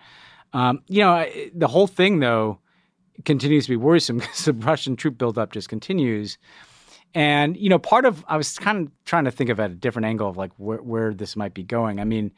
Um, 0.54 0.84
you 0.88 1.02
know, 1.02 1.26
the 1.56 1.67
whole 1.67 1.88
thing 1.88 2.19
though 2.19 2.60
continues 3.26 3.65
to 3.65 3.69
be 3.69 3.76
worrisome 3.76 4.17
because 4.19 4.45
the 4.45 4.54
Russian 4.54 4.95
troop 4.95 5.17
buildup 5.17 5.52
just 5.52 5.69
continues. 5.69 6.38
And 7.15 7.56
you 7.58 7.69
know, 7.69 7.80
part 7.80 8.06
of 8.06 8.23
I 8.28 8.38
was 8.38 8.58
kind 8.58 8.88
of 8.88 8.91
trying 9.06 9.26
to 9.26 9.32
think 9.32 9.49
of 9.49 9.60
at 9.60 9.71
a 9.71 9.76
different 9.76 10.06
angle 10.06 10.30
of 10.30 10.38
like 10.38 10.52
where, 10.58 10.82
where 10.82 11.13
this 11.13 11.36
might 11.36 11.54
be 11.54 11.63
going. 11.63 11.99
I 11.99 12.06
mean, 12.06 12.32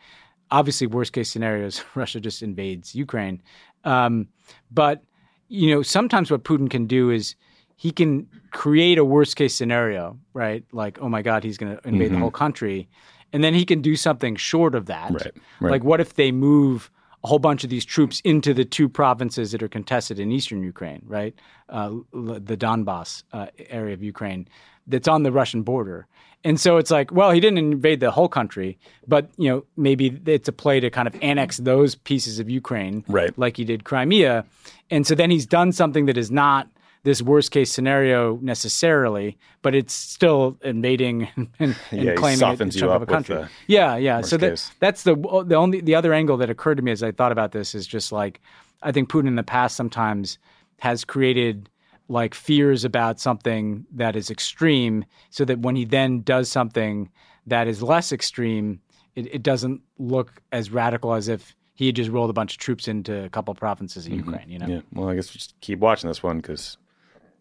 obviously, 0.51 0.87
worst 0.87 1.13
case 1.13 1.29
scenario 1.29 1.65
is 1.67 1.83
Russia 1.95 2.19
just 2.19 2.41
invades 2.41 2.93
Ukraine, 2.93 3.41
um, 3.83 4.27
but 4.71 5.01
you 5.47 5.73
know, 5.73 5.81
sometimes 5.81 6.31
what 6.31 6.43
Putin 6.43 6.69
can 6.69 6.87
do 6.87 7.09
is 7.09 7.35
he 7.77 7.91
can 7.91 8.27
create 8.51 8.97
a 8.97 9.05
worst 9.05 9.35
case 9.35 9.53
scenario, 9.53 10.17
right? 10.33 10.63
Like, 10.71 10.97
oh 11.01 11.09
my 11.09 11.21
God, 11.21 11.43
he's 11.43 11.57
going 11.57 11.77
to 11.77 11.87
invade 11.87 12.11
the 12.11 12.17
whole 12.17 12.31
country, 12.31 12.89
and 13.31 13.43
then 13.43 13.53
he 13.53 13.65
can 13.65 13.81
do 13.81 13.95
something 13.95 14.35
short 14.35 14.75
of 14.75 14.87
that. 14.87 15.11
Right, 15.11 15.31
right. 15.59 15.71
Like, 15.71 15.83
what 15.83 16.01
if 16.01 16.15
they 16.15 16.31
move 16.31 16.89
a 17.25 17.27
whole 17.27 17.39
bunch 17.39 17.63
of 17.63 17.71
these 17.71 17.83
troops 17.95 18.21
into 18.23 18.53
the 18.53 18.63
two 18.63 18.87
provinces 18.87 19.51
that 19.51 19.63
are 19.63 19.67
contested 19.67 20.19
in 20.19 20.31
eastern 20.31 20.61
Ukraine, 20.61 21.01
right? 21.07 21.33
Uh, 21.69 21.89
the 22.13 22.55
Donbass 22.55 23.23
uh, 23.33 23.47
area 23.79 23.95
of 23.95 24.03
Ukraine 24.03 24.47
that's 24.85 25.07
on 25.07 25.23
the 25.23 25.31
Russian 25.31 25.63
border. 25.63 26.05
And 26.43 26.59
so 26.59 26.77
it's 26.77 26.91
like, 26.91 27.11
well, 27.11 27.31
he 27.31 27.39
didn't 27.39 27.57
invade 27.57 27.99
the 27.99 28.11
whole 28.11 28.29
country, 28.29 28.77
but 29.07 29.23
you 29.37 29.49
know, 29.49 29.65
maybe 29.75 30.05
it's 30.27 30.47
a 30.47 30.51
play 30.51 30.79
to 30.79 30.91
kind 30.91 31.07
of 31.07 31.15
annex 31.23 31.57
those 31.57 31.95
pieces 31.95 32.37
of 32.37 32.47
Ukraine, 32.47 33.03
Right. 33.07 33.33
like 33.43 33.57
he 33.57 33.65
did 33.65 33.85
Crimea. 33.85 34.45
And 34.91 35.07
so 35.07 35.15
then 35.15 35.31
he's 35.31 35.47
done 35.47 35.71
something 35.71 36.05
that 36.05 36.17
is 36.19 36.29
not 36.29 36.67
this 37.05 37.21
worst 37.21 37.51
case 37.51 37.71
scenario 37.71 38.37
necessarily, 38.41 39.37
but 39.61 39.75
it's 39.75 39.93
still 39.93 40.57
invading 40.63 41.29
and, 41.35 41.47
and 41.59 41.75
Yeah, 41.91 42.15
claiming 42.15 42.43
a 42.43 42.69
chunk 42.71 42.91
of 42.91 43.01
a 43.01 43.05
country. 43.05 43.45
yeah, 43.67 43.95
yeah. 43.95 44.21
So 44.21 44.37
that, 44.37 44.49
case. 44.49 44.71
that's 44.79 45.03
the 45.03 45.15
the 45.45 45.55
only 45.55 45.79
the 45.81 45.95
other 45.95 46.13
angle 46.13 46.35
that 46.37 46.49
occurred 46.49 46.75
to 46.75 46.83
me 46.83 46.91
as 46.91 47.03
I 47.03 47.11
thought 47.11 47.31
about 47.31 47.51
this 47.53 47.73
is 47.75 47.87
just 47.87 48.11
like 48.11 48.41
I 48.81 48.91
think 48.91 49.09
Putin 49.09 49.27
in 49.27 49.35
the 49.35 49.43
past 49.43 49.75
sometimes 49.77 50.37
has 50.79 51.05
created 51.05 51.69
like 52.07 52.33
fears 52.33 52.83
about 52.83 53.19
something 53.19 53.85
that 53.91 54.15
is 54.15 54.29
extreme, 54.29 55.05
so 55.29 55.45
that 55.45 55.59
when 55.59 55.75
he 55.75 55.85
then 55.85 56.21
does 56.21 56.49
something 56.49 57.09
that 57.47 57.67
is 57.67 57.81
less 57.81 58.11
extreme, 58.11 58.79
it, 59.15 59.27
it 59.33 59.43
doesn't 59.43 59.81
look 59.99 60.41
as 60.51 60.71
radical 60.71 61.13
as 61.13 61.27
if 61.27 61.55
he 61.75 61.87
had 61.87 61.95
just 61.95 62.09
rolled 62.09 62.29
a 62.29 62.33
bunch 62.33 62.53
of 62.53 62.59
troops 62.59 62.87
into 62.87 63.25
a 63.25 63.29
couple 63.29 63.53
provinces 63.53 64.07
in 64.07 64.13
Ukraine. 64.13 64.49
You 64.49 64.59
know. 64.59 64.65
Mm-hmm. 64.65 64.73
Yeah. 64.75 64.81
Well, 65.01 65.09
I 65.09 65.15
guess 65.15 65.29
we 65.29 65.33
just 65.33 65.59
keep 65.61 65.79
watching 65.79 66.07
this 66.07 66.23
one 66.23 66.37
because 66.37 66.77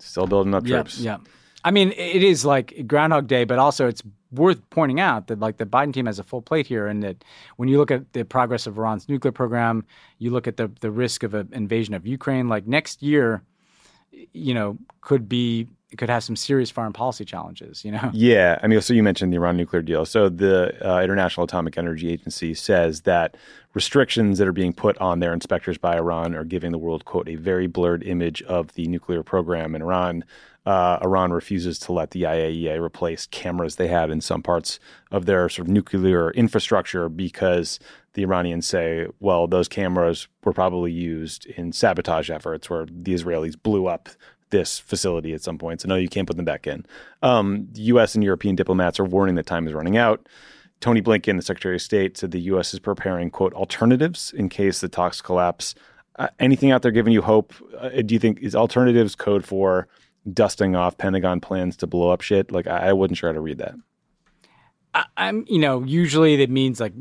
still 0.04 0.26
building 0.26 0.54
up 0.54 0.64
troops. 0.64 0.98
yeah. 0.98 1.18
I 1.64 1.70
mean, 1.70 1.92
it 1.92 2.22
is 2.22 2.44
like 2.44 2.86
Groundhog 2.86 3.26
Day, 3.26 3.44
but 3.44 3.58
also 3.58 3.88
it's 3.88 4.02
worth 4.30 4.60
pointing 4.68 5.00
out 5.00 5.28
that 5.28 5.38
like 5.38 5.56
the 5.56 5.64
Biden 5.64 5.94
team 5.94 6.06
has 6.06 6.18
a 6.18 6.24
full 6.24 6.42
plate 6.42 6.66
here, 6.66 6.86
and 6.86 7.02
that 7.02 7.24
when 7.56 7.68
you 7.68 7.78
look 7.78 7.90
at 7.90 8.12
the 8.12 8.24
progress 8.24 8.66
of 8.66 8.76
Iran's 8.76 9.08
nuclear 9.08 9.32
program, 9.32 9.84
you 10.18 10.30
look 10.30 10.46
at 10.46 10.56
the 10.58 10.70
the 10.80 10.90
risk 10.90 11.22
of 11.22 11.32
an 11.32 11.48
invasion 11.52 11.94
of 11.94 12.06
Ukraine. 12.06 12.48
Like 12.48 12.66
next 12.66 13.02
year, 13.02 13.42
you 14.32 14.52
know, 14.52 14.76
could 15.00 15.28
be 15.28 15.68
could 15.96 16.10
have 16.10 16.24
some 16.24 16.36
serious 16.36 16.70
foreign 16.70 16.92
policy 16.92 17.24
challenges. 17.24 17.84
You 17.84 17.92
know. 17.92 18.10
Yeah, 18.12 18.58
I 18.62 18.66
mean, 18.66 18.80
so 18.80 18.94
you 18.94 19.02
mentioned 19.02 19.32
the 19.32 19.36
Iran 19.36 19.56
nuclear 19.56 19.82
deal. 19.82 20.04
So 20.04 20.28
the 20.28 20.74
uh, 20.86 21.02
International 21.02 21.44
Atomic 21.44 21.76
Energy 21.78 22.10
Agency 22.10 22.54
says 22.54 23.02
that 23.02 23.36
restrictions 23.74 24.38
that 24.38 24.48
are 24.48 24.52
being 24.52 24.72
put 24.72 24.96
on 24.98 25.20
their 25.20 25.32
inspectors 25.32 25.78
by 25.78 25.96
Iran 25.96 26.34
are 26.34 26.44
giving 26.44 26.72
the 26.72 26.78
world, 26.78 27.04
quote, 27.04 27.28
a 27.28 27.34
very 27.34 27.66
blurred 27.66 28.02
image 28.04 28.42
of 28.42 28.72
the 28.74 28.86
nuclear 28.86 29.22
program 29.22 29.74
in 29.74 29.82
Iran. 29.82 30.24
Uh, 30.66 30.98
Iran 31.02 31.30
refuses 31.32 31.78
to 31.80 31.92
let 31.92 32.12
the 32.12 32.22
IAEA 32.22 32.80
replace 32.80 33.26
cameras 33.26 33.76
they 33.76 33.88
had 33.88 34.10
in 34.10 34.22
some 34.22 34.42
parts 34.42 34.80
of 35.10 35.26
their 35.26 35.48
sort 35.50 35.68
of 35.68 35.72
nuclear 35.72 36.30
infrastructure 36.30 37.10
because 37.10 37.78
the 38.14 38.22
Iranians 38.22 38.66
say, 38.66 39.08
well, 39.20 39.46
those 39.46 39.68
cameras 39.68 40.26
were 40.42 40.54
probably 40.54 40.90
used 40.90 41.44
in 41.46 41.72
sabotage 41.72 42.30
efforts 42.30 42.70
where 42.70 42.86
the 42.86 43.12
Israelis 43.12 43.60
blew 43.60 43.86
up 43.86 44.08
this 44.54 44.78
facility 44.78 45.34
at 45.34 45.42
some 45.42 45.58
point. 45.58 45.80
So 45.80 45.88
no, 45.88 45.96
you 45.96 46.08
can't 46.08 46.28
put 46.28 46.36
them 46.36 46.44
back 46.44 46.68
in. 46.68 46.86
Um, 47.22 47.68
U.S. 47.74 48.14
and 48.14 48.22
European 48.22 48.54
diplomats 48.54 49.00
are 49.00 49.04
warning 49.04 49.34
that 49.34 49.46
time 49.46 49.66
is 49.66 49.74
running 49.74 49.96
out. 49.96 50.28
Tony 50.80 51.02
Blinken, 51.02 51.36
the 51.36 51.42
Secretary 51.42 51.74
of 51.74 51.82
State, 51.82 52.16
said 52.16 52.30
the 52.30 52.40
U.S. 52.42 52.72
is 52.72 52.78
preparing 52.78 53.30
quote 53.30 53.52
alternatives 53.54 54.32
in 54.36 54.48
case 54.48 54.80
the 54.80 54.88
talks 54.88 55.20
collapse. 55.20 55.74
Uh, 56.16 56.28
anything 56.38 56.70
out 56.70 56.82
there 56.82 56.92
giving 56.92 57.12
you 57.12 57.20
hope? 57.20 57.52
Uh, 57.76 57.88
do 58.02 58.14
you 58.14 58.20
think 58.20 58.38
is 58.40 58.54
alternatives 58.54 59.16
code 59.16 59.44
for 59.44 59.88
dusting 60.32 60.76
off 60.76 60.96
Pentagon 60.96 61.40
plans 61.40 61.76
to 61.78 61.88
blow 61.88 62.10
up 62.10 62.20
shit? 62.20 62.52
Like 62.52 62.68
I, 62.68 62.90
I 62.90 62.92
wasn't 62.92 63.18
sure 63.18 63.30
how 63.30 63.34
to 63.34 63.40
read 63.40 63.58
that. 63.58 63.74
I, 64.94 65.06
I'm, 65.16 65.44
you 65.48 65.58
know, 65.58 65.82
usually 65.82 66.36
that 66.36 66.50
means 66.50 66.78
like 66.78 66.92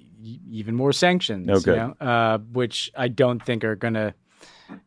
even 0.50 0.74
more 0.74 0.94
sanctions. 0.94 1.46
Oh, 1.50 1.60
good. 1.60 1.76
You 1.76 1.94
know, 2.00 2.06
uh, 2.06 2.38
which 2.38 2.90
I 2.96 3.08
don't 3.08 3.44
think 3.44 3.64
are 3.64 3.76
going 3.76 3.94
to 3.94 4.14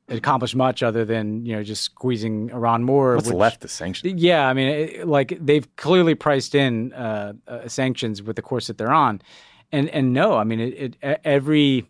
accomplish 0.09 0.55
much 0.55 0.83
other 0.83 1.05
than 1.05 1.45
you 1.45 1.55
know 1.55 1.63
just 1.63 1.83
squeezing 1.83 2.51
Iran 2.51 2.83
more. 2.83 3.15
What's 3.15 3.27
which- 3.27 3.35
left 3.35 3.61
to 3.61 3.67
sanction? 3.67 4.17
Yeah, 4.17 4.47
I 4.47 4.53
mean, 4.53 4.67
it, 4.67 5.07
like 5.07 5.37
they've 5.39 5.67
clearly 5.75 6.15
priced 6.15 6.55
in 6.55 6.93
uh, 6.93 7.33
uh, 7.47 7.67
sanctions 7.67 8.21
with 8.21 8.35
the 8.35 8.41
course 8.41 8.67
that 8.67 8.77
they're 8.77 8.93
on, 8.93 9.21
and 9.71 9.89
and 9.89 10.13
no, 10.13 10.35
I 10.37 10.43
mean, 10.43 10.59
it, 10.59 10.97
it 11.01 11.19
every 11.23 11.85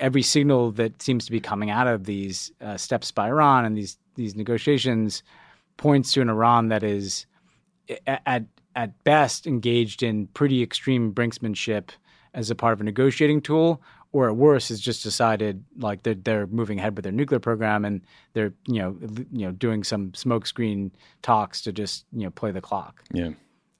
every 0.00 0.22
signal 0.22 0.70
that 0.72 1.02
seems 1.02 1.24
to 1.26 1.32
be 1.32 1.40
coming 1.40 1.70
out 1.70 1.86
of 1.86 2.04
these 2.04 2.52
uh, 2.60 2.76
steps 2.76 3.10
by 3.10 3.28
Iran 3.28 3.64
and 3.64 3.76
these 3.76 3.98
these 4.14 4.34
negotiations 4.34 5.22
points 5.76 6.12
to 6.12 6.20
an 6.20 6.28
Iran 6.28 6.68
that 6.68 6.82
is 6.82 7.26
at 8.06 8.44
at 8.76 9.04
best 9.04 9.46
engaged 9.46 10.02
in 10.02 10.26
pretty 10.28 10.62
extreme 10.62 11.12
brinksmanship 11.12 11.90
as 12.34 12.50
a 12.50 12.54
part 12.54 12.72
of 12.72 12.80
a 12.80 12.84
negotiating 12.84 13.40
tool, 13.40 13.82
or 14.12 14.28
at 14.28 14.36
worst 14.36 14.70
has 14.70 14.80
just 14.80 15.02
decided 15.02 15.64
like 15.78 16.02
they're 16.02 16.14
they're 16.14 16.46
moving 16.46 16.78
ahead 16.78 16.96
with 16.96 17.02
their 17.02 17.12
nuclear 17.12 17.38
program 17.38 17.84
and 17.84 18.00
they're 18.32 18.52
you 18.66 18.80
know 18.80 18.96
you 19.32 19.46
know 19.46 19.52
doing 19.52 19.84
some 19.84 20.10
smokescreen 20.12 20.90
talks 21.22 21.60
to 21.62 21.72
just 21.72 22.04
you 22.12 22.24
know 22.24 22.30
play 22.30 22.50
the 22.50 22.60
clock. 22.60 23.02
Yeah. 23.12 23.30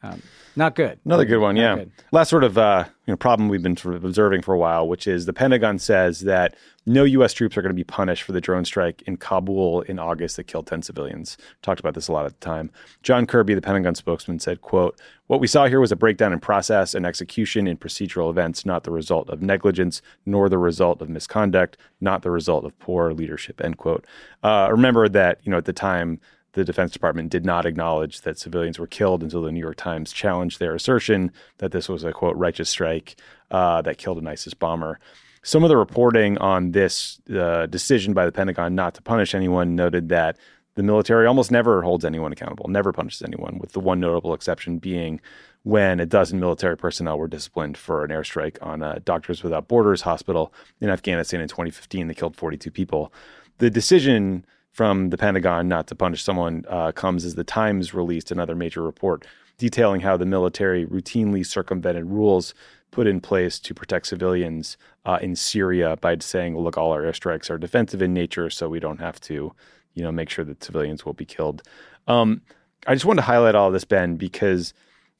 Um, 0.02 0.22
not 0.54 0.76
good. 0.76 1.00
Another 1.04 1.24
good 1.24 1.40
one, 1.40 1.56
Not 1.56 1.60
yeah. 1.60 1.74
good. 1.76 1.92
Last 2.12 2.28
sort 2.28 2.44
of 2.44 2.56
uh, 2.56 2.84
you 3.06 3.12
know 3.12 3.16
problem 3.16 3.48
we've 3.48 3.62
been 3.62 3.76
sort 3.76 3.94
of 3.96 4.04
observing 4.04 4.42
for 4.42 4.54
a 4.54 4.58
while, 4.58 4.86
which 4.86 5.06
is 5.06 5.26
the 5.26 5.32
Pentagon 5.32 5.78
says 5.78 6.20
that 6.20 6.54
no 6.86 7.04
U.S. 7.04 7.32
troops 7.32 7.56
are 7.56 7.62
going 7.62 7.70
to 7.70 7.74
be 7.74 7.84
punished 7.84 8.22
for 8.22 8.32
the 8.32 8.40
drone 8.40 8.64
strike 8.64 9.02
in 9.02 9.16
Kabul 9.16 9.82
in 9.82 9.98
August 9.98 10.36
that 10.36 10.44
killed 10.44 10.66
10 10.66 10.82
civilians. 10.82 11.36
Talked 11.62 11.80
about 11.80 11.94
this 11.94 12.08
a 12.08 12.12
lot 12.12 12.26
at 12.26 12.40
the 12.40 12.44
time. 12.44 12.70
John 13.02 13.26
Kirby, 13.26 13.54
the 13.54 13.60
Pentagon 13.60 13.94
spokesman, 13.94 14.38
said, 14.38 14.60
"quote 14.60 15.00
What 15.26 15.40
we 15.40 15.48
saw 15.48 15.66
here 15.66 15.80
was 15.80 15.92
a 15.92 15.96
breakdown 15.96 16.32
in 16.32 16.38
process 16.38 16.94
and 16.94 17.04
execution 17.04 17.66
in 17.66 17.76
procedural 17.76 18.30
events, 18.30 18.64
not 18.64 18.84
the 18.84 18.92
result 18.92 19.28
of 19.30 19.42
negligence, 19.42 20.00
nor 20.26 20.48
the 20.48 20.58
result 20.58 21.02
of 21.02 21.08
misconduct, 21.08 21.76
not 22.00 22.22
the 22.22 22.30
result 22.30 22.64
of 22.64 22.78
poor 22.78 23.12
leadership." 23.12 23.60
End 23.60 23.78
quote. 23.78 24.06
Uh, 24.44 24.68
remember 24.70 25.08
that 25.08 25.40
you 25.42 25.50
know 25.50 25.58
at 25.58 25.64
the 25.64 25.72
time 25.72 26.20
the 26.58 26.64
Defense 26.64 26.90
Department 26.90 27.30
did 27.30 27.44
not 27.44 27.66
acknowledge 27.66 28.22
that 28.22 28.36
civilians 28.36 28.80
were 28.80 28.88
killed 28.88 29.22
until 29.22 29.42
the 29.42 29.52
New 29.52 29.60
York 29.60 29.76
Times 29.76 30.12
challenged 30.12 30.58
their 30.58 30.74
assertion 30.74 31.30
that 31.58 31.70
this 31.70 31.88
was 31.88 32.02
a 32.02 32.12
quote 32.12 32.36
righteous 32.36 32.68
strike 32.68 33.16
uh, 33.52 33.80
that 33.82 33.96
killed 33.96 34.18
an 34.18 34.26
ISIS 34.26 34.54
bomber. 34.54 34.98
Some 35.42 35.62
of 35.62 35.68
the 35.68 35.76
reporting 35.76 36.36
on 36.38 36.72
this 36.72 37.20
uh, 37.30 37.66
decision 37.66 38.12
by 38.12 38.26
the 38.26 38.32
Pentagon 38.32 38.74
not 38.74 38.94
to 38.94 39.02
punish 39.02 39.36
anyone 39.36 39.76
noted 39.76 40.08
that 40.08 40.36
the 40.74 40.82
military 40.82 41.26
almost 41.26 41.52
never 41.52 41.80
holds 41.82 42.04
anyone 42.04 42.32
accountable, 42.32 42.68
never 42.68 42.92
punishes 42.92 43.22
anyone, 43.22 43.58
with 43.58 43.72
the 43.72 43.80
one 43.80 44.00
notable 44.00 44.34
exception 44.34 44.78
being 44.78 45.20
when 45.62 46.00
a 46.00 46.06
dozen 46.06 46.40
military 46.40 46.76
personnel 46.76 47.18
were 47.18 47.28
disciplined 47.28 47.76
for 47.76 48.04
an 48.04 48.10
airstrike 48.10 48.58
on 48.62 48.82
a 48.82 48.98
Doctors 49.00 49.44
Without 49.44 49.68
Borders 49.68 50.02
hospital 50.02 50.52
in 50.80 50.90
Afghanistan 50.90 51.40
in 51.40 51.48
2015 51.48 52.08
that 52.08 52.16
killed 52.16 52.36
42 52.36 52.70
people. 52.72 53.12
The 53.58 53.70
decision 53.70 54.44
from 54.78 55.10
the 55.10 55.18
Pentagon 55.18 55.66
not 55.66 55.88
to 55.88 55.96
punish 55.96 56.22
someone 56.22 56.64
uh, 56.68 56.92
comes 56.92 57.24
as 57.24 57.34
the 57.34 57.42
Times 57.42 57.92
released 57.92 58.30
another 58.30 58.54
major 58.54 58.80
report 58.80 59.26
detailing 59.56 60.02
how 60.02 60.16
the 60.16 60.24
military 60.24 60.86
routinely 60.86 61.44
circumvented 61.44 62.04
rules 62.04 62.54
put 62.92 63.08
in 63.08 63.20
place 63.20 63.58
to 63.58 63.74
protect 63.74 64.06
civilians 64.06 64.76
uh, 65.04 65.18
in 65.20 65.34
Syria 65.34 65.96
by 65.96 66.16
saying, 66.20 66.56
"Look, 66.56 66.78
all 66.78 66.92
our 66.92 67.02
airstrikes 67.02 67.50
are 67.50 67.58
defensive 67.58 68.00
in 68.00 68.14
nature, 68.14 68.50
so 68.50 68.68
we 68.68 68.78
don't 68.78 69.00
have 69.00 69.20
to, 69.22 69.52
you 69.94 70.02
know, 70.04 70.12
make 70.12 70.30
sure 70.30 70.44
that 70.44 70.62
civilians 70.62 71.04
will 71.04 71.12
be 71.12 71.24
killed." 71.24 71.60
Um, 72.06 72.40
I 72.86 72.94
just 72.94 73.04
wanted 73.04 73.22
to 73.22 73.26
highlight 73.26 73.56
all 73.56 73.72
this, 73.72 73.84
Ben, 73.84 74.14
because 74.14 74.74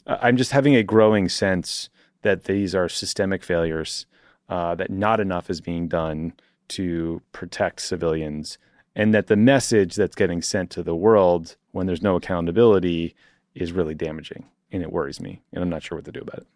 uh, 0.07 0.19
I'm 0.23 0.37
just 0.37 0.53
having 0.53 0.77
a 0.77 0.85
growing 0.85 1.29
sense 1.29 1.89
that 2.23 2.45
these 2.45 2.77
are 2.77 2.89
systemic 2.89 3.43
failures, 3.43 4.07
uh, 4.49 4.77
that 4.77 4.89
not 4.89 5.19
enough 5.19 5.51
is 5.51 5.61
being 5.61 5.89
done 5.89 6.35
to 6.69 7.23
protect 7.33 7.81
civilians, 7.81 8.57
and 8.99 9.15
that 9.15 9.29
the 9.29 9.37
message 9.37 9.95
that's 9.95 10.17
getting 10.17 10.43
sent 10.43 10.71
to 10.71 10.83
the 10.83 10.95
world 10.95 11.57
when 11.71 11.87
there's 11.87 12.03
no 12.03 12.17
accountability 12.17 13.15
is 13.55 13.73
really 13.73 13.95
damaging, 13.95 14.45
and 14.73 14.83
it 14.83 14.93
worries 14.93 15.21
me, 15.21 15.41
and 15.53 15.63
I'm 15.63 15.71
not 15.71 15.85
sure 15.85 15.97
what 15.97 16.05
to 16.07 16.13
do 16.13 16.21
about 16.21 16.41
it. 16.41 16.47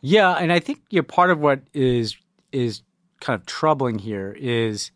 Yeah, 0.00 0.32
and 0.32 0.52
I 0.52 0.58
think 0.58 0.80
you 0.90 1.02
part 1.04 1.30
of 1.30 1.38
what 1.38 1.60
is 1.72 2.16
is 2.52 2.82
kind 3.20 3.38
of 3.38 3.46
troubling 3.46 3.98
here 3.98 4.36
is 4.38 4.90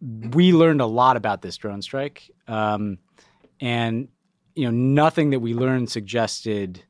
we 0.00 0.52
learned 0.52 0.80
a 0.80 0.86
lot 0.86 1.16
about 1.16 1.42
this 1.42 1.56
drone 1.58 1.82
strike, 1.82 2.30
um, 2.48 2.98
and 3.60 4.08
you 4.54 4.64
know 4.64 4.70
nothing 4.70 5.30
that 5.30 5.40
we 5.40 5.52
learned 5.52 5.90
suggested 5.90 6.82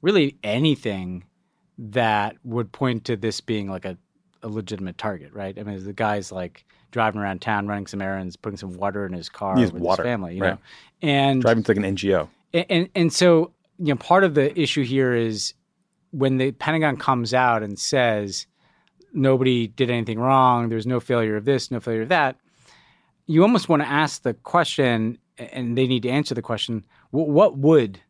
really 0.00 0.38
anything 0.42 1.24
that 1.76 2.36
would 2.42 2.72
point 2.72 3.04
to 3.04 3.16
this 3.16 3.42
being 3.42 3.68
like 3.68 3.84
a, 3.84 3.98
a 4.42 4.48
legitimate 4.48 4.96
target, 4.96 5.34
right? 5.34 5.58
I 5.58 5.62
mean, 5.62 5.84
the 5.84 5.92
guy's 5.92 6.32
like 6.32 6.64
driving 6.90 7.20
around 7.20 7.40
town, 7.40 7.66
running 7.66 7.86
some 7.86 8.02
errands, 8.02 8.36
putting 8.36 8.56
some 8.56 8.74
water 8.74 9.06
in 9.06 9.12
his 9.12 9.28
car 9.28 9.56
with 9.56 9.72
water, 9.72 10.02
his 10.02 10.08
family, 10.08 10.36
you 10.36 10.42
right. 10.42 10.50
know, 10.54 10.58
and 11.02 11.42
Driving 11.42 11.62
to 11.64 11.72
like 11.72 11.84
an 11.84 11.96
NGO. 11.96 12.28
and, 12.52 12.66
and 12.68 12.88
and 12.94 13.12
so 13.12 13.52
you 13.78 13.86
know 13.86 13.96
part 13.96 14.24
of 14.24 14.34
the 14.34 14.58
issue 14.58 14.84
here 14.84 15.14
is 15.14 15.54
when 16.10 16.38
the 16.38 16.52
Pentagon 16.52 16.96
comes 16.96 17.32
out 17.32 17.62
and 17.62 17.78
says 17.78 18.46
nobody 19.12 19.66
did 19.68 19.90
anything 19.90 20.18
wrong, 20.18 20.68
there's 20.68 20.86
no 20.86 21.00
failure 21.00 21.36
of 21.36 21.44
this, 21.44 21.70
no 21.70 21.80
failure 21.80 22.02
of 22.02 22.08
that. 22.08 22.36
You 23.26 23.42
almost 23.42 23.68
want 23.68 23.82
to 23.82 23.88
ask 23.88 24.22
the 24.22 24.34
question, 24.34 25.18
and 25.38 25.78
they 25.78 25.86
need 25.86 26.02
to 26.02 26.08
answer 26.08 26.34
the 26.34 26.42
question: 26.42 26.84
What 27.10 27.56
would 27.58 28.00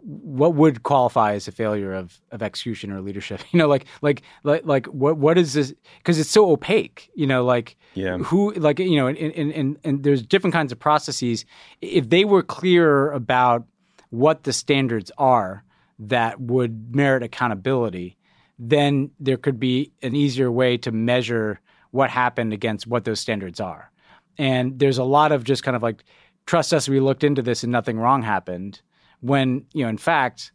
what 0.00 0.54
would 0.54 0.82
qualify 0.84 1.34
as 1.34 1.48
a 1.48 1.52
failure 1.52 1.92
of, 1.92 2.20
of 2.30 2.42
execution 2.42 2.90
or 2.92 3.00
leadership? 3.00 3.40
You 3.52 3.58
know, 3.58 3.68
like 3.68 3.86
like 4.02 4.22
like 4.44 4.64
like 4.64 4.86
what 4.86 5.16
what 5.16 5.38
is 5.38 5.52
this? 5.54 5.74
Because 5.98 6.18
it's 6.18 6.30
so 6.30 6.50
opaque. 6.50 7.10
You 7.14 7.26
know, 7.26 7.44
like 7.44 7.76
Yeah. 7.94 8.18
who 8.18 8.52
like 8.54 8.78
you 8.78 8.96
know, 8.96 9.06
and 9.06 9.18
and, 9.18 9.52
and 9.52 9.78
and 9.84 10.02
there's 10.04 10.22
different 10.22 10.54
kinds 10.54 10.72
of 10.72 10.78
processes. 10.78 11.44
If 11.80 12.08
they 12.10 12.24
were 12.24 12.42
clearer 12.42 13.12
about 13.12 13.64
what 14.10 14.44
the 14.44 14.52
standards 14.52 15.10
are 15.18 15.64
that 15.98 16.40
would 16.40 16.94
merit 16.94 17.22
accountability, 17.22 18.16
then 18.58 19.10
there 19.20 19.36
could 19.36 19.58
be 19.60 19.92
an 20.02 20.14
easier 20.14 20.50
way 20.50 20.76
to 20.78 20.92
measure 20.92 21.60
what 21.90 22.10
happened 22.10 22.52
against 22.52 22.86
what 22.86 23.04
those 23.04 23.20
standards 23.20 23.60
are. 23.60 23.90
And 24.36 24.78
there's 24.78 24.98
a 24.98 25.04
lot 25.04 25.32
of 25.32 25.42
just 25.44 25.62
kind 25.62 25.76
of 25.76 25.82
like 25.82 26.04
trust 26.46 26.72
us, 26.72 26.88
we 26.88 27.00
looked 27.00 27.24
into 27.24 27.42
this 27.42 27.62
and 27.62 27.72
nothing 27.72 27.98
wrong 27.98 28.22
happened. 28.22 28.80
When 29.20 29.64
you 29.72 29.84
know, 29.84 29.88
in 29.88 29.98
fact, 29.98 30.52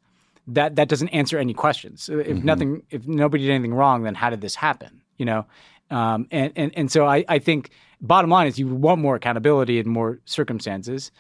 that 0.48 0.76
that 0.76 0.90
doesn't 0.90 1.10
answer 1.10 1.38
any 1.38 1.54
questions. 1.54 2.10
If 2.10 2.44
nothing, 2.44 2.84
if 2.90 3.08
nobody 3.08 3.46
did 3.46 3.54
anything 3.54 3.74
wrong, 3.74 4.04
then 4.04 4.16
how 4.16 4.30
did 4.30 4.42
this 4.42 4.56
happen? 4.56 5.02
You 5.18 5.26
know, 5.26 5.46
um, 5.90 6.28
and 6.32 6.52
and 6.56 6.72
and 6.76 6.92
so 6.92 7.06
I 7.06 7.24
I 7.28 7.40
think 7.40 7.70
bottom 8.02 8.30
line 8.30 8.48
is 8.48 8.60
you 8.60 8.68
want 8.68 9.00
more 9.02 9.16
accountability 9.16 9.80
in 9.80 9.88
more 9.88 10.20
circumstances. 10.26 11.12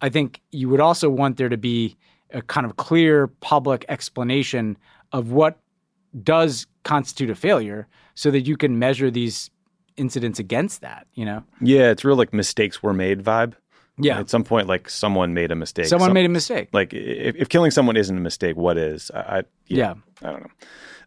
I 0.00 0.08
think 0.08 0.40
you 0.50 0.68
would 0.68 0.80
also 0.80 1.10
want 1.10 1.36
there 1.36 1.50
to 1.50 1.58
be 1.58 1.96
a 2.32 2.40
kind 2.42 2.64
of 2.64 2.76
clear 2.76 3.26
public 3.26 3.84
explanation 3.88 4.78
of 5.12 5.32
what 5.32 5.58
does 6.22 6.66
constitute 6.84 7.30
a 7.30 7.34
failure, 7.34 7.86
so 8.14 8.30
that 8.30 8.42
you 8.42 8.56
can 8.56 8.78
measure 8.78 9.10
these 9.10 9.50
incidents 9.96 10.38
against 10.38 10.80
that. 10.80 11.06
You 11.14 11.24
know, 11.26 11.44
Yeah, 11.60 11.90
it's 11.90 12.04
real 12.04 12.16
like 12.16 12.32
mistakes 12.32 12.82
were 12.82 12.94
made 12.94 13.22
vibe. 13.22 13.54
Yeah, 14.02 14.18
At 14.20 14.30
some 14.30 14.44
point, 14.44 14.66
like 14.68 14.88
someone 14.90 15.34
made 15.34 15.50
a 15.52 15.54
mistake. 15.56 15.86
someone 15.86 16.08
Some- 16.08 16.14
made 16.14 16.26
a 16.26 16.30
mistake. 16.30 16.68
like 16.72 16.92
if, 16.92 17.36
if 17.36 17.48
killing 17.48 17.70
someone 17.70 17.96
isn't 17.96 18.16
a 18.16 18.20
mistake, 18.20 18.56
what 18.56 18.76
is? 18.76 19.10
I, 19.14 19.18
I 19.38 19.42
yeah. 19.66 19.94
I 20.22 20.30
don't 20.32 20.40
know. 20.42 20.50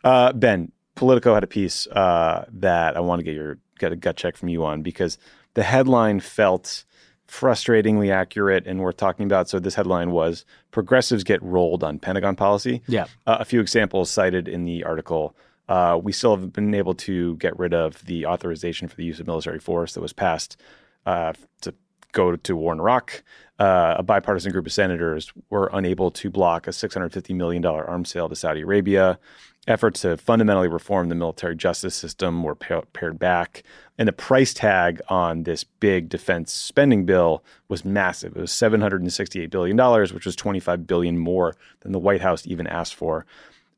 Uh, 0.04 0.34
ben, 0.34 0.72
Politico 0.96 1.34
had 1.34 1.44
a 1.44 1.48
piece 1.48 1.88
uh, 1.88 2.46
that 2.52 2.96
I 2.98 3.00
want 3.00 3.20
to 3.20 3.24
get 3.24 3.34
your 3.36 3.58
get 3.80 3.92
a 3.92 3.96
gut 3.96 4.16
check 4.18 4.38
from 4.38 4.50
you 4.50 4.64
on 4.66 4.82
because 4.82 5.18
the 5.56 5.64
headline 5.64 6.20
felt 6.20 6.84
frustratingly 7.28 8.12
accurate 8.12 8.68
and 8.68 8.80
worth 8.80 8.98
talking 8.98 9.26
about. 9.26 9.50
So 9.50 9.60
this 9.60 9.76
headline 9.76 10.12
was 10.12 10.46
"Progressives 10.72 11.24
get 11.24 11.42
rolled 11.42 11.84
on 11.84 12.00
Pentagon 12.00 12.36
policy." 12.36 12.82
Yeah. 12.88 13.06
Uh, 13.26 13.38
a 13.40 13.46
few 13.46 13.60
examples 13.60 14.10
cited 14.12 14.48
in 14.48 14.66
the 14.66 14.84
article. 14.84 15.36
Uh, 15.70 15.98
we 16.02 16.12
still 16.12 16.36
have 16.36 16.52
been 16.52 16.74
able 16.76 16.94
to 16.94 17.36
get 17.38 17.58
rid 17.58 17.74
of 17.74 18.06
the 18.06 18.26
authorization 18.26 18.88
for 18.88 18.96
the 18.98 19.06
use 19.06 19.20
of 19.20 19.28
military 19.28 19.60
force 19.60 19.94
that 19.94 20.02
was 20.02 20.12
passed 20.14 20.58
uh, 21.06 21.32
to 21.62 21.74
go 22.14 22.36
to 22.36 22.56
war 22.56 22.74
in 22.74 22.80
Iraq. 22.80 23.24
Uh, 23.60 23.96
a 23.98 24.04
bipartisan 24.04 24.52
group 24.52 24.66
of 24.66 24.74
senators 24.74 25.32
were 25.50 25.70
unable 25.74 26.10
to 26.10 26.30
block 26.30 26.68
a 26.68 26.72
$650 26.72 27.36
million 27.36 27.64
arms 27.66 28.10
sale 28.10 28.30
to 28.30 28.36
Saudi 28.36 28.62
Arabia. 28.62 29.20
Efforts 29.68 30.02
to 30.02 30.18
fundamentally 30.18 30.68
reform 30.68 31.08
the 31.08 31.16
military 31.16 31.56
justice 31.56 31.96
system 31.96 32.44
were 32.44 32.56
pa- 32.56 32.82
pared 32.92 33.20
back. 33.20 33.64
And 33.98 34.08
the 34.08 34.14
price 34.14 34.54
tag 34.54 35.02
on 35.08 35.44
this 35.44 35.64
big 35.64 36.10
defense 36.10 36.52
spending 36.52 37.06
bill 37.06 37.44
was 37.70 37.86
massive. 37.86 38.36
It 38.36 38.42
was 38.42 38.52
$768 38.52 39.50
billion, 39.50 39.78
which 40.14 40.26
was 40.26 40.36
25 40.36 40.88
billion 40.88 41.18
more 41.18 41.56
than 41.82 41.92
the 41.92 42.00
White 42.00 42.22
House 42.22 42.46
even 42.48 42.68
asked 42.68 42.96
for. 42.96 43.26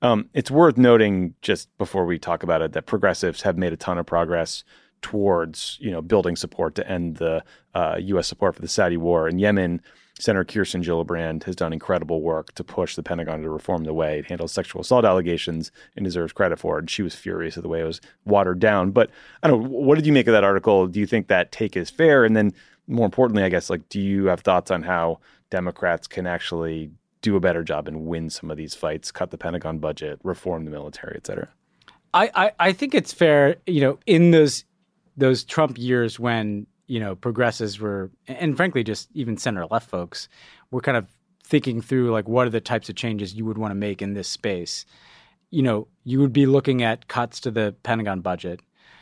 Um, 0.02 0.30
it's 0.34 0.52
worth 0.52 0.78
noting, 0.78 1.36
just 1.42 1.76
before 1.78 2.06
we 2.06 2.18
talk 2.18 2.44
about 2.44 2.62
it, 2.62 2.74
that 2.74 2.86
progressives 2.86 3.42
have 3.44 3.58
made 3.58 3.74
a 3.74 3.78
ton 3.78 3.98
of 3.98 4.06
progress 4.06 4.64
towards, 5.02 5.78
you 5.80 5.92
know, 5.92 6.02
building 6.02 6.36
support 6.36 6.76
to 6.76 6.90
end 6.90 7.18
the 7.18 7.44
uh, 7.74 7.98
U.S. 8.00 8.28
support 8.28 8.56
for 8.56 8.62
the 8.62 8.68
Saudi 8.68 8.98
war 8.98 9.28
in 9.28 9.40
Yemen. 9.40 9.82
Senator 10.18 10.46
Kirsten 10.46 10.82
Gillibrand 10.82 11.44
has 11.44 11.58
done 11.58 11.74
incredible 11.74 12.22
work 12.22 12.54
to 12.54 12.64
push 12.64 12.96
the 12.96 13.04
Pentagon 13.04 13.42
to 13.42 13.50
reform 13.50 13.84
the 13.84 13.94
way 13.94 14.20
it 14.20 14.28
handles 14.28 14.54
sexual 14.54 14.82
assault 14.82 15.04
allegations 15.04 15.72
and 15.96 16.06
deserves 16.06 16.32
credit 16.32 16.58
for 16.58 16.78
it. 16.78 16.84
And 16.84 16.90
she 16.90 17.02
was 17.02 17.14
furious 17.14 17.58
at 17.58 17.64
the 17.64 17.70
way 17.70 17.82
it 17.82 17.86
was 17.86 18.00
watered 18.24 18.60
down. 18.60 18.92
But 18.92 19.10
I 19.44 19.50
don't 19.50 19.62
know, 19.62 19.70
what 19.70 19.96
did 19.96 20.08
you 20.08 20.14
make 20.14 20.28
of 20.28 20.32
that 20.32 20.46
article? 20.46 20.88
Do 20.88 21.02
you 21.02 21.06
think 21.06 21.28
that 21.28 21.52
take 21.52 21.76
is 21.76 21.90
fair? 21.90 22.24
And 22.24 22.36
then 22.36 22.54
more 22.88 23.06
importantly, 23.06 23.44
I 23.44 23.50
guess, 23.50 23.70
like, 23.70 23.90
do 23.90 24.00
you 24.00 24.28
have 24.28 24.40
thoughts 24.40 24.72
on 24.72 24.84
how 24.84 25.20
Democrats 25.50 26.08
can 26.08 26.26
actually 26.26 26.92
do 27.22 27.36
a 27.36 27.42
better 27.42 27.64
job 27.64 27.88
and 27.88 28.06
win 28.06 28.30
some 28.30 28.50
of 28.50 28.56
these 28.56 28.74
fights, 28.74 29.12
cut 29.12 29.32
the 29.32 29.38
Pentagon 29.38 29.80
budget, 29.80 30.20
reform 30.24 30.64
the 30.64 30.72
military, 30.72 31.16
et 31.18 31.28
cetera? 31.28 31.50
I, 32.14 32.32
I, 32.34 32.52
I 32.60 32.72
think 32.72 32.96
it's 32.96 33.12
fair, 33.12 33.58
you 33.68 33.82
know, 33.82 34.00
in 34.06 34.32
those 34.32 34.64
those 35.18 35.44
Trump 35.44 35.78
years 35.78 36.20
when, 36.20 36.68
you 36.88 37.00
know, 37.00 37.16
progressives 37.16 37.80
were 37.80 38.12
and 38.28 38.56
frankly 38.58 38.84
just 38.84 39.10
even 39.14 39.38
center 39.38 39.66
left 39.68 39.90
folks 39.90 40.28
were 40.72 40.82
kind 40.82 40.98
of 40.98 41.08
thinking 41.44 41.82
through 41.82 42.12
like 42.12 42.28
what 42.28 42.48
are 42.48 42.52
the 42.52 42.62
types 42.62 42.90
of 42.90 42.96
changes 42.96 43.34
you 43.34 43.46
would 43.46 43.58
want 43.58 43.72
to 43.72 43.76
make 43.76 44.02
in 44.02 44.14
this 44.14 44.28
space. 44.28 44.86
you 45.52 45.62
know, 45.62 45.88
you 46.04 46.20
would 46.20 46.34
be 46.34 46.46
looking 46.46 46.84
at 46.84 47.08
cuts 47.08 47.40
to 47.42 47.52
the 47.52 47.76
Pentagon 47.84 48.22
budget. 48.22 48.60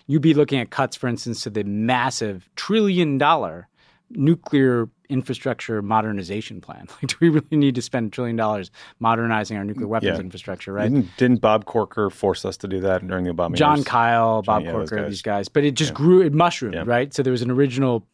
You'd 0.07 0.21
be 0.21 0.33
looking 0.33 0.59
at 0.59 0.69
cuts, 0.69 0.95
for 0.95 1.07
instance, 1.07 1.41
to 1.43 1.49
the 1.49 1.63
massive 1.63 2.49
trillion 2.55 3.17
dollar 3.17 3.67
nuclear 4.09 4.89
infrastructure 5.09 5.81
modernization 5.81 6.61
plan. 6.61 6.87
Like, 7.01 7.07
do 7.07 7.15
we 7.19 7.29
really 7.29 7.57
need 7.57 7.75
to 7.75 7.81
spend 7.81 8.07
a 8.07 8.09
trillion 8.09 8.35
dollars 8.35 8.71
modernizing 8.99 9.57
our 9.57 9.63
nuclear 9.63 9.87
weapons 9.87 10.17
Yeah. 10.17 10.23
infrastructure, 10.23 10.71
right? 10.73 10.91
Didn't, 10.91 11.17
didn't 11.17 11.41
Bob 11.41 11.65
Corker 11.65 12.09
force 12.09 12.45
us 12.45 12.57
to 12.57 12.67
do 12.67 12.79
that 12.81 13.05
during 13.07 13.25
the 13.25 13.33
Obama 13.33 13.55
John 13.55 13.77
years? 13.77 13.87
Kyl, 13.87 14.41
Bob 14.43 14.63
yeah, 14.63 14.71
Corker, 14.71 14.97
guys. 14.97 15.09
these 15.09 15.21
guys. 15.21 15.47
But 15.49 15.63
it 15.63 15.71
just 15.75 15.93
grew, 15.93 16.21
it 16.21 16.33
mushroomed, 16.33 16.75
Yeah. 16.75 16.83
right? 16.85 17.13
So 17.13 17.23
there 17.23 17.31
was 17.31 17.41
an 17.41 17.51
original 17.51 18.07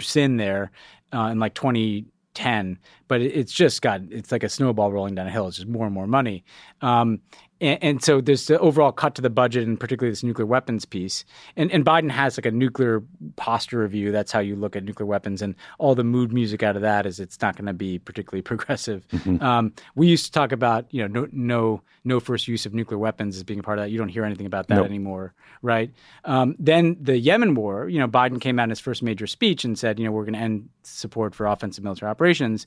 sin 0.00 0.36
there 0.36 0.70
uh, 1.14 1.26
in 1.32 1.38
like 1.38 1.54
2010, 1.54 2.78
but 3.08 3.20
it, 3.20 3.26
it's 3.34 3.52
just 3.52 3.82
got, 3.82 4.00
it's 4.10 4.32
like 4.32 4.42
a 4.42 4.48
snowball 4.48 4.92
rolling 4.92 5.14
down 5.14 5.26
a 5.26 5.30
hill. 5.30 5.48
It's 5.48 5.56
just 5.56 5.68
more 5.68 5.86
and 5.86 5.94
more 5.94 6.06
money. 6.06 6.44
Um, 6.80 7.20
and, 7.62 7.78
and 7.82 8.04
so 8.04 8.20
there's 8.20 8.48
the 8.48 8.58
overall 8.58 8.90
cut 8.90 9.14
to 9.14 9.22
the 9.22 9.30
budget 9.30 9.66
and 9.66 9.78
particularly 9.78 10.10
this 10.10 10.24
nuclear 10.24 10.44
weapons 10.44 10.84
piece. 10.84 11.24
And, 11.56 11.70
and 11.70 11.84
Biden 11.84 12.10
has 12.10 12.36
like 12.36 12.44
a 12.44 12.50
nuclear 12.50 13.02
posture 13.36 13.78
review. 13.78 14.10
That's 14.10 14.32
how 14.32 14.40
you 14.40 14.56
look 14.56 14.74
at 14.74 14.82
nuclear 14.82 15.06
weapons. 15.06 15.40
And 15.40 15.54
all 15.78 15.94
the 15.94 16.02
mood 16.04 16.32
music 16.32 16.64
out 16.64 16.74
of 16.74 16.82
that 16.82 17.06
is 17.06 17.20
it's 17.20 17.40
not 17.40 17.56
going 17.56 17.66
to 17.66 17.72
be 17.72 18.00
particularly 18.00 18.42
progressive. 18.52 19.06
Um, 19.40 19.72
we 19.94 20.08
used 20.08 20.26
to 20.26 20.32
talk 20.32 20.50
about, 20.50 20.86
you 20.90 21.06
know, 21.06 21.22
no, 21.22 21.28
no, 21.32 21.82
no 22.04 22.18
first 22.18 22.48
use 22.48 22.66
of 22.66 22.74
nuclear 22.74 22.98
weapons 22.98 23.36
as 23.36 23.44
being 23.44 23.60
a 23.60 23.62
part 23.62 23.78
of 23.78 23.84
that. 23.84 23.90
You 23.90 23.98
don't 23.98 24.08
hear 24.08 24.24
anything 24.24 24.46
about 24.46 24.66
that 24.66 24.74
Nope. 24.74 24.86
anymore, 24.86 25.32
right? 25.62 25.92
Um, 26.24 26.56
then 26.58 26.96
the 27.00 27.16
Yemen 27.16 27.54
war, 27.54 27.88
you 27.88 28.00
know, 28.00 28.08
Biden 28.08 28.40
came 28.40 28.58
out 28.58 28.64
in 28.64 28.70
his 28.70 28.80
first 28.80 29.04
major 29.04 29.28
speech 29.28 29.64
and 29.64 29.78
said, 29.78 30.00
you 30.00 30.04
know, 30.04 30.10
we're 30.10 30.24
going 30.24 30.34
to 30.34 30.40
end 30.40 30.68
support 30.82 31.32
for 31.32 31.46
offensive 31.46 31.84
military 31.84 32.10
operations. 32.10 32.66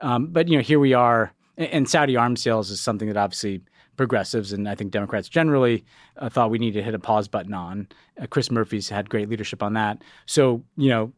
Um, 0.00 0.28
but, 0.28 0.46
you 0.46 0.56
know, 0.56 0.62
here 0.62 0.78
we 0.78 0.94
are. 0.94 1.32
And 1.58 1.88
Saudi 1.88 2.16
arms 2.16 2.42
sales 2.42 2.70
is 2.70 2.80
something 2.80 3.08
that 3.08 3.16
obviously 3.16 3.62
progressives 3.96 4.52
and 4.52 4.68
I 4.68 4.74
think 4.74 4.90
Democrats 4.92 5.28
generally 5.28 5.84
uh, 6.18 6.28
thought 6.28 6.50
we 6.50 6.58
needed 6.58 6.78
to 6.80 6.84
hit 6.84 6.94
a 6.94 6.98
pause 6.98 7.28
button 7.28 7.54
on. 7.54 7.88
Uh, 8.20 8.26
Chris 8.26 8.50
Murphy's 8.50 8.88
had 8.88 9.08
great 9.10 9.28
leadership 9.28 9.62
on 9.62 9.72
that. 9.74 10.02
So, 10.26 10.62
you 10.76 10.88
know, 10.90 11.12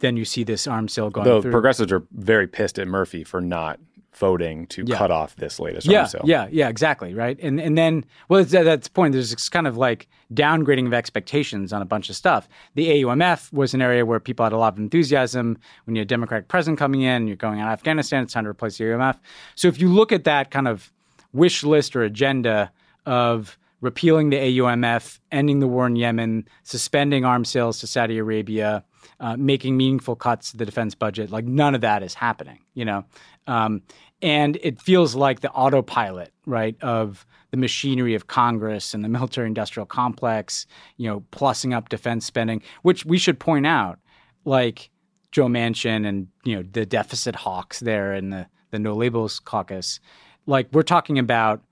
then 0.00 0.16
you 0.16 0.24
see 0.24 0.44
this 0.44 0.66
arms 0.66 0.92
sale 0.92 1.10
going 1.10 1.24
Though 1.26 1.40
through. 1.42 1.52
progressives 1.52 1.92
are 1.92 2.02
very 2.12 2.46
pissed 2.46 2.78
at 2.78 2.88
Murphy 2.88 3.24
for 3.24 3.40
not 3.40 3.78
voting 4.16 4.64
to 4.68 4.84
Yeah. 4.86 4.96
cut 4.96 5.10
off 5.10 5.34
this 5.36 5.58
latest 5.58 5.88
yeah, 5.88 6.00
arms 6.00 6.12
sale. 6.12 6.22
yeah, 6.24 6.46
yeah, 6.50 6.68
exactly, 6.68 7.14
right. 7.14 7.36
And 7.42 7.60
and 7.60 7.76
then, 7.76 8.04
well, 8.28 8.40
it's, 8.40 8.52
that's 8.52 8.86
the 8.86 8.92
point. 8.92 9.12
There's 9.12 9.30
this 9.32 9.48
kind 9.48 9.66
of 9.66 9.76
like 9.76 10.06
downgrading 10.32 10.86
of 10.86 10.94
expectations 10.94 11.72
on 11.72 11.82
a 11.82 11.84
bunch 11.84 12.08
of 12.10 12.14
stuff. 12.16 12.48
The 12.76 13.02
AUMF 13.02 13.52
was 13.52 13.74
an 13.74 13.82
area 13.82 14.06
where 14.06 14.20
people 14.20 14.44
had 14.44 14.52
a 14.52 14.56
lot 14.56 14.74
of 14.74 14.78
enthusiasm. 14.78 15.58
When 15.84 15.96
you 15.96 16.00
had 16.00 16.06
a 16.06 16.08
Democratic 16.08 16.46
president 16.46 16.78
coming 16.78 17.02
in, 17.02 17.26
you're 17.26 17.34
going 17.36 17.60
out 17.60 17.66
of 17.68 17.72
Afghanistan. 17.72 18.22
It's 18.22 18.32
time 18.32 18.44
to 18.44 18.50
replace 18.50 18.78
the 18.78 18.84
AUMF. 18.84 19.18
So 19.56 19.66
if 19.66 19.80
you 19.80 19.88
look 19.88 20.12
at 20.12 20.22
that 20.24 20.52
kind 20.52 20.68
of 20.68 20.92
wish 21.34 21.62
list 21.62 21.94
or 21.94 22.02
agenda 22.02 22.72
of 23.04 23.58
repealing 23.82 24.30
the 24.30 24.38
AUMF, 24.38 25.20
ending 25.30 25.58
the 25.60 25.68
war 25.68 25.86
in 25.86 25.94
Yemen, 25.94 26.48
suspending 26.62 27.26
arms 27.26 27.50
sales 27.50 27.80
to 27.80 27.86
Saudi 27.86 28.16
Arabia, 28.16 28.82
uh, 29.20 29.36
making 29.36 29.76
meaningful 29.76 30.16
cuts 30.16 30.52
to 30.52 30.56
the 30.56 30.64
defense 30.64 30.94
budget. 30.94 31.30
Like 31.30 31.44
none 31.44 31.74
of 31.74 31.82
that 31.82 32.02
is 32.02 32.14
happening, 32.14 32.60
you 32.72 32.86
know. 32.86 33.04
Um, 33.46 33.82
and 34.22 34.56
it 34.62 34.80
feels 34.80 35.14
like 35.14 35.40
the 35.40 35.50
autopilot, 35.50 36.32
right, 36.46 36.76
of 36.82 37.26
the 37.50 37.58
machinery 37.58 38.14
of 38.14 38.26
Congress 38.26 38.94
and 38.94 39.04
the 39.04 39.08
military-industrial 39.10 39.86
complex, 39.86 40.66
you 40.96 41.06
know, 41.06 41.20
plussing 41.30 41.74
up 41.74 41.90
defense 41.90 42.24
spending, 42.24 42.62
which 42.82 43.04
we 43.04 43.18
should 43.18 43.38
point 43.38 43.66
out, 43.66 43.98
like 44.46 44.90
Joe 45.30 45.46
Manchin 45.46 46.06
and 46.06 46.28
you 46.44 46.54
know 46.54 46.62
the 46.62 46.86
deficit 46.86 47.34
hawks 47.34 47.80
there 47.80 48.12
and 48.12 48.32
the 48.32 48.46
the 48.70 48.78
No 48.78 48.94
Labels 48.94 49.40
Caucus, 49.40 50.00
like 50.46 50.68
we're 50.72 50.82
talking 50.82 51.18
about 51.18 51.62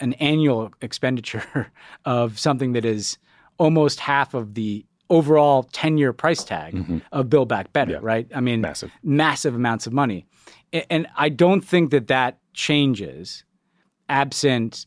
an 0.00 0.14
annual 0.14 0.72
expenditure 0.80 1.70
of 2.04 2.38
something 2.38 2.72
that 2.72 2.84
is 2.84 3.18
almost 3.58 4.00
half 4.00 4.34
of 4.34 4.54
the 4.54 4.84
overall 5.10 5.64
10 5.64 5.98
year 5.98 6.12
price 6.12 6.44
tag 6.44 6.74
mm-hmm. 6.74 6.98
of 7.12 7.28
Build 7.28 7.48
Back 7.48 7.72
Better, 7.72 8.00
right? 8.00 8.26
I 8.34 8.40
mean, 8.40 8.60
Massive. 8.60 8.92
massive 9.02 9.54
amounts 9.54 9.86
of 9.86 9.92
money. 9.92 10.24
And 10.88 11.08
I 11.16 11.28
don't 11.28 11.62
think 11.62 11.90
that 11.90 12.06
that 12.06 12.38
changes 12.54 13.44
absent 14.08 14.86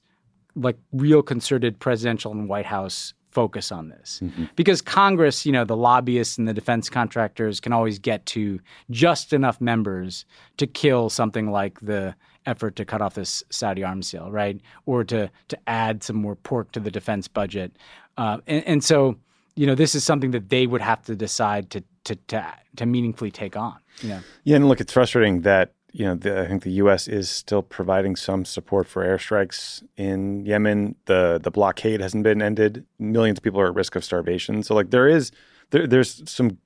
like 0.55 0.77
real 0.91 1.21
concerted 1.21 1.79
presidential 1.79 2.31
and 2.31 2.47
White 2.47 2.65
House 2.65 3.13
focus 3.33 3.71
on 3.71 3.89
this. 3.89 4.21
Because 4.55 4.81
Congress, 4.81 5.45
you 5.45 5.51
know, 5.51 5.65
the 5.65 5.75
lobbyists 5.75 6.37
and 6.37 6.47
the 6.47 6.53
defense 6.53 6.89
contractors 6.89 7.59
can 7.59 7.73
always 7.73 7.99
get 7.99 8.25
to 8.27 8.59
just 8.91 9.33
enough 9.33 9.59
members 9.59 10.25
to 10.57 10.67
kill 10.67 11.09
something 11.09 11.49
like 11.49 11.79
the 11.81 12.15
effort 12.45 12.75
to 12.75 12.85
cut 12.85 13.01
off 13.01 13.15
this 13.15 13.43
Saudi 13.49 13.83
arms 13.83 14.07
sale, 14.07 14.31
right? 14.31 14.59
Or 14.85 15.03
to 15.05 15.29
to 15.47 15.57
add 15.67 16.03
some 16.03 16.17
more 16.17 16.35
pork 16.35 16.71
to 16.73 16.79
the 16.79 16.91
defense 16.91 17.27
budget. 17.27 17.75
Uh, 18.17 18.37
and, 18.47 18.63
and 18.67 18.83
so, 18.83 19.15
you 19.55 19.65
know, 19.65 19.75
this 19.75 19.95
is 19.95 20.03
something 20.03 20.31
that 20.31 20.49
they 20.49 20.67
would 20.67 20.81
have 20.81 21.03
to 21.05 21.15
decide 21.15 21.69
to 21.71 21.83
to 22.03 22.15
to, 22.27 22.53
to 22.75 22.85
meaningfully 22.85 23.31
take 23.31 23.57
on. 23.57 23.77
You 24.01 24.09
know. 24.09 24.19
Yeah, 24.43 24.55
and 24.57 24.67
look, 24.67 24.81
it's 24.81 24.93
frustrating 24.93 25.41
that 25.41 25.73
you 25.93 26.05
know 26.05 26.15
the, 26.15 26.41
I 26.41 26.47
think 26.47 26.63
the 26.63 26.71
U.S. 26.71 27.07
is 27.07 27.29
still 27.29 27.61
providing 27.61 28.15
some 28.15 28.45
support 28.45 28.87
for 28.87 29.05
airstrikes 29.05 29.83
in 29.95 30.43
Yemen. 30.45 30.95
the 31.05 31.39
The 31.41 31.51
blockade 31.51 32.01
hasn't 32.01 32.23
been 32.23 32.41
ended. 32.41 32.85
Millions 32.97 33.37
of 33.37 33.43
people 33.43 33.61
are 33.61 33.67
at 33.67 33.75
risk 33.75 33.95
of 33.95 34.03
starvation. 34.03 34.63
So, 34.63 34.73
like, 34.73 34.89
there 34.89 35.07
is 35.07 35.31
there, 35.69 35.85
there's 35.85 36.27
some 36.29 36.57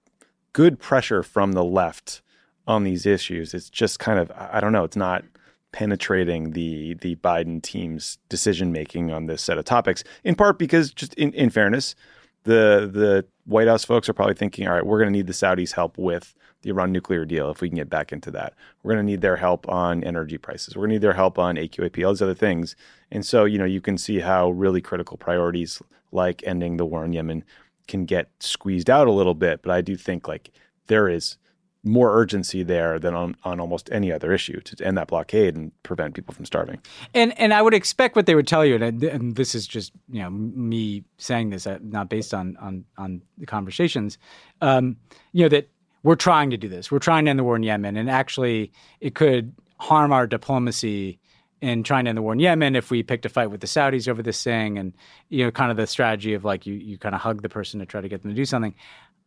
good 0.53 0.79
pressure 0.79 1.23
from 1.23 1.51
the 1.51 1.63
left 1.63 2.21
on 2.65 2.85
these 2.85 3.05
issues. 3.05 3.53
It's 3.53 3.69
just 3.69 3.99
kind 3.99 4.17
of 4.17 4.31
I 4.31 4.61
don't 4.61 4.71
know. 4.71 4.85
It's 4.85 4.95
not 4.95 5.25
penetrating 5.73 6.51
the 6.51 6.93
the 6.95 7.17
Biden 7.17 7.61
team's 7.61 8.19
decision 8.29 8.71
making 8.71 9.11
on 9.11 9.25
this 9.25 9.41
set 9.41 9.57
of 9.57 9.65
topics. 9.65 10.05
In 10.23 10.35
part 10.35 10.57
because, 10.57 10.93
just 10.93 11.13
in, 11.15 11.33
in 11.33 11.49
fairness, 11.49 11.95
the 12.43 12.89
the 12.91 13.25
White 13.45 13.67
House 13.67 13.83
folks 13.83 14.07
are 14.07 14.13
probably 14.13 14.35
thinking, 14.35 14.69
all 14.69 14.73
right, 14.73 14.85
we're 14.85 14.99
going 14.99 15.11
to 15.11 15.17
need 15.17 15.27
the 15.27 15.33
Saudis' 15.33 15.73
help 15.73 15.97
with 15.97 16.33
the 16.67 16.73
Iran 16.73 16.91
nuclear 16.91 17.25
deal 17.25 17.49
if 17.49 17.61
we 17.61 17.69
can 17.69 17.77
get 17.77 17.89
back 17.89 18.11
into 18.11 18.29
that. 18.31 18.53
We're 18.83 18.93
going 18.93 19.05
to 19.05 19.11
need 19.11 19.21
their 19.21 19.37
help 19.37 19.67
on 19.69 20.03
energy 20.03 20.37
prices. 20.37 20.75
We're 20.75 20.81
going 20.81 20.89
to 20.89 20.95
need 20.95 21.01
their 21.01 21.13
help 21.13 21.39
on 21.39 21.55
AQAP, 21.55 22.05
all 22.05 22.11
these 22.11 22.21
other 22.21 22.33
things. 22.33 22.75
And 23.09 23.25
so, 23.25 23.45
you 23.45 23.57
know, 23.57 23.65
you 23.65 23.81
can 23.81 23.97
see 23.97 24.19
how 24.19 24.51
really 24.51 24.81
critical 24.81 25.17
priorities 25.17 25.81
like 26.11 26.43
ending 26.45 26.77
the 26.77 26.85
war 26.85 27.05
in 27.05 27.13
Yemen 27.13 27.43
can 27.87 28.05
get 28.05 28.29
squeezed 28.39 28.89
out 28.89 29.07
a 29.07 29.11
little 29.11 29.33
bit. 29.33 29.61
But 29.61 29.71
I 29.71 29.81
do 29.81 29.95
think 29.95 30.27
like 30.27 30.51
there 30.87 31.07
is 31.07 31.37
more 31.83 32.15
urgency 32.19 32.63
there 32.63 32.99
than 32.99 33.13
on, 33.13 33.35
on 33.43 33.59
almost 33.59 33.89
any 33.91 34.11
other 34.11 34.33
issue 34.33 34.59
to 34.61 34.85
end 34.85 34.97
that 34.97 35.07
blockade 35.07 35.55
and 35.55 35.71
prevent 35.83 36.13
people 36.13 36.33
from 36.33 36.45
starving. 36.45 36.79
And 37.13 37.37
and 37.39 37.53
I 37.53 37.61
would 37.61 37.73
expect 37.73 38.15
what 38.15 38.25
they 38.25 38.35
would 38.35 38.47
tell 38.47 38.65
you, 38.65 38.75
and, 38.75 39.03
and 39.03 39.35
this 39.35 39.55
is 39.55 39.65
just 39.65 39.93
you 40.09 40.21
know 40.21 40.29
me 40.29 41.03
saying 41.17 41.49
this, 41.49 41.65
uh, 41.65 41.79
not 41.81 42.09
based 42.09 42.33
on 42.33 42.57
on 42.57 42.85
on 42.97 43.21
the 43.37 43.45
conversations. 43.45 44.17
Um, 44.61 44.97
you 45.31 45.43
know 45.43 45.49
that 45.49 45.69
we're 46.07 46.15
trying 46.15 46.51
to 46.51 46.57
do 46.57 46.69
this. 46.69 46.89
We're 46.89 46.99
trying 46.99 47.25
to 47.25 47.31
end 47.31 47.37
the 47.37 47.43
war 47.43 47.57
in 47.57 47.63
Yemen, 47.63 47.97
and 47.97 48.09
actually, 48.09 48.71
it 49.01 49.13
could 49.13 49.53
harm 49.77 50.13
our 50.13 50.25
diplomacy 50.25 51.19
in 51.59 51.83
trying 51.83 52.05
to 52.05 52.09
end 52.09 52.17
the 52.17 52.21
war 52.21 52.31
in 52.31 52.39
Yemen 52.39 52.77
if 52.77 52.89
we 52.89 53.03
picked 53.03 53.25
a 53.25 53.29
fight 53.29 53.47
with 53.47 53.59
the 53.59 53.67
Saudis 53.67 54.07
over 54.07 54.23
this 54.23 54.41
thing, 54.41 54.77
and 54.77 54.93
you 55.27 55.43
know, 55.43 55.51
kind 55.51 55.69
of 55.69 55.75
the 55.75 55.85
strategy 55.85 56.33
of 56.33 56.45
like 56.45 56.65
you 56.65 56.75
you 56.75 56.97
kind 56.97 57.13
of 57.13 57.19
hug 57.19 57.41
the 57.41 57.49
person 57.49 57.81
to 57.81 57.85
try 57.85 57.99
to 57.99 58.07
get 58.07 58.21
them 58.21 58.31
to 58.31 58.35
do 58.35 58.45
something. 58.45 58.73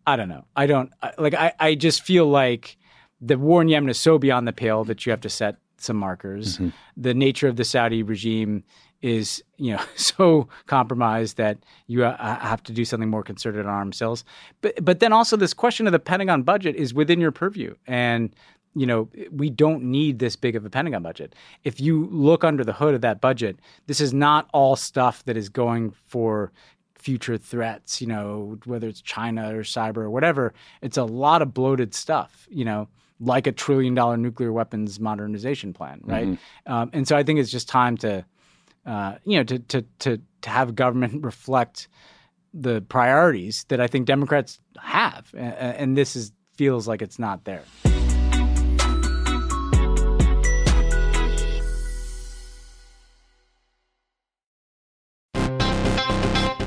I 0.06 0.16
don't 0.16 0.30
know. 0.30 0.46
I 0.56 0.66
don't 0.66 0.90
like. 1.18 1.34
I 1.34 1.52
I 1.60 1.74
just 1.74 2.02
feel 2.02 2.26
like 2.26 2.78
the 3.20 3.36
war 3.36 3.60
in 3.60 3.68
Yemen 3.68 3.90
is 3.90 4.00
so 4.00 4.16
beyond 4.16 4.48
the 4.48 4.54
pale 4.54 4.82
that 4.84 5.04
you 5.04 5.10
have 5.10 5.20
to 5.20 5.28
set 5.28 5.56
some 5.76 5.98
markers. 5.98 6.54
Mm-hmm. 6.54 6.68
The 6.96 7.12
nature 7.12 7.48
of 7.48 7.56
the 7.56 7.64
Saudi 7.64 8.02
regime 8.02 8.64
is, 9.02 9.42
you 9.56 9.72
know, 9.72 9.82
so 9.96 10.48
compromised 10.66 11.36
that 11.36 11.58
you 11.86 12.04
uh, 12.04 12.16
have 12.40 12.62
to 12.64 12.72
do 12.72 12.84
something 12.84 13.08
more 13.08 13.22
concerted 13.22 13.66
on 13.66 13.72
arms 13.72 13.96
sales. 13.96 14.24
But 14.60 14.84
but 14.84 15.00
then 15.00 15.12
also 15.12 15.36
this 15.36 15.54
question 15.54 15.86
of 15.86 15.92
the 15.92 15.98
Pentagon 15.98 16.42
budget 16.42 16.76
is 16.76 16.94
within 16.94 17.20
your 17.20 17.32
purview, 17.32 17.74
and 17.86 18.34
you 18.74 18.86
know 18.86 19.08
we 19.30 19.50
don't 19.50 19.82
need 19.84 20.18
this 20.18 20.36
big 20.36 20.56
of 20.56 20.64
a 20.64 20.70
Pentagon 20.70 21.02
budget. 21.02 21.34
If 21.64 21.80
you 21.80 22.06
look 22.10 22.44
under 22.44 22.64
the 22.64 22.72
hood 22.72 22.94
of 22.94 23.00
that 23.00 23.20
budget, 23.20 23.58
this 23.86 24.00
is 24.00 24.12
not 24.12 24.48
all 24.52 24.76
stuff 24.76 25.24
that 25.24 25.36
is 25.36 25.48
going 25.48 25.90
for 25.90 26.52
future 27.00 27.38
threats, 27.38 28.00
you 28.00 28.06
know, 28.06 28.58
whether 28.66 28.86
it's 28.86 29.00
China 29.00 29.56
or 29.56 29.62
cyber 29.62 29.98
or 29.98 30.10
whatever. 30.10 30.52
It's 30.82 30.98
a 30.98 31.04
lot 31.04 31.40
of 31.40 31.54
bloated 31.54 31.94
stuff, 31.94 32.46
you 32.50 32.62
know, 32.62 32.88
like 33.20 33.46
a 33.46 33.52
trillion 33.52 33.94
dollar 33.94 34.18
nuclear 34.18 34.52
weapons 34.52 35.00
modernization 35.00 35.72
plan, 35.72 36.00
right? 36.04 36.26
Um, 36.66 36.90
and 36.92 37.08
so 37.08 37.16
I 37.16 37.22
think 37.22 37.38
it's 37.38 37.50
just 37.50 37.68
time 37.68 37.96
to, 37.98 38.24
uh, 38.86 39.16
you 39.24 39.36
know, 39.38 39.44
to, 39.44 39.58
to, 39.58 39.82
to, 40.00 40.20
to 40.42 40.50
have 40.50 40.74
government 40.74 41.22
reflect 41.24 41.88
the 42.52 42.80
priorities 42.82 43.64
that 43.68 43.80
I 43.80 43.86
think 43.86 44.06
Democrats 44.06 44.58
have. 44.80 45.30
A- 45.34 45.38
a- 45.38 45.80
And 45.80 45.96
this 45.96 46.16
is 46.16 46.32
feels 46.56 46.86
like 46.88 47.00
it's 47.00 47.18
not 47.18 47.44
there. 47.44 47.62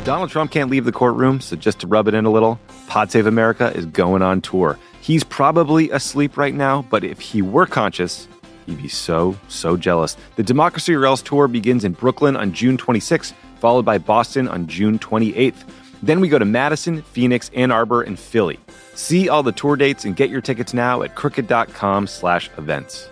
Donald 0.04 0.30
Trump 0.30 0.52
can't 0.52 0.70
leave 0.70 0.84
the 0.84 0.92
courtroom, 0.92 1.40
so 1.40 1.56
just 1.56 1.80
to 1.80 1.88
rub 1.88 2.10
it 2.10 2.14
in 2.14 2.26
a 2.26 2.30
little, 2.30 2.60
Pod 2.88 3.10
Save 3.10 3.26
America 3.26 3.72
is 3.74 3.86
going 3.86 4.22
on 4.22 4.42
tour. 4.42 4.78
He's 5.00 5.24
probably 5.24 5.90
asleep 5.92 6.36
right 6.36 6.54
now, 6.54 6.82
but 6.90 7.06
if 7.06 7.22
he 7.22 7.42
were 7.42 7.66
conscious, 7.66 8.28
You'd 8.66 8.82
be 8.82 8.88
so, 8.88 9.38
so 9.48 9.76
jealous. 9.78 10.16
The 10.36 10.44
Democracy 10.44 10.94
Else 10.94 11.22
tour 11.22 11.48
begins 11.48 11.84
in 11.84 11.94
Brooklyn 11.94 12.36
on 12.36 12.54
June 12.54 12.78
26th, 12.78 13.34
followed 13.60 13.86
by 13.86 13.98
Boston 13.98 14.48
on 14.48 14.68
June 14.68 15.00
28th. 15.00 15.64
Then 16.02 16.20
we 16.20 16.28
go 16.28 16.38
to 16.38 16.46
Madison, 16.46 17.02
Phoenix, 17.02 17.50
Ann 17.54 17.72
Arbor, 17.72 18.02
and 18.02 18.20
Philly. 18.20 18.60
See 18.94 19.30
all 19.30 19.44
the 19.44 19.52
tour 19.52 19.76
dates 19.76 20.06
and 20.06 20.16
get 20.16 20.30
your 20.30 20.42
tickets 20.42 20.74
now 20.74 21.02
at 21.02 21.16
crooked.com 21.16 22.08
slash 22.08 22.50
events. 22.58 23.10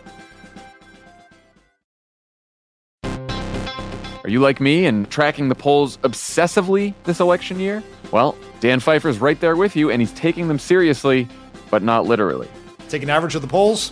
Are 4.24 4.30
you 4.30 4.40
like 4.40 4.62
me 4.62 4.86
and 4.86 5.10
tracking 5.10 5.50
the 5.50 5.56
polls 5.56 5.98
obsessively 5.98 6.94
this 7.06 7.20
election 7.20 7.60
year? 7.60 7.82
Well, 8.12 8.38
Dan 8.60 8.80
Pfeiffer's 8.80 9.20
right 9.20 9.40
there 9.40 9.56
with 9.56 9.76
you, 9.76 9.90
and 9.90 10.00
he's 10.02 10.12
taking 10.12 10.48
them 10.48 10.60
seriously, 10.60 11.28
but 11.72 11.82
not 11.82 12.06
literally. 12.06 12.48
Take 12.88 13.02
an 13.02 13.10
average 13.10 13.34
of 13.34 13.42
the 13.42 13.48
polls. 13.48 13.92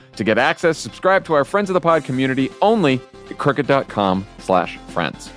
To 0.15 0.23
get 0.23 0.37
access, 0.37 0.77
subscribe 0.77 1.25
to 1.25 1.33
our 1.33 1.45
Friends 1.45 1.69
of 1.69 1.73
the 1.73 1.81
Pod 1.81 2.03
community 2.03 2.49
only 2.61 2.99
at 3.29 3.37
crooked.com 3.37 4.25
slash 4.39 4.77
friends. 4.89 5.31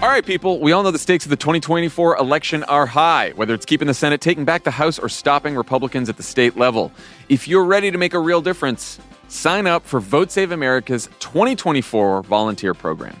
All 0.00 0.08
right, 0.08 0.24
people, 0.24 0.60
we 0.60 0.70
all 0.70 0.84
know 0.84 0.92
the 0.92 0.98
stakes 0.98 1.26
of 1.26 1.30
the 1.30 1.36
2024 1.36 2.18
election 2.18 2.62
are 2.64 2.86
high, 2.86 3.32
whether 3.34 3.52
it's 3.52 3.66
keeping 3.66 3.88
the 3.88 3.94
Senate, 3.94 4.20
taking 4.20 4.44
back 4.44 4.62
the 4.62 4.70
House, 4.70 4.96
or 4.96 5.08
stopping 5.08 5.56
Republicans 5.56 6.08
at 6.08 6.16
the 6.16 6.22
state 6.22 6.56
level. 6.56 6.92
If 7.28 7.48
you're 7.48 7.64
ready 7.64 7.90
to 7.90 7.98
make 7.98 8.14
a 8.14 8.18
real 8.20 8.40
difference, 8.40 9.00
sign 9.26 9.66
up 9.66 9.84
for 9.84 9.98
Vote 9.98 10.30
Save 10.30 10.52
America's 10.52 11.08
2024 11.18 12.22
volunteer 12.22 12.74
program. 12.74 13.20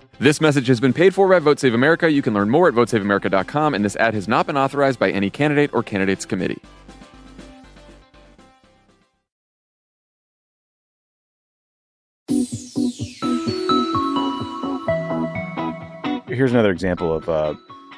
This 0.21 0.39
message 0.39 0.67
has 0.67 0.79
been 0.79 0.93
paid 0.93 1.15
for 1.15 1.27
by 1.27 1.39
Vote 1.39 1.59
Save 1.59 1.73
America. 1.73 2.11
You 2.11 2.21
can 2.21 2.35
learn 2.35 2.47
more 2.47 2.67
at 2.67 2.75
votesaveamerica.com, 2.75 3.73
and 3.73 3.83
this 3.83 3.95
ad 3.95 4.13
has 4.13 4.27
not 4.27 4.45
been 4.45 4.55
authorized 4.55 4.99
by 4.99 5.09
any 5.09 5.31
candidate 5.31 5.73
or 5.73 5.81
candidates 5.81 6.25
committee. 6.25 6.61
Here's 16.27 16.51
another 16.51 16.69
example 16.69 17.11
of, 17.11 17.27
uh, 17.27 17.55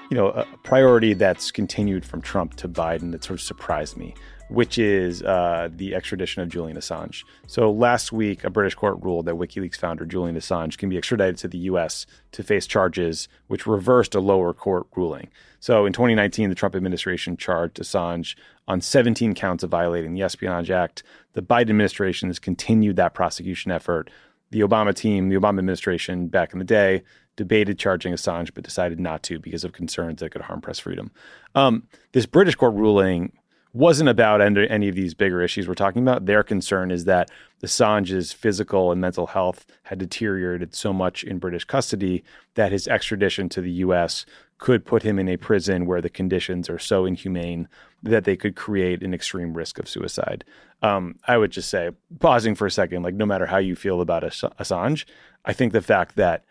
you 0.10 0.16
know, 0.16 0.30
a 0.30 0.46
priority 0.64 1.14
that's 1.14 1.52
continued 1.52 2.06
from 2.06 2.22
Trump 2.22 2.56
to 2.56 2.70
Biden 2.70 3.12
that 3.12 3.26
sort 3.26 3.38
of 3.38 3.42
surprised 3.42 3.98
me 3.98 4.16
which 4.54 4.78
is 4.78 5.24
uh, 5.24 5.68
the 5.76 5.96
extradition 5.96 6.44
of 6.44 6.48
Julian 6.48 6.78
Assange. 6.78 7.24
So 7.48 7.72
last 7.72 8.12
week, 8.12 8.44
a 8.44 8.52
British 8.52 8.76
court 8.76 9.00
ruled 9.02 9.26
that 9.26 9.34
WikiLeaks 9.34 9.78
founder 9.78 10.06
Julian 10.06 10.36
Assange 10.36 10.78
can 10.78 10.90
be 10.90 10.98
extradited 10.98 11.38
to 11.38 11.48
the 11.48 11.58
U.S. 11.58 12.06
to 12.34 12.44
face 12.44 12.68
charges, 12.68 13.28
which 13.48 13.66
reversed 13.66 14.14
a 14.14 14.20
lower 14.20 14.54
court 14.54 14.86
ruling. 14.96 15.30
So 15.60 15.88
in 15.88 15.94
2019, 15.94 16.50
the 16.50 16.56
Trump 16.56 16.76
administration 16.76 17.36
charged 17.36 17.78
Assange 17.78 18.36
on 18.68 18.80
17 18.80 19.34
counts 19.34 19.64
of 19.64 19.72
violating 19.72 20.14
the 20.14 20.22
Espionage 20.22 20.70
Act. 20.70 21.02
The 21.34 21.42
Biden 21.42 21.72
administration 21.72 22.30
has 22.30 22.38
continued 22.38 22.98
that 22.98 23.16
prosecution 23.16 23.72
effort. 23.72 24.12
The 24.52 24.60
Obama 24.60 24.94
team, 24.94 25.30
the 25.30 25.36
Obama 25.36 25.58
administration 25.58 26.28
back 26.28 26.54
in 26.54 26.60
the 26.60 26.66
day, 26.66 27.02
debated 27.38 27.80
charging 27.80 28.14
Assange, 28.14 28.54
but 28.54 28.64
decided 28.64 29.00
not 29.00 29.24
to 29.24 29.40
because 29.40 29.64
of 29.64 29.74
concerns 29.74 30.20
that 30.20 30.30
could 30.30 30.44
harm 30.44 30.62
press 30.62 30.78
freedom. 30.78 31.10
Um, 31.56 31.88
this 32.12 32.28
British 32.28 32.54
court 32.54 32.76
ruling 32.76 33.32
wasn't 33.74 34.08
about 34.08 34.40
any 34.40 34.88
of 34.88 34.96
these 34.96 35.16
bigger 35.16 35.42
issues 35.42 35.68
we're 35.68 35.74
talking 35.74 36.04
about. 36.04 36.28
Their 36.28 36.44
concern 36.44 36.92
is 36.92 37.06
that 37.06 37.32
Assange's 37.64 38.32
physical 38.32 38.92
and 38.92 39.02
mental 39.02 39.28
health 39.28 39.66
had 39.84 39.98
deteriorated 39.98 40.76
so 40.76 40.94
much 40.94 41.24
in 41.24 41.40
British 41.40 41.66
custody 41.66 42.24
that 42.54 42.72
his 42.72 42.88
extradition 42.88 43.50
to 43.50 43.62
the 43.62 43.72
US 43.72 44.28
could 44.60 44.86
put 44.86 45.02
him 45.02 45.18
in 45.18 45.28
a 45.28 45.38
prison 45.38 45.88
where 45.88 46.02
the 46.02 46.10
conditions 46.10 46.70
are 46.70 46.78
so 46.78 47.06
inhumane 47.06 47.68
that 48.04 48.26
they 48.26 48.38
could 48.38 48.56
create 48.56 49.02
an 49.02 49.14
extreme 49.14 49.54
risk 49.54 49.80
of 49.80 49.90
suicide. 49.90 50.46
Um, 50.84 51.16
I 51.28 51.38
would 51.38 51.52
just 51.52 51.70
say, 51.70 51.90
pausing 52.20 52.54
for 52.54 52.68
a 52.68 52.72
second, 52.72 53.02
like 53.02 53.16
no 53.16 53.26
matter 53.26 53.48
how 53.48 53.58
you 53.58 53.76
feel 53.76 54.02
about 54.02 54.24
Assange, 54.24 55.06
I 55.46 55.54
think 55.54 55.74
the 55.74 55.82
fact 55.82 56.16
that 56.16 56.46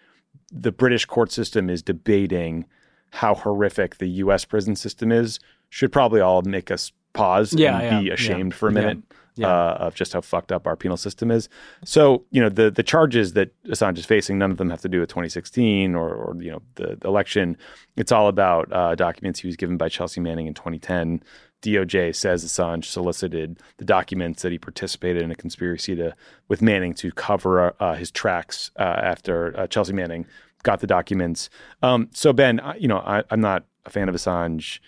the 0.51 0.73
British 0.73 1.05
court 1.05 1.31
system 1.31 1.70
is 1.70 1.83
debating 1.83 2.66
how 3.11 3.35
horrific 3.35 3.99
the 3.99 4.09
US 4.09 4.45
prison 4.45 4.75
system 4.75 5.12
is 5.12 5.39
should 5.70 5.93
probably 5.93 6.20
all 6.20 6.43
make 6.43 6.70
us 6.70 6.93
pause 7.12 7.52
yeah, 7.52 7.78
and 7.78 7.82
yeah, 7.84 8.00
be 8.00 8.10
ashamed 8.10 8.52
yeah, 8.52 8.56
for 8.56 8.68
a 8.68 8.72
minute 8.72 8.98
uh, 9.40 9.76
of 9.78 9.94
just 9.94 10.12
how 10.12 10.20
fucked 10.20 10.52
up 10.52 10.66
our 10.66 10.76
penal 10.76 10.96
system 10.96 11.30
is. 11.30 11.48
So, 11.84 12.24
you 12.30 12.40
know, 12.40 12.48
the 12.48 12.70
the 12.70 12.82
charges 12.82 13.32
that 13.32 13.50
Assange 13.64 13.98
is 13.98 14.06
facing, 14.06 14.38
none 14.38 14.50
of 14.50 14.58
them 14.58 14.70
have 14.70 14.82
to 14.82 14.88
do 14.88 15.00
with 15.00 15.08
2016 15.08 15.94
or, 15.94 16.14
or 16.14 16.36
you 16.42 16.50
know, 16.50 16.62
the, 16.74 16.96
the 17.00 17.08
election. 17.08 17.56
It's 17.96 18.12
all 18.12 18.28
about 18.28 18.72
uh, 18.72 18.94
documents 18.94 19.40
he 19.40 19.46
was 19.46 19.56
given 19.56 19.76
by 19.76 19.88
Chelsea 19.88 20.20
Manning 20.20 20.46
in 20.46 20.54
2010. 20.54 21.22
DOJ 21.62 22.14
says 22.14 22.44
Assange 22.44 22.86
solicited 22.86 23.60
the 23.76 23.84
documents 23.84 24.42
that 24.42 24.50
he 24.50 24.58
participated 24.58 25.22
in 25.22 25.30
a 25.30 25.36
conspiracy 25.36 25.94
to 25.94 26.14
with 26.48 26.60
Manning 26.60 26.92
to 26.94 27.12
cover 27.12 27.74
uh, 27.80 27.94
his 27.94 28.10
tracks 28.10 28.70
uh, 28.78 28.82
after 28.82 29.58
uh, 29.58 29.66
Chelsea 29.68 29.92
Manning 29.92 30.26
got 30.64 30.80
the 30.80 30.86
documents. 30.86 31.50
Um, 31.82 32.08
so 32.12 32.32
Ben, 32.32 32.60
you 32.78 32.88
know, 32.88 32.98
I, 32.98 33.22
I'm 33.30 33.40
not 33.40 33.64
a 33.84 33.90
fan 33.90 34.08
of 34.08 34.14
Assange. 34.14 34.80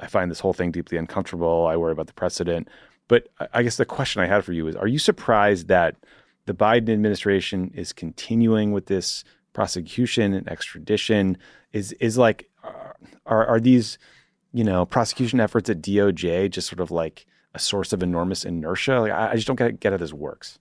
I 0.00 0.06
find 0.06 0.30
this 0.30 0.40
whole 0.40 0.52
thing 0.52 0.70
deeply 0.70 0.98
uncomfortable. 0.98 1.66
I 1.66 1.76
worry 1.76 1.92
about 1.92 2.06
the 2.06 2.14
precedent. 2.14 2.68
But 3.08 3.28
I 3.52 3.62
guess 3.62 3.76
the 3.76 3.84
question 3.84 4.22
I 4.22 4.26
had 4.26 4.44
for 4.44 4.52
you 4.52 4.66
is 4.66 4.76
Are 4.76 4.86
you 4.86 4.98
surprised 4.98 5.68
that 5.68 5.96
the 6.46 6.54
Biden 6.54 6.90
administration 6.90 7.70
is 7.74 7.92
continuing 7.92 8.72
with 8.72 8.86
this 8.86 9.24
prosecution 9.52 10.32
and 10.34 10.48
extradition? 10.48 11.36
Is, 11.72 11.92
is 11.94 12.16
like, 12.16 12.48
are, 13.26 13.46
are 13.46 13.60
these, 13.60 13.98
you 14.52 14.64
know, 14.64 14.86
prosecution 14.86 15.40
efforts 15.40 15.68
at 15.68 15.82
DOJ 15.82 16.50
just 16.50 16.68
sort 16.68 16.80
of 16.80 16.90
like 16.90 17.26
a 17.54 17.58
source 17.58 17.92
of 17.92 18.02
enormous 18.02 18.44
inertia? 18.44 19.00
Like, 19.00 19.12
I, 19.12 19.34
just 19.34 19.46
don't 19.46 19.56
get, 19.56 19.80
get 19.80 19.92
how 19.92 19.98
this 19.98 20.12
works. 20.12 20.58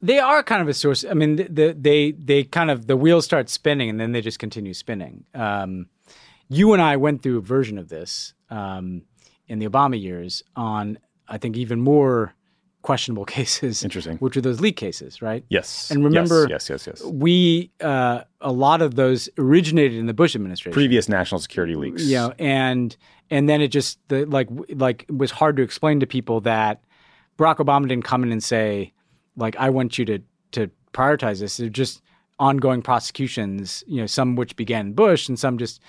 They 0.00 0.18
are 0.18 0.42
kind 0.42 0.60
of 0.60 0.68
a 0.68 0.74
source. 0.74 1.04
I 1.08 1.14
mean, 1.14 1.36
the, 1.36 1.44
the, 1.44 1.76
they 1.78 2.10
they 2.10 2.42
kind 2.42 2.72
of 2.72 2.88
the 2.88 2.96
wheels 2.96 3.24
start 3.24 3.48
spinning 3.48 3.88
and 3.88 4.00
then 4.00 4.10
they 4.10 4.20
just 4.20 4.40
continue 4.40 4.74
spinning. 4.74 5.24
Um, 5.32 5.86
you 6.52 6.72
and 6.72 6.82
I 6.82 6.96
went 6.96 7.22
through 7.22 7.38
a 7.38 7.42
version 7.42 7.78
of 7.78 7.88
this 7.88 8.34
um, 8.50 9.02
in 9.48 9.58
the 9.58 9.66
Obama 9.66 10.00
years 10.00 10.42
on, 10.54 10.98
I 11.26 11.38
think, 11.38 11.56
even 11.56 11.80
more 11.80 12.34
questionable 12.82 13.24
cases. 13.38 13.82
Interesting. 13.82 14.18
Which 14.18 14.36
are 14.36 14.42
those 14.42 14.60
leak 14.60 14.76
cases, 14.76 15.22
right? 15.22 15.44
Yes. 15.48 15.90
And 15.90 16.04
remember, 16.04 16.46
yes, 16.50 16.68
yes, 16.68 16.86
yes. 16.86 17.00
yes. 17.02 17.10
We 17.10 17.70
uh, 17.80 18.22
a 18.40 18.52
lot 18.52 18.82
of 18.82 18.96
those 18.96 19.28
originated 19.38 19.98
in 19.98 20.06
the 20.06 20.14
Bush 20.14 20.34
administration. 20.34 20.74
Previous 20.74 21.08
national 21.08 21.40
security 21.40 21.74
leaks. 21.74 22.04
Yeah, 22.04 22.24
you 22.24 22.28
know, 22.28 22.34
and 22.38 22.96
and 23.30 23.48
then 23.48 23.62
it 23.62 23.68
just 23.68 23.98
the, 24.08 24.26
like 24.26 24.48
like 24.74 25.06
was 25.08 25.30
hard 25.30 25.56
to 25.56 25.62
explain 25.62 26.00
to 26.00 26.06
people 26.06 26.42
that 26.42 26.82
Barack 27.38 27.56
Obama 27.56 27.88
didn't 27.88 28.04
come 28.04 28.22
in 28.22 28.30
and 28.30 28.42
say 28.42 28.92
like 29.36 29.56
I 29.56 29.70
want 29.70 29.96
you 29.96 30.04
to 30.04 30.18
to 30.52 30.70
prioritize 30.92 31.40
this. 31.40 31.58
It 31.58 31.72
just 31.72 32.02
ongoing 32.42 32.82
prosecutions, 32.82 33.84
you 33.86 34.00
know, 34.00 34.06
some 34.06 34.34
which 34.34 34.56
began 34.56 34.92
Bush 34.94 35.28
and 35.28 35.38
some 35.38 35.58
just 35.58 35.80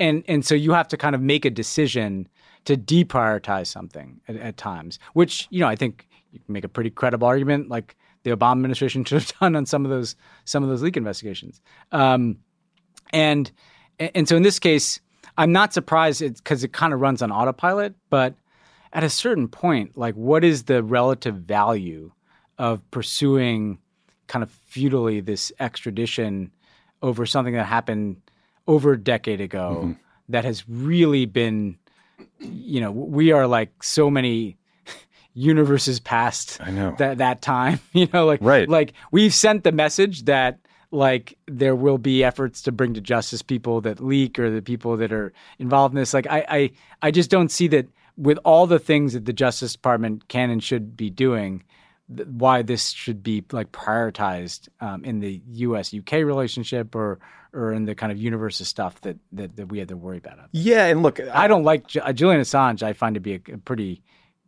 and 0.00 0.24
and 0.26 0.44
so 0.44 0.54
you 0.54 0.72
have 0.72 0.88
to 0.88 0.96
kind 0.96 1.14
of 1.14 1.20
make 1.20 1.44
a 1.44 1.50
decision 1.50 2.26
to 2.64 2.78
deprioritize 2.78 3.66
something 3.66 4.18
at, 4.26 4.36
at 4.36 4.56
times, 4.56 4.98
which 5.12 5.46
you 5.50 5.60
know 5.60 5.68
I 5.68 5.76
think 5.76 6.08
you 6.32 6.40
can 6.40 6.50
make 6.50 6.64
a 6.64 6.68
pretty 6.68 6.88
credible 6.88 7.28
argument, 7.28 7.68
like 7.68 7.94
the 8.22 8.30
Obama 8.30 8.52
administration 8.52 9.04
should 9.06 9.22
have 9.22 9.38
done 9.38 9.54
on 9.54 9.66
some 9.66 9.84
of 9.84 9.90
those 9.90 10.16
some 10.46 10.62
of 10.62 10.70
those 10.70 10.80
leak 10.80 10.96
investigations. 10.96 11.60
Um, 11.92 12.38
and 13.12 13.52
and 13.98 14.26
so 14.26 14.34
in 14.34 14.42
this 14.42 14.58
case, 14.58 15.00
I'm 15.36 15.52
not 15.52 15.74
surprised 15.74 16.20
because 16.20 16.64
it, 16.64 16.68
it 16.68 16.72
kind 16.72 16.94
of 16.94 17.00
runs 17.00 17.20
on 17.20 17.30
autopilot, 17.30 17.94
but 18.08 18.34
at 18.94 19.04
a 19.04 19.10
certain 19.10 19.46
point, 19.46 19.98
like 19.98 20.14
what 20.14 20.42
is 20.42 20.62
the 20.64 20.82
relative 20.82 21.34
value 21.34 22.12
of 22.56 22.80
pursuing 22.90 23.78
kind 24.28 24.42
of 24.42 24.50
futilely 24.66 25.20
this 25.20 25.50
extradition 25.58 26.52
over 27.02 27.26
something 27.26 27.54
that 27.54 27.64
happened 27.66 28.16
over 28.66 28.92
a 28.92 28.98
decade 28.98 29.40
ago 29.40 29.80
Mm-hmm. 29.82 29.92
that 30.28 30.44
has 30.44 30.68
really 30.68 31.24
been, 31.26 31.78
you 32.38 32.80
know, 32.80 32.90
we 32.92 33.32
are 33.32 33.46
like 33.46 33.82
so 33.82 34.10
many 34.10 34.56
universes 35.34 36.00
past 36.00 36.58
I 36.60 36.70
know. 36.70 36.94
that 36.98 37.18
that 37.18 37.42
time. 37.42 37.80
You 37.92 38.08
know, 38.12 38.26
like 38.26 38.40
Right. 38.42 38.68
like 38.68 38.92
we've 39.12 39.34
sent 39.34 39.64
the 39.64 39.72
message 39.72 40.24
that 40.24 40.58
like 40.90 41.36
there 41.46 41.76
will 41.76 41.98
be 41.98 42.24
efforts 42.24 42.62
to 42.62 42.72
bring 42.72 42.94
to 42.94 43.00
justice 43.00 43.42
people 43.42 43.80
that 43.82 44.00
leak 44.00 44.38
or 44.38 44.50
the 44.50 44.62
people 44.62 44.96
that 44.96 45.12
are 45.12 45.32
involved 45.58 45.94
in 45.94 45.98
this. 46.00 46.14
Like 46.14 46.26
I 46.28 46.44
I, 46.48 46.70
I 47.02 47.10
just 47.10 47.30
don't 47.30 47.50
see 47.50 47.68
that 47.68 47.86
with 48.16 48.38
all 48.44 48.66
the 48.66 48.78
things 48.80 49.12
that 49.12 49.26
the 49.26 49.32
Justice 49.32 49.72
Department 49.74 50.26
can 50.28 50.50
and 50.50 50.60
should 50.62 50.96
be 50.96 51.08
doing, 51.08 51.62
th- 52.14 52.28
why 52.28 52.62
this 52.62 52.90
should 52.90 53.22
be 53.22 53.44
like 53.52 53.72
prioritized 53.72 54.68
um, 54.80 55.04
in 55.04 55.20
the 55.20 55.40
U.S. 55.46 55.94
UK 55.94 56.12
relationship 56.12 56.94
or 56.94 57.18
or 57.52 57.72
in 57.72 57.86
the 57.86 57.94
kind 57.94 58.12
of 58.12 58.18
universe 58.18 58.60
of 58.60 58.66
stuff 58.66 59.00
that 59.02 59.16
that, 59.32 59.56
that 59.56 59.66
we 59.66 59.78
have 59.78 59.88
to 59.88 59.96
worry 59.96 60.18
about. 60.18 60.38
Yeah, 60.52 60.86
and 60.86 61.02
look, 61.02 61.20
I 61.20 61.48
don't 61.48 61.64
like 61.64 61.86
Ju- 61.88 62.00
uh, 62.00 62.12
Julian 62.12 62.40
Assange. 62.40 62.82
I 62.82 62.92
find 62.92 63.14
to 63.14 63.20
be 63.20 63.34
a, 63.34 63.40
a 63.54 63.58
pretty 63.58 64.02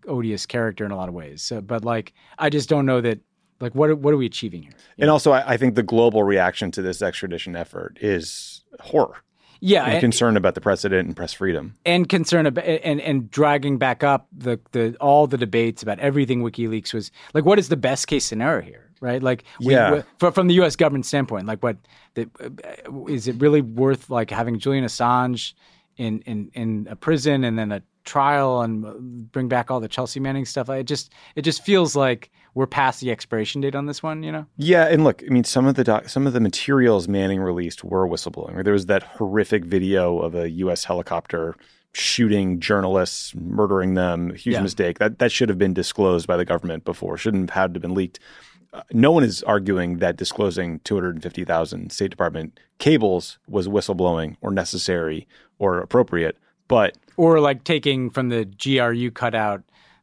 odious 0.06 0.46
character 0.46 0.84
in 0.84 0.90
a 0.90 0.96
lot 0.96 1.08
of 1.08 1.14
ways. 1.14 1.42
So, 1.42 1.60
but 1.60 1.84
like, 1.84 2.12
I 2.38 2.50
just 2.50 2.68
don't 2.68 2.86
know 2.86 3.00
that. 3.00 3.20
Like, 3.60 3.74
what 3.74 3.90
are, 3.90 3.94
what 3.94 4.14
are 4.14 4.16
we 4.16 4.24
achieving 4.24 4.62
here? 4.62 4.72
and 4.96 5.10
also 5.10 5.32
I, 5.32 5.52
I 5.52 5.56
think 5.58 5.74
the 5.74 5.82
global 5.82 6.22
reaction 6.22 6.70
to 6.70 6.80
this 6.80 7.02
extradition 7.02 7.54
effort 7.54 7.98
is 8.00 8.64
horror 8.80 9.22
Yeah, 9.60 9.84
and 9.84 9.92
and, 9.94 10.00
concern 10.00 10.36
about 10.36 10.54
the 10.54 10.60
precedent 10.60 11.06
and 11.06 11.16
press 11.16 11.32
freedom. 11.32 11.74
and 11.84 12.08
concern 12.08 12.46
about 12.46 12.64
and 12.64 13.00
and 13.00 13.30
dragging 13.30 13.78
back 13.78 14.02
up 14.02 14.26
the 14.36 14.58
the 14.72 14.96
all 15.00 15.26
the 15.26 15.36
debates 15.38 15.82
about 15.82 15.98
everything 16.00 16.42
WikiLeaks 16.42 16.92
was 16.94 17.10
like. 17.34 17.44
What 17.44 17.58
is 17.58 17.68
the 17.68 17.76
best 17.76 18.06
case 18.06 18.24
scenario 18.24 18.62
here? 18.62 18.86
Right, 19.02 19.22
like 19.22 19.44
we, 19.60 19.72
Yeah. 19.72 20.02
we- 20.20 20.30
from 20.30 20.46
the 20.48 20.54
U.S. 20.54 20.76
government 20.76 21.06
standpoint, 21.06 21.46
like 21.46 21.62
what 21.62 21.78
the, 22.14 22.28
uh, 22.44 23.06
is 23.06 23.28
it 23.28 23.36
really 23.40 23.62
worth 23.62 24.10
like 24.10 24.30
having 24.30 24.58
Julian 24.58 24.84
Assange 24.84 25.54
in 25.96 26.20
in 26.26 26.50
in 26.54 26.86
a 26.90 26.96
prison 26.96 27.44
and 27.44 27.58
then 27.58 27.72
a 27.72 27.82
trial 28.04 28.60
and 28.62 28.84
uh, 28.84 28.92
bring 29.32 29.48
back 29.48 29.70
all 29.70 29.80
the 29.80 29.88
Chelsea 29.88 30.20
Manning 30.20 30.44
stuff? 30.44 30.68
It 30.68 30.84
just 30.84 31.12
it 31.34 31.42
just 31.42 31.64
feels 31.64 31.96
like 31.96 32.30
we're 32.54 32.66
past 32.66 33.00
the 33.00 33.10
expiration 33.10 33.60
date 33.60 33.74
on 33.74 33.86
this 33.86 34.02
one. 34.02 34.22
You 34.22 34.32
know? 34.32 34.46
Yeah, 34.56 34.86
and 34.86 35.04
look, 35.04 35.22
I 35.26 35.30
mean, 35.30 35.44
some 35.44 35.66
of 35.66 35.74
the 35.74 35.84
doc- 35.84 36.08
some 36.08 36.26
of 36.26 36.32
the 36.32 36.40
materials 36.40 37.08
Manning 37.08 37.40
released 37.40 37.84
were 37.84 38.08
whistleblowing. 38.08 38.64
There 38.64 38.72
was 38.72 38.86
that 38.86 39.02
horrific 39.02 39.64
video 39.64 40.18
of 40.18 40.34
a 40.34 40.50
U.S. 40.50 40.84
helicopter 40.84 41.54
shooting 41.92 42.60
journalists, 42.60 43.34
murdering 43.34 43.94
them. 43.94 44.30
Huge 44.34 44.54
Yeah. 44.54 44.62
mistake. 44.62 44.98
That 44.98 45.18
that 45.18 45.32
should 45.32 45.48
have 45.48 45.58
been 45.58 45.74
disclosed 45.74 46.26
by 46.26 46.36
the 46.36 46.44
government 46.44 46.84
before. 46.84 47.16
Shouldn't 47.16 47.50
have 47.50 47.62
had 47.62 47.74
to 47.74 47.80
been 47.80 47.94
leaked. 47.94 48.20
Uh, 48.72 48.82
no 48.92 49.10
one 49.10 49.24
is 49.24 49.42
arguing 49.42 49.98
that 49.98 50.16
disclosing 50.16 50.78
250,000 50.84 51.90
State 51.90 52.10
Department 52.10 52.60
cables 52.78 53.38
was 53.48 53.66
whistleblowing 53.66 54.36
or 54.40 54.52
necessary 54.52 55.26
or 55.58 55.78
appropriate. 55.78 56.38
But 56.68 56.96
or 57.16 57.40
like 57.40 57.64
taking 57.64 58.10
from 58.10 58.28
the 58.28 58.44
GRU 58.44 59.10
cutout 59.10 59.62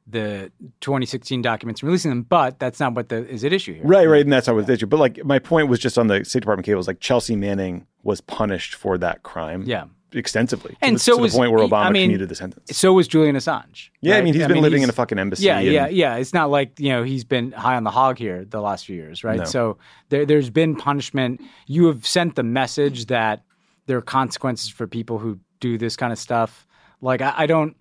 the 0.10 0.52
2016 0.82 1.42
documents 1.42 1.82
and 1.82 1.88
releasing 1.88 2.10
them. 2.12 2.22
But 2.24 2.60
that's 2.60 2.80
not 2.80 2.94
what 2.96 3.10
the 3.10 3.28
is 3.28 3.44
at 3.44 3.52
issue 3.54 3.74
here. 3.74 3.84
Right, 3.86 4.06
right, 4.08 4.22
and 4.24 4.32
that's 4.32 4.48
not 4.48 4.56
what 4.56 4.68
the 4.68 4.74
issue. 4.74 4.86
But 4.88 5.00
like, 5.00 5.24
my 5.26 5.40
point 5.40 5.68
was 5.68 5.80
just 5.80 5.98
on 5.98 6.08
the 6.08 6.24
State 6.24 6.40
Department 6.42 6.66
cables. 6.66 6.88
Like 6.88 7.00
Chelsea 7.00 7.36
Manning 7.36 7.86
was 8.04 8.22
punished 8.22 8.76
for 8.76 8.98
that 9.00 9.24
crime. 9.24 9.64
Yeah. 9.66 9.86
extensively. 10.14 10.72
to 10.72 10.78
And 10.82 10.96
the, 10.96 11.00
so 11.00 11.18
to 11.18 11.22
was- 11.24 11.34
the 11.34 11.38
point 11.40 11.52
where 11.52 11.68
Obama 11.68 11.88
I 11.88 11.90
mean, 11.92 12.06
commuted 12.08 12.30
the 12.30 12.36
sentence. 12.36 12.78
So 12.78 12.94
was 12.94 13.08
Julian 13.10 13.36
Assange. 13.36 13.90
Yeah, 14.00 14.16
I 14.18 14.22
mean, 14.22 14.34
he's 14.34 14.48
been 14.48 14.62
living 14.62 14.82
in 14.82 14.90
a 14.90 14.94
fucking 14.94 15.20
embassy. 15.20 15.44
Yeah, 15.46 15.60
and- 15.60 15.68
yeah, 15.72 15.88
yeah. 15.88 16.16
It's 16.16 16.34
not 16.34 16.50
like 16.50 16.80
you 16.80 16.90
know 16.90 17.04
he's 17.04 17.26
been 17.26 17.52
high 17.52 17.76
on 17.76 17.84
the 17.84 17.92
hog 17.92 18.18
here 18.18 18.46
the 18.46 18.62
last 18.62 18.86
few 18.86 18.96
years, 18.96 19.24
right? 19.26 19.40
No. 19.40 19.44
So 19.44 19.78
there, 20.10 20.26
there's 20.26 20.50
been 20.50 20.76
punishment. 20.78 21.42
You 21.66 21.88
have 21.88 22.08
sent 22.08 22.36
the 22.36 22.44
message 22.44 23.08
that 23.08 23.44
there 23.88 23.98
are 23.98 24.02
consequences 24.02 24.70
for 24.70 24.88
people 24.88 25.18
who 25.20 25.40
do 25.60 25.78
this 25.78 25.98
kind 25.98 26.14
of 26.14 26.20
stuff. 26.20 26.66
Like 27.02 27.22
I, 27.22 27.34
I 27.40 27.46
don't. 27.46 27.76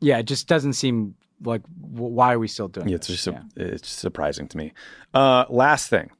Yeah, 0.00 0.18
it 0.18 0.24
just 0.24 0.48
doesn't 0.48 0.72
seem 0.74 1.14
like 1.44 1.62
why 1.80 2.32
are 2.34 2.38
we 2.38 2.48
still 2.48 2.68
doing? 2.68 2.88
Yeah, 2.88 2.96
it's 2.96 3.06
this? 3.08 3.24
just 3.24 3.36
it's 3.56 3.88
surprising 3.88 4.48
to 4.48 4.56
me. 4.56 4.72
Uh, 5.14 5.44
last 5.48 5.88
thing, 5.88 6.10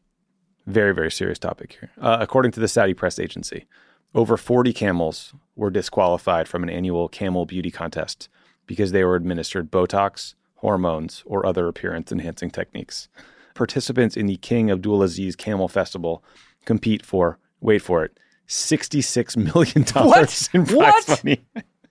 very 0.66 0.95
very 0.95 1.11
serious 1.11 1.39
topic 1.39 1.77
here. 1.81 1.91
Uh, 2.01 2.18
according 2.20 2.53
to 2.53 2.61
the 2.61 2.68
Saudi 2.68 2.95
press 2.95 3.18
agency, 3.18 3.66
over 4.14 4.37
40 4.37 4.73
camels 4.73 5.35
were 5.57 5.70
disqualified 5.70 6.49
from 6.49 6.62
an 6.62 6.70
annual 6.70 7.09
camel 7.09 7.47
beauty 7.47 7.70
contest 7.70 8.29
because 8.66 8.93
they 8.93 9.05
were 9.05 9.16
administered 9.16 9.70
Botox, 9.70 10.35
hormones, 10.57 11.23
or 11.27 11.45
other 11.47 11.66
appearance 11.68 12.12
enhancing 12.12 12.51
techniques. 12.51 13.09
Participants 13.55 14.16
in 14.16 14.27
the 14.27 14.37
King 14.37 14.68
Abdulaziz 14.68 15.37
Camel 15.37 15.68
Festival 15.68 16.25
compete 16.64 17.05
for 17.05 17.39
wait 17.61 17.81
for 17.83 18.05
it. 18.05 18.18
$66 18.49 19.37
million 19.37 19.85
What? 20.09 20.49
in 20.53 20.66
prize 20.66 21.09
What? 21.09 21.25
money. 21.25 21.41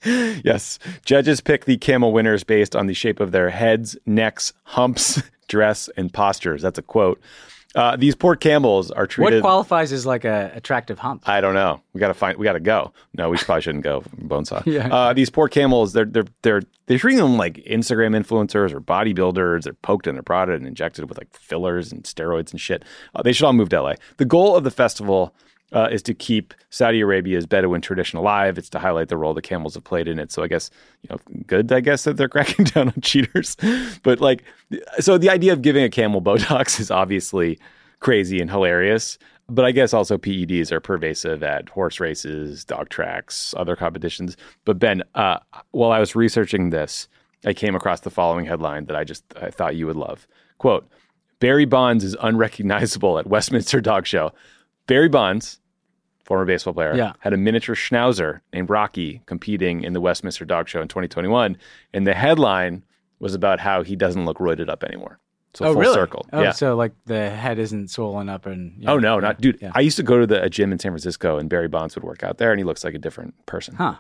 yes. 0.43 0.80
Judges 1.06 1.41
pick 1.41 1.66
the 1.66 1.78
camel 1.78 2.12
winners 2.12 2.43
based 2.43 2.76
on 2.76 2.88
the 2.88 2.93
shape 2.93 3.20
of 3.20 3.32
their 3.32 3.49
heads, 3.49 3.97
necks, 4.06 4.54
humps, 4.64 5.22
dress, 5.47 5.89
and 5.97 6.14
postures. 6.14 6.62
That's 6.62 6.80
a 6.80 6.84
quote. 6.84 7.22
Uh, 7.74 7.95
these 7.95 8.16
poor 8.16 8.36
camels 8.36 8.91
are 8.91 9.08
treated. 9.08 9.36
What 9.36 9.41
qualifies 9.47 9.93
as 9.93 10.06
like 10.06 10.26
a 10.26 10.52
attractive 10.54 10.99
hump? 10.99 11.28
I 11.28 11.39
don't 11.39 11.54
know. 11.54 11.82
We 11.93 11.99
got 11.99 12.10
to 12.10 12.14
find. 12.14 12.38
We 12.38 12.43
got 12.43 12.54
to 12.54 12.60
go. 12.60 12.91
No, 13.18 13.30
we 13.30 13.38
probably 13.38 13.62
shouldn't 13.62 13.84
go. 13.84 14.02
Bonesaw. 14.18 14.66
Yeah. 14.72 14.93
Uh, 14.93 15.14
these 15.14 15.30
poor 15.30 15.47
camels. 15.47 15.93
They're 15.93 16.06
they're 16.06 16.26
they're 16.41 16.62
they're 16.88 16.97
treating 16.97 17.22
them 17.22 17.38
like 17.38 17.56
Instagram 17.64 18.16
influencers 18.16 18.74
or 18.74 18.82
bodybuilders. 18.82 19.64
They're 19.64 19.74
poked 19.74 20.08
and 20.08 20.18
they're 20.18 20.24
prodded 20.24 20.56
and 20.56 20.68
injected 20.68 21.08
with 21.08 21.18
like 21.18 21.34
fillers 21.34 21.91
and 21.93 22.04
steroids 22.04 22.52
and 22.52 22.60
shit. 22.60 22.84
Uh, 23.16 23.22
they 23.22 23.32
should 23.32 23.45
all 23.45 23.54
move 23.54 23.70
to 23.70 23.82
LA. 23.82 23.93
The 24.18 24.26
goal 24.26 24.56
of 24.56 24.64
the 24.66 24.72
festival. 24.72 25.34
Uh, 25.74 25.88
is 25.89 26.03
to 26.03 26.13
keep 26.13 26.53
Saudi 26.69 26.99
Arabia's 26.99 27.45
Bedouin 27.45 27.80
tradition 27.80 28.19
alive. 28.19 28.57
It's 28.57 28.69
to 28.72 28.80
highlight 28.80 29.07
the 29.07 29.15
role 29.15 29.34
the 29.34 29.41
camels 29.41 29.76
have 29.76 29.86
played 29.86 30.09
in 30.09 30.19
it. 30.19 30.30
So 30.30 30.43
I 30.43 30.47
guess 30.47 30.69
you 31.01 31.07
know, 31.09 31.43
good. 31.47 31.72
I 31.72 31.80
guess 31.80 32.03
that 32.03 32.17
they're 32.17 32.28
cracking 32.36 32.65
down 32.65 32.89
on 32.89 33.01
cheaters. 33.01 33.55
But 34.03 34.19
like, 34.19 34.43
so 34.99 35.17
the 35.17 35.30
idea 35.30 35.53
of 35.53 35.61
giving 35.61 35.84
a 35.84 35.89
camel 35.89 36.22
Botox 36.22 36.78
is 36.82 36.91
obviously 36.91 37.57
crazy 38.01 38.41
and 38.41 38.49
hilarious. 38.49 39.17
But 39.47 39.65
I 39.65 39.72
guess 39.72 39.93
also 39.93 40.17
PEDs 40.17 40.72
are 40.72 40.80
pervasive 40.80 41.43
at 41.43 41.69
horse 41.69 41.99
races, 41.99 42.63
dog 42.63 42.89
tracks, 42.89 43.53
other 43.57 43.76
competitions. 43.76 44.38
But 44.65 44.80
Ben, 44.80 45.03
uh, 45.15 45.39
while 45.72 45.91
I 45.91 45.99
was 45.99 46.15
researching 46.15 46.69
this, 46.69 47.07
I 47.45 47.53
came 47.53 47.76
across 47.76 48.01
the 48.01 48.09
following 48.09 48.45
headline 48.45 48.86
that 48.86 48.95
I 48.95 49.03
just 49.03 49.24
I 49.41 49.49
thought 49.49 49.76
you 49.76 49.88
would 49.88 49.95
love. 49.95 50.28
Quote: 50.57 50.88
Barry 51.39 51.65
Bonds 51.65 52.03
is 52.03 52.15
unrecognizable 52.22 53.17
at 53.19 53.28
Westminster 53.28 53.82
Dog 53.82 54.05
Show. 54.05 54.32
Barry 54.88 55.09
Bonds, 55.09 55.59
former 56.32 56.46
baseball 56.46 56.74
player, 56.74 56.96
Yeah. 56.96 57.12
had 57.20 57.34
a 57.34 57.38
miniature 57.38 57.76
schnauzer 57.76 58.40
named 58.54 58.70
Rocky 58.70 59.22
competing 59.26 59.84
in 59.84 59.92
the 59.92 60.00
Westminster 60.00 60.46
Dog 60.46 60.70
Show 60.70 60.82
in 60.82 60.88
2021, 60.88 61.58
and 61.94 62.08
the 62.08 62.14
headline 62.14 62.86
was 63.20 63.36
about 63.36 63.60
how 63.60 63.84
he 63.84 63.98
doesn't 63.98 64.24
look 64.24 64.38
roided 64.38 64.70
up 64.70 64.82
anymore. 64.86 65.20
So 65.54 65.66
oh, 65.66 65.74
full 65.74 65.82
really? 65.82 65.94
circle. 65.94 66.26
Oh, 66.32 66.42
yeah. 66.42 66.54
so 66.54 66.78
like 66.78 66.94
the 67.06 67.30
head 67.30 67.60
isn't 67.60 67.90
swollen 67.90 68.30
up 68.30 68.46
and. 68.46 68.82
you 68.82 68.88
Oh 68.88 68.98
no, 68.98 69.20
not 69.20 69.42
dude. 69.42 69.58
yeah. 69.62 69.74
I 69.76 69.82
used 69.82 69.98
to 69.98 70.04
go 70.04 70.22
to 70.22 70.26
the 70.26 70.42
a 70.42 70.50
gym 70.50 70.72
in 70.72 70.80
San 70.80 70.94
Francisco, 70.94 71.38
and 71.38 71.50
Barry 71.50 71.68
Bonds 71.68 71.96
would 71.96 72.06
work 72.06 72.24
out 72.24 72.38
there, 72.38 72.52
and 72.54 72.60
he 72.60 72.64
looks 72.64 72.86
like 72.86 72.94
a 72.94 72.98
different 72.98 73.34
person. 73.46 73.76
Huh. 73.76 73.96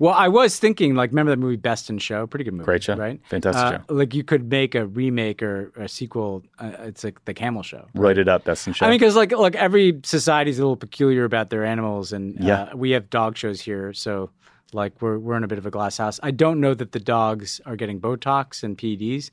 Well, 0.00 0.14
I 0.14 0.28
was 0.28 0.58
thinking, 0.58 0.94
like, 0.94 1.10
remember 1.10 1.30
that 1.30 1.38
movie 1.38 1.56
Best 1.56 1.90
in 1.90 1.98
Show? 1.98 2.26
Pretty 2.26 2.44
good 2.44 2.54
movie. 2.54 2.64
Great 2.64 2.82
show. 2.82 2.96
right? 2.96 3.20
Fantastic 3.28 3.62
Uh, 3.64 3.70
show. 3.78 3.94
Like, 3.94 4.14
you 4.14 4.24
could 4.24 4.50
make 4.50 4.74
a 4.74 4.86
remake 4.86 5.42
or 5.42 5.70
a 5.76 5.88
sequel. 5.88 6.42
Uh, 6.58 6.72
it's 6.80 7.04
like 7.04 7.24
the 7.24 7.34
Camel 7.34 7.62
Show. 7.62 7.86
Write 7.94 8.18
it 8.18 8.28
up, 8.28 8.44
best 8.44 8.66
in 8.66 8.72
show. 8.72 8.86
I 8.86 8.88
mean, 8.90 8.98
because 8.98 9.14
like, 9.16 9.32
like 9.32 9.54
every 9.54 10.00
society's 10.04 10.58
a 10.58 10.62
little 10.62 10.76
peculiar 10.76 11.24
about 11.24 11.50
their 11.50 11.64
animals, 11.64 12.12
and 12.12 12.36
uh, 12.40 12.44
Yeah. 12.44 12.74
we 12.74 12.90
have 12.92 13.10
dog 13.10 13.36
shows 13.36 13.60
here, 13.60 13.92
so 13.92 14.30
like 14.72 15.00
we're 15.00 15.18
we're 15.18 15.36
in 15.36 15.44
a 15.44 15.48
bit 15.48 15.58
of 15.58 15.66
a 15.66 15.70
glass 15.70 15.98
house. 15.98 16.18
I 16.22 16.32
don't 16.32 16.60
know 16.60 16.74
that 16.74 16.90
the 16.92 17.00
dogs 17.00 17.60
are 17.66 17.76
getting 17.76 18.00
Botox 18.00 18.62
and 18.64 18.76
PEDs. 18.76 19.30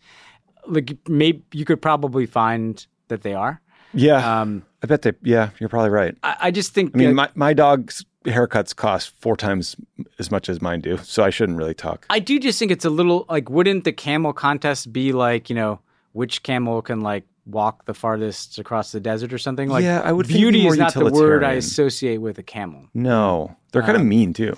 Like, 0.68 0.96
maybe 1.10 1.44
you 1.52 1.66
could 1.66 1.82
probably 1.82 2.26
find 2.26 2.86
that 3.08 3.22
they 3.24 3.34
are. 3.34 3.60
yeah, 3.94 4.42
Um, 4.42 4.64
I 4.84 4.88
bet 4.88 5.02
they. 5.02 5.14
Yeah, 5.24 5.50
you're 5.60 5.70
probably 5.70 5.90
right. 5.90 6.16
I, 6.24 6.36
I 6.42 6.52
just 6.52 6.74
think. 6.74 6.92
I 6.94 6.98
mean, 6.98 7.10
uh, 7.10 7.14
my 7.14 7.30
my 7.36 7.54
dog's 7.54 8.06
haircuts 8.24 8.76
cost 8.76 9.14
four 9.20 9.36
times 9.36 9.76
as 10.20 10.32
much 10.32 10.50
as 10.50 10.62
mine 10.62 10.82
do, 10.82 10.98
so 10.98 11.24
I 11.24 11.30
shouldn't 11.30 11.58
really 11.58 11.74
talk. 11.74 12.06
I 12.10 12.20
do 12.20 12.40
just 12.40 12.60
think 12.60 12.72
it's 12.72 12.86
a 12.86 12.90
little 12.90 13.26
like 13.30 13.50
wouldn't 13.50 13.84
the 13.84 13.94
camel 13.94 14.34
contest 14.34 14.92
be 14.92 15.12
like, 15.12 15.50
you 15.50 15.56
know, 15.56 15.80
which 16.14 16.44
camel 16.44 16.82
can 16.82 17.02
like 17.02 17.26
walk 17.46 17.86
the 17.86 17.94
farthest 17.94 18.58
across 18.60 18.92
the 18.92 19.00
desert 19.00 19.34
or 19.34 19.38
something? 19.38 19.70
Like 19.70 19.84
Yeah, 19.84 20.02
I 20.04 20.12
would 20.12 20.28
think 20.28 20.40
it'd 20.40 20.54
be 20.54 20.60
beauty 20.62 20.68
is 20.68 20.78
not 20.78 20.94
the 20.94 21.12
word 21.12 21.44
I 21.44 21.54
associate 21.54 22.18
with 22.18 22.38
a 22.38 22.44
camel. 22.44 22.88
No, 22.94 23.56
they're 23.72 23.82
kind 23.82 23.98
of 23.98 24.02
uh, 24.02 24.06
mean 24.06 24.34
too. 24.34 24.56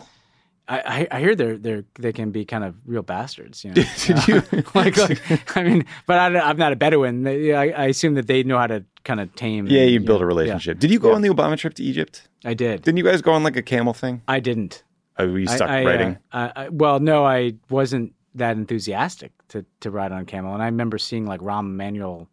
I, 0.67 1.07
I, 1.11 1.19
hear 1.19 1.35
they're 1.35 1.57
they're 1.57 1.83
they 1.99 2.11
can 2.11 2.31
be 2.31 2.43
kind 2.43 2.63
of 2.63 2.75
real 2.85 3.03
bastards, 3.03 3.63
you 3.63 3.71
know. 3.75 3.83
Did 3.99 4.27
you? 4.27 4.35
like, 4.73 4.97
like 4.97 5.57
I 5.57 5.63
mean, 5.63 5.85
but 6.07 6.17
I, 6.17 6.39
I'm 6.39 6.57
not 6.57 6.73
a 6.73 6.75
Bedouin. 6.75 7.23
They- 7.23 7.53
I, 7.53 7.69
I 7.69 7.85
assume 7.85 8.15
that 8.15 8.25
they 8.25 8.41
know 8.41 8.57
how 8.57 8.67
to 8.67 8.83
kind 9.03 9.19
of 9.19 9.33
tame. 9.35 9.67
Yeah, 9.67 9.81
and, 9.81 9.91
you 9.91 9.99
build 9.99 10.21
a 10.21 10.23
know, 10.23 10.27
relationship. 10.27 10.79
Did 10.79 10.89
you 10.89 10.99
go 10.99 11.13
on 11.13 11.21
the 11.21 11.29
Obama 11.29 11.55
trip 11.57 11.75
to 11.75 11.83
Egypt? 11.83 12.27
I 12.43 12.55
did. 12.55 12.81
Didn't 12.81 12.97
you 12.97 13.03
guys 13.03 13.21
go 13.21 13.33
on 13.33 13.43
like 13.43 13.55
a 13.55 13.61
camel 13.61 13.93
thing? 13.93 14.23
I 14.27 14.39
didn't. 14.39 14.83
Oh, 15.17 15.27
were 15.27 15.39
you 15.39 15.47
stuck 15.47 15.69
I, 15.69 15.81
I, 15.81 15.85
riding? 15.85 16.17
Uh, 16.31 16.49
I, 16.55 16.69
well, 16.69 16.99
no, 16.99 17.25
I 17.25 17.53
wasn't 17.69 18.13
that 18.33 18.57
enthusiastic 18.57 19.31
to, 19.49 19.65
to 19.81 19.91
ride 19.91 20.11
on 20.11 20.21
a 20.21 20.25
camel, 20.25 20.53
and 20.53 20.63
I 20.63 20.65
remember 20.65 20.97
seeing 20.97 21.25
like 21.25 21.41
Rahm 21.41 21.67
Emanuel 21.67 22.27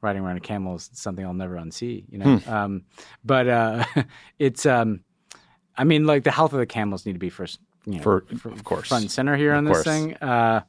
riding 0.00 0.22
around 0.22 0.36
a 0.36 0.40
camel 0.40 0.74
is 0.76 0.90
something 0.92 1.24
I'll 1.24 1.34
never 1.34 1.56
unsee. 1.56 2.04
You 2.08 2.18
know, 2.18 2.40
um, 2.46 2.84
but 3.24 3.46
uh, 3.46 3.84
it's. 4.38 4.64
Um, 4.64 5.00
I 5.76 5.84
mean, 5.84 6.06
like 6.06 6.24
the 6.24 6.30
health 6.30 6.52
of 6.52 6.60
the 6.60 6.66
camels 6.66 7.04
need 7.04 7.14
to 7.14 7.18
be 7.18 7.30
first. 7.30 7.58
You 7.86 7.96
know, 7.96 8.02
For, 8.02 8.24
of 8.50 8.64
course. 8.64 8.88
front 8.88 9.02
and 9.04 9.10
center 9.10 9.36
here 9.36 9.52
on 9.54 9.64
this 9.64 9.74
course. 9.82 9.84
thing. 9.84 10.14
Uh, 10.16 10.60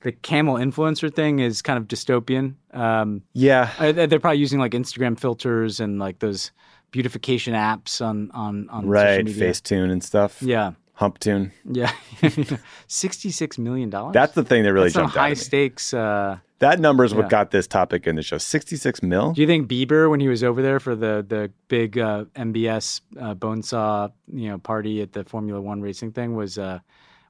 the 0.00 0.12
camel 0.12 0.56
influencer 0.56 1.12
thing 1.12 1.38
is 1.40 1.62
kind 1.62 1.78
of 1.78 1.88
dystopian. 1.88 2.54
Um, 2.72 3.22
Yeah. 3.32 3.70
I, 3.78 3.92
they're 3.92 4.20
probably 4.20 4.38
using 4.38 4.58
like 4.58 4.72
Instagram 4.72 5.18
filters 5.18 5.80
and 5.80 5.98
like 5.98 6.18
those 6.18 6.50
beautification 6.92 7.54
apps 7.54 8.04
on 8.04 8.30
on 8.32 8.68
on 8.70 8.86
Right. 8.86 9.24
Facetune 9.26 9.90
and 9.90 10.02
stuff. 10.04 10.40
Yeah, 10.42 10.72
Hump 10.94 11.18
tune. 11.18 11.52
yeah. 11.64 11.92
Sixty-six 12.88 13.58
million 13.58 13.90
dollars. 13.90 14.14
That's 14.14 14.34
the 14.34 14.44
thing 14.44 14.62
that 14.64 14.72
really 14.72 14.86
That's 14.86 14.94
some 14.94 15.04
jumped 15.04 15.16
out. 15.16 15.20
high 15.20 15.34
stakes. 15.34 15.92
Uh, 15.92 16.38
That 16.60 16.80
number 16.80 17.04
is 17.04 17.14
what 17.14 17.24
Yeah. 17.26 17.28
got 17.30 17.50
this 17.50 17.66
topic 17.66 18.06
in 18.06 18.16
the 18.16 18.22
show. 18.22 18.38
66 18.38 19.02
mil? 19.02 19.32
do 19.32 19.40
you 19.42 19.46
think 19.46 19.68
Bieber, 19.68 20.08
when 20.10 20.20
he 20.20 20.28
was 20.28 20.42
over 20.42 20.62
there 20.62 20.80
for 20.80 20.94
the 20.96 21.24
the 21.28 21.50
big 21.68 21.98
uh, 21.98 22.24
MBS 22.34 23.02
uh, 23.20 23.34
Bonesaw 23.34 24.10
you 24.32 24.48
know 24.48 24.58
party 24.58 25.02
at 25.02 25.12
the 25.12 25.24
Formula 25.24 25.60
One 25.60 25.80
racing 25.82 26.12
thing, 26.12 26.34
was 26.34 26.56
uh, 26.58 26.78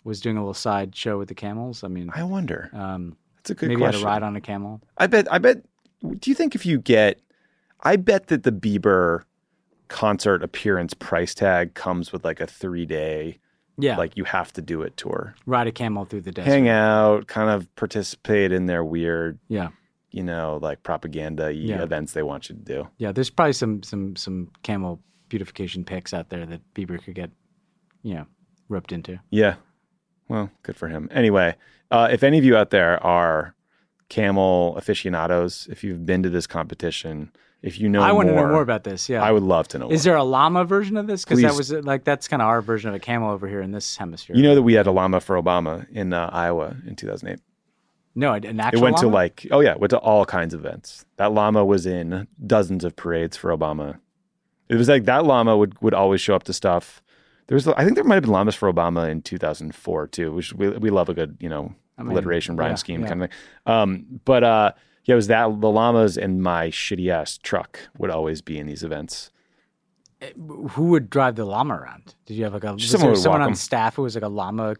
was 0.05 0.21
doing 0.21 0.37
a 0.37 0.41
little 0.41 0.55
side 0.55 0.95
show 0.95 1.19
with 1.19 1.29
the 1.29 1.35
camels? 1.35 1.83
I 1.83 1.89
mean, 1.89 2.11
I 2.15 2.23
wonder. 2.23 2.71
um, 2.73 3.17
That's 3.39 3.51
a 3.51 3.55
good 3.55 3.69
maybe 3.71 3.81
question. 3.81 4.01
had 4.03 4.07
a 4.09 4.13
ride 4.13 4.23
on 4.23 4.37
a 4.37 4.41
camel. 4.41 4.81
I 4.99 5.07
bet. 5.09 5.27
I 5.33 5.39
bet. 5.39 5.63
Do 6.03 6.31
you 6.31 6.35
think 6.35 6.55
if 6.55 6.65
you 6.65 6.79
get, 6.79 7.21
I 7.81 7.97
bet 7.97 8.29
that 8.29 8.45
the 8.45 8.53
Bieber 8.53 9.23
concert 9.89 10.43
appearance 10.43 10.95
price 10.95 11.35
tag 11.35 11.75
comes 11.75 12.13
with 12.13 12.25
like 12.25 12.41
a 12.41 12.47
three 12.47 12.87
day, 12.87 13.39
Yeah, 13.79 13.97
like 13.97 14.17
you 14.17 14.25
have 14.25 14.53
to 14.55 14.63
do 14.63 14.83
it 14.83 14.97
tour. 14.97 15.35
ride 15.47 15.67
a 15.67 15.73
camel 15.73 16.05
through 16.07 16.23
the 16.23 16.33
desert. 16.33 16.49
Hang 16.51 16.69
out, 16.69 17.27
kind 17.27 17.51
of 17.51 17.75
participate 17.77 18.51
in 18.53 18.67
their 18.67 18.83
weird, 18.85 19.39
Yeah, 19.49 19.69
you 20.11 20.23
know, 20.23 20.59
like 20.63 20.83
propaganda 20.83 21.53
Yeah. 21.53 21.83
events 21.83 22.13
they 22.13 22.23
want 22.23 22.49
you 22.49 22.55
to 22.57 22.61
do. 22.63 22.89
yeah. 22.99 23.13
There's 23.13 23.31
probably 23.31 23.53
some 23.53 23.83
some 23.83 24.17
some 24.17 24.51
camel 24.63 25.01
beautification 25.29 25.85
pics 25.85 26.15
out 26.15 26.29
there 26.31 26.47
that 26.47 26.61
Bieber 26.75 27.03
could 27.03 27.15
get, 27.15 27.31
you 28.03 28.15
know, 28.15 28.27
roped 28.69 28.93
into. 28.93 29.19
Yeah. 29.31 29.57
Well, 30.29 30.51
good 30.63 30.77
for 30.77 30.89
him. 30.89 31.09
Anyway, 31.13 31.57
uh, 31.91 32.09
if 32.11 32.23
any 32.23 32.39
of 32.39 32.45
you 32.45 32.57
out 32.57 32.71
there 32.71 33.03
are 33.05 33.55
camel 34.09 34.77
aficionados, 34.77 35.67
if 35.71 35.83
you've 35.85 36.07
been 36.07 36.23
to 36.23 36.31
this 36.31 36.47
competition, 36.47 37.31
if 37.67 37.81
you 37.81 37.89
know 37.89 38.01
I 38.01 38.13
want 38.13 38.29
to 38.29 38.35
know 38.35 38.47
more 38.47 38.63
about 38.63 38.85
this. 38.85 39.09
Yeah, 39.09 39.23
I 39.23 39.33
would 39.33 39.43
love 39.43 39.67
to 39.69 39.79
know. 39.79 39.91
Is 39.91 40.07
more. 40.07 40.13
there 40.13 40.17
a 40.19 40.23
llama 40.23 40.65
version 40.65 40.97
of 40.97 41.09
this? 41.09 41.25
Because 41.25 41.43
that 41.43 41.55
was 41.55 41.73
like 41.73 42.05
that's 42.05 42.29
kind 42.29 42.41
of 42.41 42.47
our 42.47 42.63
version 42.63 42.89
of 42.89 42.95
a 42.95 43.01
camel 43.01 43.31
over 43.31 43.49
here 43.49 43.61
in 43.61 43.73
this 43.73 43.97
hemisphere. 43.97 44.37
You 44.37 44.45
know 44.45 44.55
that 44.55 44.63
we 44.63 44.75
had 44.75 44.87
a 44.87 44.93
llama 44.93 45.21
for 45.21 45.41
Obama 45.41 45.85
in 45.91 46.13
uh, 46.13 46.31
Iowa 46.33 46.77
in 46.87 46.95
2008. 46.95 47.41
no, 48.15 48.35
an 48.35 48.61
actual 48.61 48.79
It 48.79 48.83
went 48.83 48.97
to 48.99 49.09
like, 49.09 49.49
oh 49.51 49.61
yeah, 49.61 49.75
went 49.75 49.91
to 49.91 49.99
all 49.99 50.25
kinds 50.25 50.55
of 50.55 50.65
events. 50.65 51.05
That 51.17 51.33
llama 51.33 51.65
was 51.65 51.87
in 51.87 52.29
dozens 52.47 52.85
of 52.85 52.95
parades 52.95 53.37
for 53.37 53.51
Obama. 53.51 53.99
It 54.69 54.77
was 54.77 54.89
like 54.89 55.05
that 55.07 55.25
llama 55.25 55.57
would, 55.57 55.81
would 55.83 55.95
always 55.95 56.21
show 56.21 56.37
up 56.37 56.45
to 56.45 56.53
stuff. 56.53 57.03
There 57.49 57.57
was, 57.57 57.67
I 57.67 57.85
think 57.85 57.97
there 57.97 58.05
might 58.05 58.17
have 58.17 58.25
been 58.25 58.33
llamas 58.33 58.55
for 58.55 58.73
Obama 58.73 59.09
in 59.09 59.23
2004 59.23 60.07
too, 60.09 60.33
which 60.33 60.53
we, 60.53 60.69
we 60.71 60.91
love 60.91 61.09
a 61.09 61.15
good, 61.15 61.37
you 61.41 61.49
know, 61.49 61.75
mean, 61.99 62.13
alliteration 62.13 62.57
rhyme 62.57 62.71
yeah, 62.71 62.75
scheme 62.77 63.03
yeah. 63.03 63.09
kind 63.09 63.23
of 63.23 63.31
thing. 63.31 63.39
Um, 63.67 64.21
but 64.25 64.45
uh, 64.45 64.73
yeah, 65.07 65.15
it 65.15 65.17
was 65.17 65.27
that 65.29 65.61
the 65.61 65.71
llamas 65.71 66.17
and 66.19 66.43
my 66.43 66.69
shitty 66.69 67.09
ass 67.11 67.39
truck 67.39 67.81
would 67.99 68.11
always 68.11 68.43
be 68.43 68.59
in 68.59 68.67
these 68.67 68.83
events. 68.85 69.31
who 70.71 70.85
would 70.87 71.11
drive 71.11 71.37
the 71.37 71.45
llama 71.45 71.75
around? 71.75 72.15
Did 72.27 72.35
you 72.35 72.45
have 72.45 72.55
like 72.55 72.65
a 72.65 72.79
Someone 72.79 73.17
someone 73.17 73.43
on 73.43 73.49
'em. 73.51 73.55
staff 73.55 73.97
who 73.97 74.03
was 74.03 74.15
like 74.15 74.25
a 74.25 74.29
llama 74.29 74.77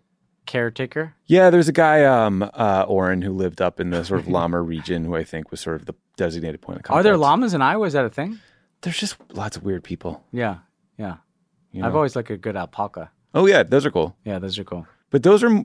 caretaker? 0.47 1.15
Yeah, 1.27 1.51
there's 1.51 1.69
a 1.69 1.73
guy, 1.73 2.05
um, 2.05 2.43
uh, 2.55 2.85
Oren, 2.89 3.23
who 3.23 3.33
lived 3.33 3.61
up 3.61 3.79
in 3.81 3.91
the 3.91 4.05
sort 4.05 4.21
of 4.21 4.29
llama 4.29 4.61
region, 4.75 5.05
who 5.05 5.15
I 5.15 5.25
think 5.25 5.51
was 5.51 5.61
sort 5.61 5.77
of 5.77 5.87
the 5.87 5.95
designated 6.17 6.61
point 6.63 6.79
of 6.79 6.83
contact. 6.85 6.99
Are 7.01 7.03
there 7.03 7.17
llamas 7.17 7.53
in 7.55 7.61
Iowa? 7.63 7.87
Is 7.87 7.93
that 7.93 8.05
a 8.05 8.11
thing? 8.11 8.39
There's 8.83 8.99
just 8.99 9.17
lots 9.33 9.57
of 9.57 9.63
weird 9.65 9.85
people. 9.85 10.25
Yeah, 10.33 10.59
yeah. 10.99 11.17
you 11.73 11.85
I've 11.85 11.97
always 11.97 12.17
liked 12.17 12.31
a 12.31 12.37
good 12.37 12.57
alpaca. 12.57 13.11
Oh 13.35 13.47
yeah, 13.47 13.63
those 13.63 13.85
are 13.85 13.91
cool. 13.91 14.17
Yeah, 14.25 14.39
those 14.39 14.59
are 14.59 14.65
cool. 14.65 14.87
But 15.11 15.23
those 15.23 15.43
are. 15.45 15.63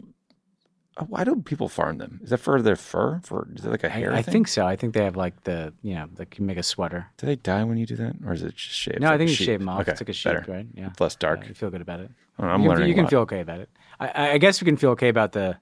Uh, 1.01 1.05
Why 1.05 1.23
do 1.23 1.35
people 1.41 1.67
farm 1.69 1.97
them? 1.97 2.19
Is 2.23 2.29
that 2.29 2.37
for 2.39 2.61
their 2.61 2.75
fur? 2.75 3.19
For 3.23 3.47
is 3.55 3.65
it 3.65 3.69
like 3.69 3.83
a 3.83 3.89
hair? 3.89 4.13
I, 4.13 4.17
I 4.19 4.21
think 4.21 4.47
so. 4.47 4.65
I 4.65 4.75
think 4.75 4.93
they 4.93 5.03
have 5.03 5.15
like 5.15 5.43
the 5.43 5.73
you 5.81 5.95
know 5.95 6.07
like 6.17 6.37
you 6.37 6.45
make 6.45 6.57
a 6.57 6.63
sweater. 6.63 7.07
Do 7.17 7.25
they 7.25 7.35
die 7.35 7.63
when 7.63 7.77
you 7.77 7.85
do 7.85 7.95
that, 7.97 8.15
or 8.25 8.33
is 8.33 8.41
it 8.43 8.55
just 8.55 8.75
shaved? 8.75 9.01
No, 9.01 9.07
like 9.07 9.15
I 9.15 9.17
think 9.17 9.29
you 9.31 9.35
sheep? 9.35 9.45
shave 9.47 9.59
them 9.59 9.69
off. 9.69 9.81
Okay, 9.81 9.91
it's 9.91 10.01
like 10.01 10.09
a 10.09 10.13
sheep, 10.13 10.33
better. 10.33 10.51
right? 10.51 10.67
Yeah. 10.73 10.89
Less 10.99 11.15
dark. 11.15 11.41
Yeah, 11.41 11.49
you 11.49 11.53
feel 11.55 11.69
good 11.69 11.81
about 11.81 11.99
it. 12.01 12.11
Know, 12.39 12.47
I'm 12.47 12.61
you 12.61 12.69
can, 12.69 12.75
learning. 12.77 12.89
you 12.89 12.95
can 12.95 13.07
feel 13.07 13.19
okay 13.21 13.41
about 13.41 13.59
it. 13.59 13.69
I- 13.99 14.07
I, 14.07 14.31
I 14.33 14.37
guess 14.39 14.61
we 14.61 14.65
can 14.65 14.77
feel 14.77 14.91
okay 14.91 15.09
about 15.09 15.31
the, 15.33 15.57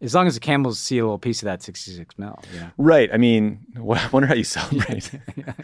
as 0.00 0.14
long 0.14 0.26
as 0.26 0.34
the 0.34 0.40
camels 0.40 0.78
see 0.78 0.98
a 0.98 1.02
little 1.04 1.18
piece 1.18 1.40
of 1.42 1.46
that 1.46 1.62
66 1.62 2.18
mil. 2.18 2.38
You 2.52 2.60
know? 2.60 2.70
Right. 2.76 3.08
I 3.12 3.16
mean, 3.16 3.60
I 3.76 4.08
wonder 4.12 4.26
how 4.26 4.34
you 4.34 4.44
celebrate. 4.44 5.10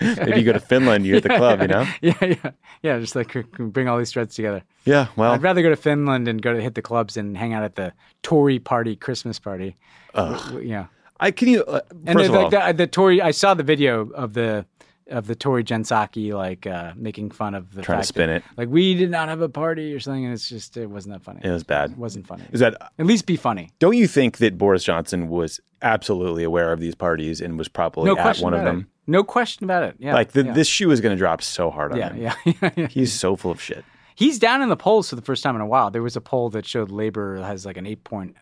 Maybe 0.01 0.39
you 0.41 0.45
go 0.45 0.53
to 0.53 0.61
Finland, 0.61 1.05
you 1.07 1.15
hit 1.15 1.23
the 1.25 1.29
club, 1.37 1.61
you 1.61 1.69
know? 1.69 1.87
Yeah, 2.01 2.15
yeah, 2.25 2.51
yeah. 2.83 2.99
Just 2.99 3.15
like 3.17 3.33
bring 3.59 3.89
all 3.89 3.99
these 3.99 4.13
threads 4.13 4.35
together. 4.35 4.63
Yeah. 4.85 5.09
Well, 5.17 5.33
I'd 5.33 5.43
rather 5.43 5.63
go 5.63 5.69
to 5.71 5.77
Finland 5.77 6.29
and 6.29 6.41
go 6.43 6.53
to 6.55 6.61
hit 6.63 6.75
the 6.75 6.83
clubs 6.83 7.17
and 7.17 7.37
hang 7.37 7.53
out 7.53 7.63
at 7.63 7.77
the 7.77 7.93
Tory 8.23 8.59
party 8.59 8.97
Christmas 8.97 9.39
party. 9.39 9.77
W- 10.15 10.61
Yeah, 10.69 10.87
I 11.21 11.31
can 11.31 11.49
you. 11.49 11.63
Uh, 11.65 11.81
and 12.07 12.19
first 12.19 12.33
the, 12.33 12.39
of 12.39 12.45
all, 12.45 12.51
the, 12.51 12.73
the 12.73 12.87
Tory. 12.87 13.21
I 13.23 13.31
saw 13.33 13.55
the 13.55 13.63
video 13.63 14.11
of 14.11 14.33
the 14.35 14.65
of 15.13 15.27
the 15.29 15.35
Tory 15.37 15.63
Jen 15.63 15.85
Psaki 15.85 16.33
like 16.33 16.67
uh, 16.67 16.93
making 16.97 17.31
fun 17.31 17.55
of 17.55 17.73
the 17.75 17.83
Trying 17.83 18.01
to 18.01 18.07
spin 18.07 18.29
that, 18.29 18.37
it. 18.39 18.43
like 18.57 18.69
we 18.69 18.95
did 18.95 19.11
not 19.11 19.29
have 19.29 19.41
a 19.41 19.49
party 19.49 19.95
or 19.95 20.01
something, 20.01 20.25
and 20.25 20.35
it's 20.35 20.49
just 20.49 20.77
it 20.77 20.87
wasn't 20.87 21.15
that 21.15 21.23
funny. 21.23 21.41
it 21.45 21.51
was 21.51 21.63
bad. 21.63 21.93
It 21.93 21.99
wasn't 21.99 22.27
funny. 22.27 22.45
Is 22.53 22.61
that? 22.61 22.75
At 22.99 23.07
least 23.07 23.27
be 23.27 23.37
funny. 23.37 23.71
Don't 23.79 23.97
you 23.97 24.07
think 24.09 24.39
that 24.39 24.59
Boris 24.59 24.83
Johnson 24.83 25.29
was 25.29 25.61
absolutely 25.83 26.45
aware 26.45 26.73
of 26.73 26.81
these 26.81 26.95
parties 26.95 27.41
and 27.41 27.59
was 27.59 27.69
probably 27.69 28.05
No 28.07 28.17
at 28.17 28.39
one 28.39 28.55
of 28.55 28.65
them? 28.65 28.81
it. 28.81 28.87
No 29.11 29.25
question 29.25 29.65
about 29.65 29.83
it. 29.83 29.97
Yeah, 29.99 30.15
Like 30.15 30.31
the, 30.33 30.45
yeah. 30.45 30.53
this 30.53 30.69
shoe 30.69 30.91
is 30.93 31.01
going 31.01 31.15
to 31.15 31.19
drop 31.19 31.43
so 31.43 31.71
hard 31.71 31.93
on 31.93 31.99
Yeah, 31.99 32.11
him. 32.13 32.23
yeah, 32.23 32.35
yeah, 32.63 32.71
yeah. 32.77 32.87
He's 32.87 33.13
so 33.13 33.35
full 33.37 33.51
of 33.51 33.61
shit. 33.61 33.85
He's 34.15 34.39
down 34.39 34.63
in 34.63 34.69
the 34.69 34.77
polls 34.77 35.09
for 35.11 35.17
the 35.17 35.23
first 35.23 35.43
time 35.43 35.57
in 35.57 35.63
a 35.63 35.67
while. 35.67 35.91
There 35.91 36.03
was 36.03 36.15
a 36.17 36.21
poll 36.21 36.51
that 36.51 36.67
showed 36.67 36.91
Labor 36.91 37.39
has 37.43 37.67
like 37.67 37.77
an 37.79 37.87
eight 37.87 38.05
point 38.05 38.37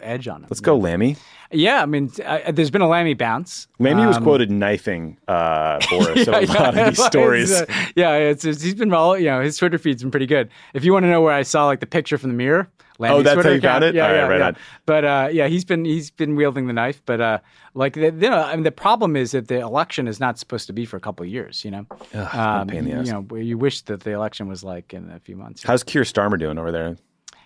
edge 0.00 0.28
on 0.28 0.42
him. 0.42 0.46
Let's 0.50 0.60
go, 0.60 0.76
Lammy. 0.76 1.16
Yeah, 1.50 1.82
I 1.82 1.86
mean, 1.86 2.10
I, 2.26 2.50
there's 2.50 2.70
been 2.70 2.82
a 2.82 2.88
Lammy 2.88 3.14
bounce. 3.14 3.68
Lammy 3.78 4.04
was 4.06 4.16
Um, 4.18 4.22
quoted 4.22 4.50
knifing 4.50 5.16
uh, 5.28 5.78
Boris 5.90 6.26
in 6.28 6.34
a 6.34 6.40
yeah, 6.42 6.52
lot 6.52 6.78
of 6.78 6.86
these 6.94 7.04
stories. 7.06 7.52
uh, 7.52 7.64
yeah, 7.96 8.14
it's, 8.16 8.44
it's 8.44 8.60
he's 8.62 8.74
been 8.74 8.92
all 8.92 9.16
you 9.18 9.26
know. 9.26 9.40
His 9.40 9.56
Twitter 9.56 9.78
feed's 9.78 10.02
been 10.02 10.10
pretty 10.10 10.26
good. 10.26 10.50
If 10.74 10.84
you 10.84 10.92
want 10.92 11.04
to 11.04 11.08
know 11.10 11.22
where 11.22 11.32
I 11.32 11.42
saw 11.42 11.66
like 11.66 11.80
the 11.80 11.86
picture 11.86 12.18
from 12.18 12.30
the 12.30 12.36
mirror, 12.36 12.68
Lammy's 12.98 13.20
Oh, 13.20 13.22
that's 13.22 13.28
how 13.36 13.42
Twitter 13.42 13.54
you 13.54 13.60
found 13.62 13.84
account, 13.84 13.84
it? 13.84 13.94
Yeah, 13.96 14.02
All 14.06 14.10
right, 14.12 14.16
yeah, 14.18 14.26
right 14.26 14.38
yeah. 14.40 14.46
on. 14.48 14.56
But 14.84 15.04
uh, 15.04 15.28
yeah, 15.32 15.46
he's 15.46 15.64
been 15.64 15.84
he's 15.86 16.10
been 16.10 16.36
wielding 16.36 16.66
the 16.66 16.72
knife. 16.74 17.00
But 17.06 17.20
uh, 17.20 17.38
like 17.72 17.94
the, 17.94 18.06
you 18.06 18.28
know, 18.30 18.42
I 18.42 18.54
mean, 18.54 18.64
the 18.64 18.70
problem 18.72 19.16
is 19.16 19.30
that 19.30 19.48
the 19.48 19.60
election 19.60 20.06
is 20.06 20.20
not 20.20 20.38
supposed 20.38 20.66
to 20.66 20.74
be 20.74 20.84
for 20.84 20.96
a 20.98 21.00
couple 21.00 21.24
of 21.24 21.30
years. 21.32 21.64
You 21.64 21.70
know, 21.70 21.86
Ugh, 22.12 22.28
a 22.34 22.66
pain 22.68 22.80
in 22.80 22.84
the 22.84 22.92
ass. 22.92 23.06
you 23.06 23.12
know, 23.14 23.22
where 23.22 23.40
you 23.40 23.56
wish 23.56 23.80
that 23.82 24.00
the 24.00 24.10
election 24.10 24.48
was 24.48 24.62
like 24.64 24.92
in 24.92 25.10
a 25.10 25.18
few 25.20 25.36
months. 25.36 25.62
How's 25.62 25.82
Keir 25.82 26.02
Starmer 26.02 26.38
doing 26.38 26.58
over 26.58 26.72
there? 26.72 26.96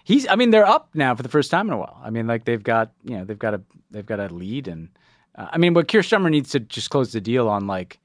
He's. 0.05 0.26
I 0.28 0.36
mean, 0.36 0.50
they're 0.50 0.66
up 0.66 0.90
now 0.94 1.14
for 1.14 1.22
the 1.22 1.28
first 1.28 1.50
time 1.50 1.68
in 1.68 1.72
a 1.72 1.78
while. 1.78 2.00
I 2.03 2.11
mean, 2.11 2.26
like 2.26 2.44
they've 2.44 2.62
got 2.62 2.92
you 3.05 3.16
know 3.18 3.24
they've 3.24 3.38
got 3.38 3.55
a 3.55 3.62
they've 3.90 4.07
got 4.07 4.20
a 4.20 4.28
lead, 4.28 4.68
and 4.68 4.88
uh, 5.36 5.48
I 5.53 5.59
mean, 5.59 5.74
what 5.74 5.88
Keir 5.88 6.03
Starmer 6.03 6.30
needs 6.30 6.50
to 6.50 6.61
just 6.61 6.90
close 6.90 7.12
the 7.12 7.20
deal 7.20 7.48
on 7.48 7.66
like 7.66 8.00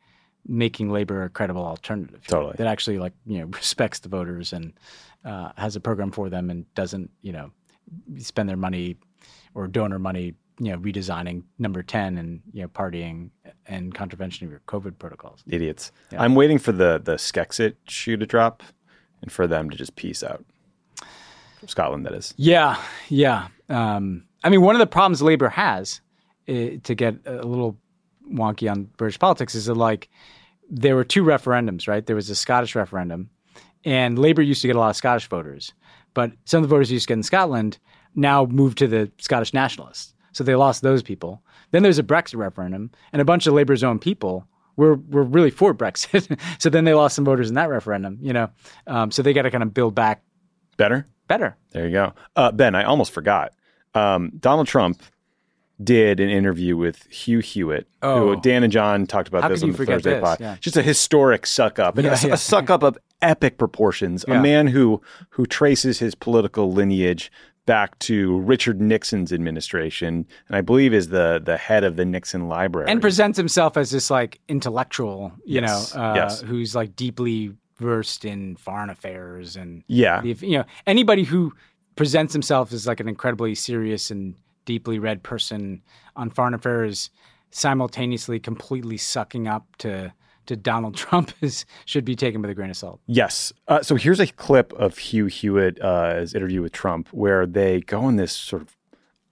making 0.48 0.90
labor 0.90 1.24
a 1.24 1.30
credible 1.30 1.66
alternative. 1.66 2.26
Totally. 2.28 2.56
That 2.58 2.68
actually 2.68 3.00
like 3.00 3.14
you 3.26 3.40
know 3.40 3.46
respects 3.54 4.00
the 4.00 4.10
voters 4.10 4.54
and 4.54 4.74
uh, 5.26 5.52
has 5.58 5.76
a 5.76 5.80
program 5.80 6.12
for 6.12 6.30
them 6.30 6.50
and 6.50 6.72
doesn't 6.74 7.10
you 7.22 7.34
know 7.34 7.52
spend 8.18 8.50
their 8.50 8.58
money 8.58 8.98
or 9.56 9.68
donor 9.68 10.00
money 10.00 10.34
you 10.60 10.72
know 10.72 10.78
redesigning 10.78 11.44
number 11.60 11.84
ten 11.84 12.18
and 12.18 12.42
you 12.54 12.62
know 12.62 12.68
partying 12.68 13.30
and 13.68 13.94
contravention 13.94 14.46
of 14.46 14.52
your 14.52 14.62
COVID 14.68 14.98
protocols. 14.98 15.44
Idiots. 15.48 15.92
I'm 16.18 16.36
waiting 16.36 16.58
for 16.58 16.72
the 16.72 17.02
the 17.04 17.16
Skexit 17.16 17.76
shoe 17.88 18.18
to 18.18 18.26
drop 18.26 18.64
and 19.22 19.32
for 19.32 19.48
them 19.48 19.70
to 19.70 19.78
just 19.78 19.96
peace 19.96 20.24
out. 20.24 20.46
Scotland, 21.66 22.06
that 22.06 22.14
is. 22.14 22.34
Yeah, 22.38 22.82
yeah. 23.10 23.48
Um, 23.70 24.26
I 24.44 24.50
mean, 24.50 24.62
one 24.62 24.76
of 24.76 24.80
the 24.80 24.88
problems 24.88 25.22
Labor 25.22 25.50
has 25.50 26.02
uh, 26.48 26.78
to 26.84 26.96
get 26.96 27.16
a 27.26 27.44
little 27.44 27.78
wonky 28.32 28.70
on 28.70 28.84
British 28.98 29.20
politics 29.20 29.56
is 29.56 29.66
that 29.66 29.76
like 29.76 30.10
there 30.70 30.96
were 30.96 31.04
two 31.04 31.24
referendums, 31.24 31.88
right? 31.88 32.06
There 32.06 32.16
was 32.16 32.30
a 32.30 32.36
Scottish 32.36 32.76
referendum, 32.76 33.30
and 33.84 34.20
Labor 34.20 34.42
used 34.42 34.62
to 34.62 34.68
get 34.68 34.76
a 34.76 34.80
lot 34.80 34.90
of 34.90 34.96
Scottish 34.96 35.28
voters, 35.28 35.74
but 36.14 36.32
some 36.46 36.64
of 36.64 36.70
the 36.70 36.74
voters 36.74 36.92
used 36.92 37.06
to 37.06 37.12
get 37.12 37.18
in 37.18 37.24
Scotland 37.24 37.80
now 38.16 38.46
moved 38.46 38.78
to 38.80 38.88
the 38.88 39.12
Scottish 39.18 39.54
nationalists, 39.54 40.14
so 40.34 40.44
they 40.44 40.56
lost 40.56 40.82
those 40.82 41.04
people. 41.04 41.42
Then 41.72 41.84
there's 41.84 42.00
a 42.00 42.04
Brexit 42.04 42.38
referendum, 42.38 42.92
and 43.12 43.22
a 43.22 43.26
bunch 43.26 43.48
of 43.48 43.54
Labor's 43.54 43.84
own 43.84 44.00
people 44.00 44.48
were 44.76 44.96
were 44.96 45.24
really 45.24 45.52
for 45.52 45.74
Brexit, 45.76 46.40
so 46.60 46.70
then 46.70 46.86
they 46.86 46.94
lost 46.94 47.16
some 47.16 47.26
voters 47.26 47.50
in 47.50 47.56
that 47.56 47.70
referendum. 47.70 48.20
You 48.22 48.34
know, 48.34 48.50
um, 48.86 49.12
so 49.12 49.22
they 49.22 49.34
got 49.34 49.44
to 49.44 49.52
kind 49.52 49.64
of 49.64 49.74
build 49.74 49.96
back 49.96 50.22
Better? 50.78 51.08
Better. 51.28 51.56
There 51.72 51.86
you 51.86 51.92
go. 51.92 52.14
Uh, 52.36 52.52
ben, 52.52 52.76
I 52.76 52.84
almost 52.84 53.12
forgot. 53.12 53.54
Um, 53.94 54.32
Donald 54.40 54.68
Trump 54.68 55.02
did 55.84 56.20
an 56.20 56.30
interview 56.30 56.76
with 56.76 57.06
Hugh 57.12 57.40
Hewitt, 57.40 57.88
Oh. 58.02 58.34
who 58.36 58.42
Dan 58.42 58.64
and 58.64 58.74
John 58.74 59.06
talked 59.06 59.28
about 59.28 59.44
How 59.44 59.50
this 59.50 59.62
on 59.62 59.72
the 59.72 59.78
Thursday 59.78 60.14
this? 60.16 60.24
pod. 60.24 60.38
Yeah. 60.40 60.56
Just 60.60 60.76
a 60.78 60.82
historic 60.82 61.46
suck 61.46 61.78
up, 61.78 61.98
Yeah, 62.00 62.18
a, 62.24 62.28
yeah. 62.28 62.34
a 62.34 62.38
suck 62.38 62.70
up 62.72 62.82
of 62.84 62.98
epic 63.22 63.58
proportions. 63.60 64.26
A 64.28 64.40
man 64.42 64.68
who 64.68 65.02
who 65.30 65.46
traces 65.46 66.00
his 66.00 66.16
political 66.16 66.72
lineage 66.72 67.32
back 67.68 68.00
to 68.00 68.40
Richard 68.40 68.80
Nixon's 68.82 69.32
administration, 69.34 70.26
and 70.48 70.56
I 70.58 70.62
believe 70.62 70.94
is 70.96 71.10
the 71.10 71.40
the 71.44 71.58
head 71.58 71.84
of 71.84 71.96
the 71.96 72.06
Nixon 72.06 72.48
Library. 72.48 72.90
and 72.90 73.00
presents 73.02 73.38
himself 73.38 73.78
as 73.78 73.92
this 73.92 74.10
like 74.10 74.40
intellectual, 74.48 75.32
you 75.46 75.62
Yes, 75.62 75.94
know, 75.94 76.02
uh, 76.02 76.14
yes. 76.16 76.42
who's 76.42 76.74
like 76.76 76.96
deeply 76.96 77.52
versed 77.78 78.26
in 78.26 78.56
foreign 78.56 78.90
affairs 78.90 79.56
and 79.56 79.84
yeah, 79.88 80.22
the- 80.22 80.34
you 80.42 80.58
know 80.58 80.66
anybody 80.86 81.24
who 81.24 81.54
presents 81.96 82.34
himself 82.34 82.72
as 82.74 82.86
like 82.88 83.00
an 83.00 83.08
incredibly 83.08 83.56
serious 83.56 84.12
and 84.12 84.36
deeply 84.66 85.00
read 85.00 85.24
person 85.24 85.82
on 86.16 86.30
foreign 86.30 86.54
affairs 86.54 87.10
simultaneously 87.52 88.40
completely 88.40 88.98
sucking 88.98 89.48
up 89.48 89.66
to 89.78 90.14
to 90.46 90.56
Donald 90.56 90.96
Trump 91.04 91.34
is 91.42 91.66
should 91.86 92.06
be 92.06 92.16
taken 92.16 92.42
with 92.42 92.50
a 92.50 92.54
grain 92.54 92.70
of 92.70 92.78
salt. 92.78 93.00
Yes. 93.08 93.52
Uh, 93.68 93.82
so 93.82 93.96
here's 93.96 94.20
a 94.20 94.28
clip 94.28 94.72
of 94.74 94.98
Hugh 94.98 95.26
Hewitt's 95.26 96.34
interview 96.34 96.62
with 96.62 96.72
Trump 96.72 97.10
where 97.10 97.46
they 97.46 97.82
go 97.82 98.02
on 98.02 98.16
this 98.16 98.32
sort 98.32 98.62
of 98.62 98.78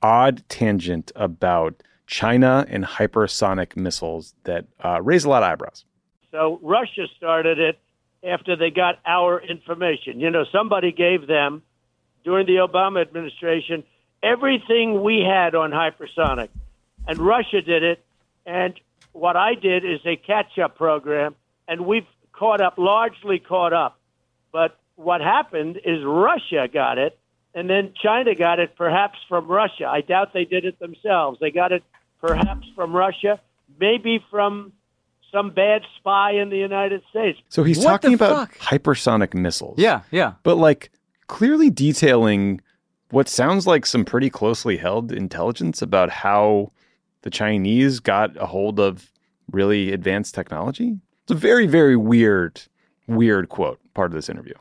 odd 0.01 0.43
tangent 0.49 1.11
about 1.15 1.81
China 2.07 2.65
and 2.69 2.83
hypersonic 2.83 3.75
missiles 3.75 4.35
that 4.43 4.65
uh, 4.83 5.01
raise 5.01 5.23
a 5.25 5.29
lot 5.29 5.41
of 5.41 5.49
eyebrows. 5.49 5.85
So 6.31 6.59
Russia 6.61 7.07
started 7.15 7.59
it 7.59 7.79
after 8.25 8.55
they 8.55 8.71
got 8.71 8.95
our 9.05 9.39
information. 9.39 10.19
You 10.19 10.31
know, 10.31 10.45
somebody 10.51 10.91
gave 10.91 11.27
them 11.27 11.61
during 12.23 12.47
the 12.47 12.55
Obama 12.67 13.01
administration 13.01 13.83
everything 14.23 15.03
we 15.03 15.19
had 15.19 15.53
on 15.53 15.71
hypersonic, 15.71 16.49
and 17.07 17.19
Russia 17.19 17.61
did 17.61 17.83
it. 17.83 18.03
And 18.45 18.73
what 19.11 19.35
I 19.35 19.53
did 19.53 19.85
is 19.85 19.99
a 20.05 20.15
catch-up 20.15 20.75
program, 20.75 21.35
and 21.67 21.85
we've 21.85 22.07
caught 22.33 22.61
up, 22.61 22.77
largely 22.77 23.39
caught 23.39 23.73
up. 23.73 23.99
But 24.51 24.77
what 24.95 25.21
happened 25.21 25.79
is 25.85 26.03
Russia 26.03 26.67
got 26.71 26.97
it, 26.97 27.17
and 27.53 27.69
then 27.69 27.93
China 28.01 28.35
got 28.35 28.59
it, 28.59 28.75
perhaps 28.75 29.19
from 29.29 29.47
Russia. 29.47 29.87
I 29.87 30.01
doubt 30.01 30.33
they 30.33 30.45
did 30.45 30.65
it 30.65 30.79
themselves. 30.79 31.39
They 31.39 31.51
got 31.51 31.71
it 31.71 31.83
perhaps 32.19 32.67
from 32.75 32.95
Russia, 32.95 33.39
maybe 33.79 34.23
from 34.31 34.73
some 35.35 35.51
bad 35.51 35.81
spy 35.97 36.31
in 36.31 36.49
the 36.49 36.57
United 36.57 37.01
States. 37.09 37.37
So 37.49 37.63
he's 37.63 37.77
What 37.79 37.85
talking 37.85 38.13
about 38.13 38.49
fuck? 38.51 38.57
hypersonic 38.59 39.33
missiles. 39.33 39.77
Yeah, 39.77 40.01
yeah. 40.11 40.33
But 40.43 40.55
like 40.55 40.91
clearly 41.27 41.69
detailing 41.69 42.61
what 43.11 43.27
sounds 43.27 43.67
like 43.67 43.85
some 43.85 44.05
pretty 44.05 44.29
closely 44.29 44.77
held 44.77 45.11
intelligence 45.11 45.81
about 45.81 46.09
how 46.09 46.71
the 47.21 47.29
Chinese 47.29 47.99
got 47.99 48.35
a 48.37 48.45
hold 48.45 48.79
of 48.79 49.11
really 49.51 49.91
advanced 49.91 50.33
technology. 50.35 50.97
It's 51.23 51.31
a 51.31 51.35
very, 51.35 51.67
very 51.67 51.95
weird, 51.95 52.61
weird 53.07 53.49
quote, 53.49 53.79
part 53.93 54.11
of 54.11 54.15
this 54.15 54.29
interview. 54.29 54.53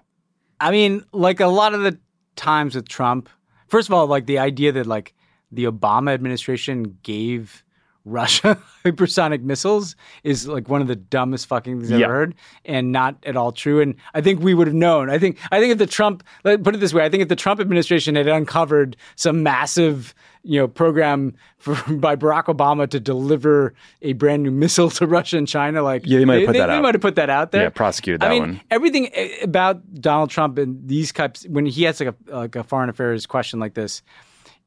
I 0.61 0.71
mean, 0.71 1.05
like 1.13 1.41
a 1.41 1.47
lot 1.47 1.75
of 1.75 1.83
the 1.83 1.99
times 2.37 2.75
with 2.75 2.89
Trump, 2.89 3.29
first 3.69 3.89
of 3.89 3.95
all, 3.95 4.07
like 4.07 4.27
the 4.27 4.39
idea 4.39 4.73
that 4.73 4.87
like 4.87 5.15
the 5.53 5.65
Obama 5.65 6.13
administration 6.13 6.99
gave 7.03 7.64
Russia 8.05 8.59
hypersonic 8.85 9.43
missiles 9.43 9.97
is 10.25 10.47
like 10.47 10.69
one 10.69 10.83
of 10.83 10.89
the 10.89 10.97
dumbest 10.97 11.47
fucking 11.47 11.79
things 11.81 11.91
I've 11.93 12.01
Yeah. 12.01 12.05
ever 12.07 12.15
heard 12.15 12.35
and 12.65 12.93
not 12.93 13.17
at 13.25 13.37
all 13.37 13.51
true. 13.53 13.81
And 13.81 13.95
I 14.13 14.21
think 14.21 14.41
we 14.43 14.53
would 14.55 14.67
have 14.67 14.75
known. 14.77 15.09
I 15.11 15.19
think 15.19 15.39
I 15.51 15.59
think 15.61 15.73
if 15.73 15.79
the 15.79 15.87
Trump 15.87 16.23
let 16.45 16.63
put 16.63 16.75
it 16.75 16.79
this 16.79 16.93
way, 16.93 17.05
I 17.05 17.09
think 17.09 17.23
if 17.23 17.29
the 17.29 17.37
Trump 17.37 17.61
administration 17.61 18.15
had 18.17 18.29
uncovered 18.29 18.97
some 19.17 19.43
massive 19.43 20.15
you 20.47 20.61
know 20.61 20.69
program 20.69 21.35
for, 21.57 21.75
by 21.95 22.15
Barack 22.15 22.45
Obama 22.55 22.87
to 22.91 23.01
deliver 23.01 23.73
a 24.03 24.13
brand 24.13 24.43
new 24.43 24.51
missile 24.51 24.91
to 24.91 25.07
Russia 25.07 25.39
and 25.39 25.49
China, 25.49 25.83
like 25.83 26.03
Yeah, 26.05 26.19
they 26.19 26.25
might 26.27 26.41
have 26.41 26.47
put 26.49 26.53
that 26.59 26.67
they 26.67 26.73
out. 26.75 26.83
might 26.83 26.95
have 26.95 27.01
put 27.01 27.15
that 27.15 27.31
out 27.31 27.53
there. 27.53 27.63
Yeah, 27.63 27.69
prosecuted 27.71 28.23
I 28.23 28.27
that 28.27 28.31
mean, 28.35 28.41
one. 28.43 28.61
everything 28.71 29.09
eh, 29.15 29.39
about 29.43 29.81
Donald 29.95 30.29
Trump 30.29 30.59
and 30.59 30.87
these 30.87 31.11
types 31.11 31.47
when 31.49 31.65
he 31.65 31.85
has 31.85 32.01
like 32.01 32.15
a 32.29 32.37
like 32.37 32.55
a 32.57 32.63
foreign 32.65 32.91
affairs 32.91 33.25
question 33.27 33.59
like 33.61 33.73
this, 33.73 34.03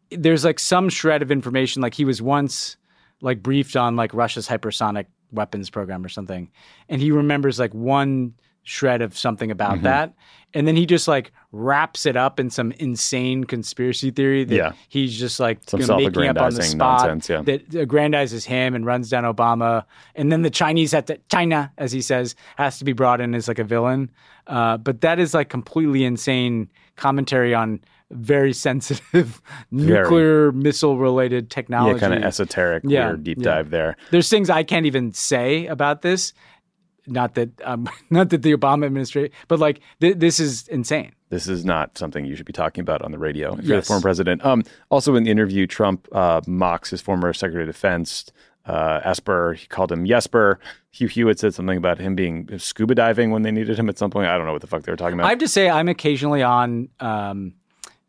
there's 0.10 0.44
like 0.44 0.58
some 0.58 0.90
shred 0.90 1.22
of 1.22 1.30
information. 1.30 1.84
Like 1.84 1.94
he 1.94 2.04
was 2.06 2.20
once 2.20 2.78
like 3.22 3.42
briefed 3.44 3.76
on 3.76 3.96
like 3.96 4.14
Russia's 4.14 4.48
hypersonic 4.48 5.06
weapons 5.32 5.70
program 5.70 6.06
or 6.06 6.10
something, 6.10 6.50
and 6.90 7.02
he 7.02 7.12
remembers 7.12 7.60
like 7.60 7.74
one 7.74 8.34
shred 8.64 9.02
of 9.02 9.18
something 9.18 9.50
about 9.50 9.76
Mm-hmm. 9.76 9.84
that, 9.84 10.14
and 10.54 10.68
then 10.68 10.76
he 10.76 10.86
just 10.86 11.08
like 11.08 11.32
wraps 11.54 12.06
it 12.06 12.18
up 12.18 12.38
in 12.40 12.50
some 12.50 12.74
insane 12.74 13.46
conspiracy 13.46 14.12
theory 14.12 14.44
that 14.44 14.56
Yeah. 14.56 14.72
he's 14.90 15.18
just 15.18 15.40
like 15.40 15.60
Some 15.68 15.80
you 15.80 15.88
know, 15.88 15.98
making 15.98 16.28
up 16.28 16.38
on 16.38 16.54
the 16.54 16.62
spot 16.64 17.08
nonsense, 17.08 17.30
yeah. 17.30 17.42
that 17.44 17.70
aggrandizes 17.70 18.46
him 18.46 18.76
and 18.76 18.86
runs 18.86 19.10
down 19.10 19.24
Obama, 19.24 19.86
and 20.16 20.32
then 20.32 20.42
the 20.42 20.50
Chinese 20.50 20.92
have 20.92 21.06
to 21.06 21.18
China, 21.32 21.72
as 21.78 21.92
he 21.94 22.02
says, 22.02 22.36
has 22.58 22.78
to 22.80 22.84
be 22.86 22.92
brought 22.94 23.22
in 23.22 23.34
as 23.36 23.48
like 23.48 23.60
a 23.60 23.64
villain. 23.64 24.12
Uh, 24.48 24.76
but 24.78 25.00
that 25.02 25.18
is 25.18 25.34
like 25.34 25.48
completely 25.50 26.04
insane 26.04 26.70
commentary 26.98 27.54
on 27.54 27.80
very 28.12 28.54
sensitive 28.54 29.42
nuclear 29.72 30.52
missile 30.52 30.98
related 30.98 31.50
technology. 31.50 31.96
Yeah, 31.96 32.00
kind 32.00 32.14
of 32.14 32.24
esoteric, 32.24 32.84
Yeah, 32.86 33.08
weird 33.08 33.24
deep 33.24 33.38
yeah. 33.40 33.44
dive 33.44 33.70
there. 33.70 33.98
There's 34.12 34.30
things 34.30 34.50
I 34.50 34.64
can't 34.64 34.86
even 34.86 35.14
say 35.14 35.66
about 35.68 36.02
this. 36.02 36.34
Not 37.06 37.36
that, 37.36 37.50
um, 37.64 37.90
not 38.10 38.30
that 38.30 38.42
the 38.42 38.56
Obama 38.56 38.86
administration, 38.86 39.34
but 39.48 39.60
like 39.60 39.82
th- 40.02 40.18
this 40.18 40.40
is 40.40 40.68
insane. 40.68 41.14
This 41.30 41.48
is 41.48 41.66
not 41.66 41.98
something 41.98 42.26
you 42.26 42.36
should 42.36 42.46
be 42.46 42.54
talking 42.54 42.82
about 42.82 43.02
on 43.02 43.12
the 43.12 43.18
radio 43.18 43.56
if 43.58 43.66
you're 43.66 43.82
the 43.82 43.86
former 43.86 44.02
president. 44.02 44.46
Um, 44.46 44.64
also, 44.90 45.16
in 45.16 45.24
the 45.26 45.32
interview, 45.32 45.68
Trump 45.68 46.08
uh, 46.14 46.40
mocks 46.48 46.90
his 46.92 47.02
former 47.02 47.34
Secretary 47.34 47.64
of 47.64 47.68
Defense, 47.68 48.26
uh, 48.66 49.02
Esper. 49.04 49.54
He 49.54 49.68
called 49.68 49.92
him 49.92 50.06
Jesper. 50.06 50.60
Hugh 50.92 51.08
Hewitt 51.08 51.38
said 51.40 51.54
something 51.54 51.78
about 51.78 52.00
him 52.00 52.16
being 52.16 52.58
scuba 52.60 52.96
diving 52.96 53.32
when 53.32 53.42
they 53.42 53.52
needed 53.52 53.78
him 53.78 53.90
at 53.90 53.98
some 53.98 54.10
point. 54.10 54.28
I 54.28 54.38
don't 54.38 54.46
know 54.46 54.54
what 54.54 54.62
the 54.62 54.68
fuck 54.68 54.84
they 54.84 54.92
were 54.92 54.98
talking 54.98 55.16
about. 55.20 55.26
I 55.26 55.30
have 55.32 55.40
to 55.40 55.48
say, 55.50 55.70
I'm 55.70 55.90
occasionally 55.90 56.44
on, 56.44 56.90
um, 57.02 57.54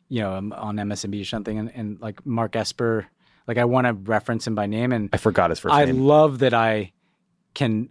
you 0.08 0.20
know, 0.20 0.32
on 0.32 0.76
MSNBC 0.76 1.22
or 1.22 1.24
something, 1.24 1.58
and, 1.58 1.70
and 1.74 2.00
like 2.00 2.24
Mark 2.24 2.56
Esper, 2.56 3.06
like 3.46 3.58
I 3.58 3.64
want 3.64 3.86
to 3.86 3.92
reference 3.92 4.46
him 4.46 4.54
by 4.54 4.66
name, 4.66 4.92
and 4.92 5.10
I 5.12 5.16
forgot 5.16 5.50
his 5.50 5.58
first 5.58 5.74
I 5.74 5.84
name. 5.84 6.00
love 6.00 6.40
that 6.40 6.54
I 6.54 6.92
can 7.54 7.88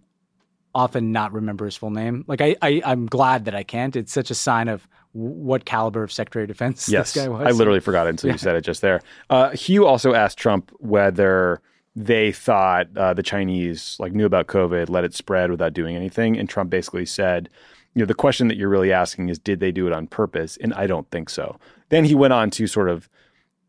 often 0.74 1.11
not 1.11 1.34
remember 1.34 1.65
his 1.65 1.76
full 1.76 1.89
name. 1.89 2.24
Like 2.28 2.39
I, 2.41 2.55
I, 2.61 2.82
I'm 2.86 3.07
glad 3.07 3.45
that 3.45 3.55
I 3.55 3.63
can't. 3.63 3.95
It's 3.95 4.13
such 4.13 4.30
a 4.30 4.36
sign 4.36 4.68
of 4.68 4.88
w- 5.13 5.34
what 5.34 5.65
caliber 5.65 6.03
of 6.03 6.11
Secretary 6.11 6.43
of 6.43 6.47
Defense 6.47 6.88
Yes, 6.89 7.13
this 7.13 7.24
guy 7.24 7.30
was. 7.30 7.47
I 7.47 7.51
literally 7.51 7.80
forgot 7.80 8.07
it 8.07 8.11
until 8.11 8.32
you 8.32 8.38
said 8.38 8.55
it 8.55 8.61
just 8.61 8.82
there. 8.82 9.01
Uh, 9.30 9.49
Hugh 9.51 9.86
also 9.86 10.13
asked 10.13 10.38
Trump 10.38 10.72
whether 10.80 11.61
they 11.95 12.32
thought 12.32 12.95
uh, 12.95 13.13
the 13.15 13.24
Chinese 13.24 13.97
like 13.99 14.13
knew 14.13 14.26
about 14.26 14.45
COVID, 14.45 14.88
let 14.89 15.03
it 15.03 15.15
spread 15.15 15.49
without 15.49 15.74
doing 15.74 15.95
anything, 15.95 16.38
and 16.38 16.47
Trump 16.47 16.70
basically 16.70 17.07
said, 17.07 17.49
you 17.97 18.03
know, 18.03 18.05
the 18.05 18.13
question 18.13 18.47
that 18.47 18.57
you're 18.57 18.69
really 18.69 18.93
asking 18.93 19.29
is, 19.29 19.39
did 19.39 19.59
they 19.59 19.71
do 19.71 19.87
it 19.87 19.93
on 19.93 20.05
purpose? 20.05 20.55
And 20.61 20.71
I 20.75 20.85
don't 20.85 21.09
think 21.09 21.31
so. 21.31 21.57
Then 21.89 22.05
he 22.05 22.13
went 22.13 22.31
on 22.31 22.51
to 22.51 22.67
sort 22.67 22.89
of 22.89 23.09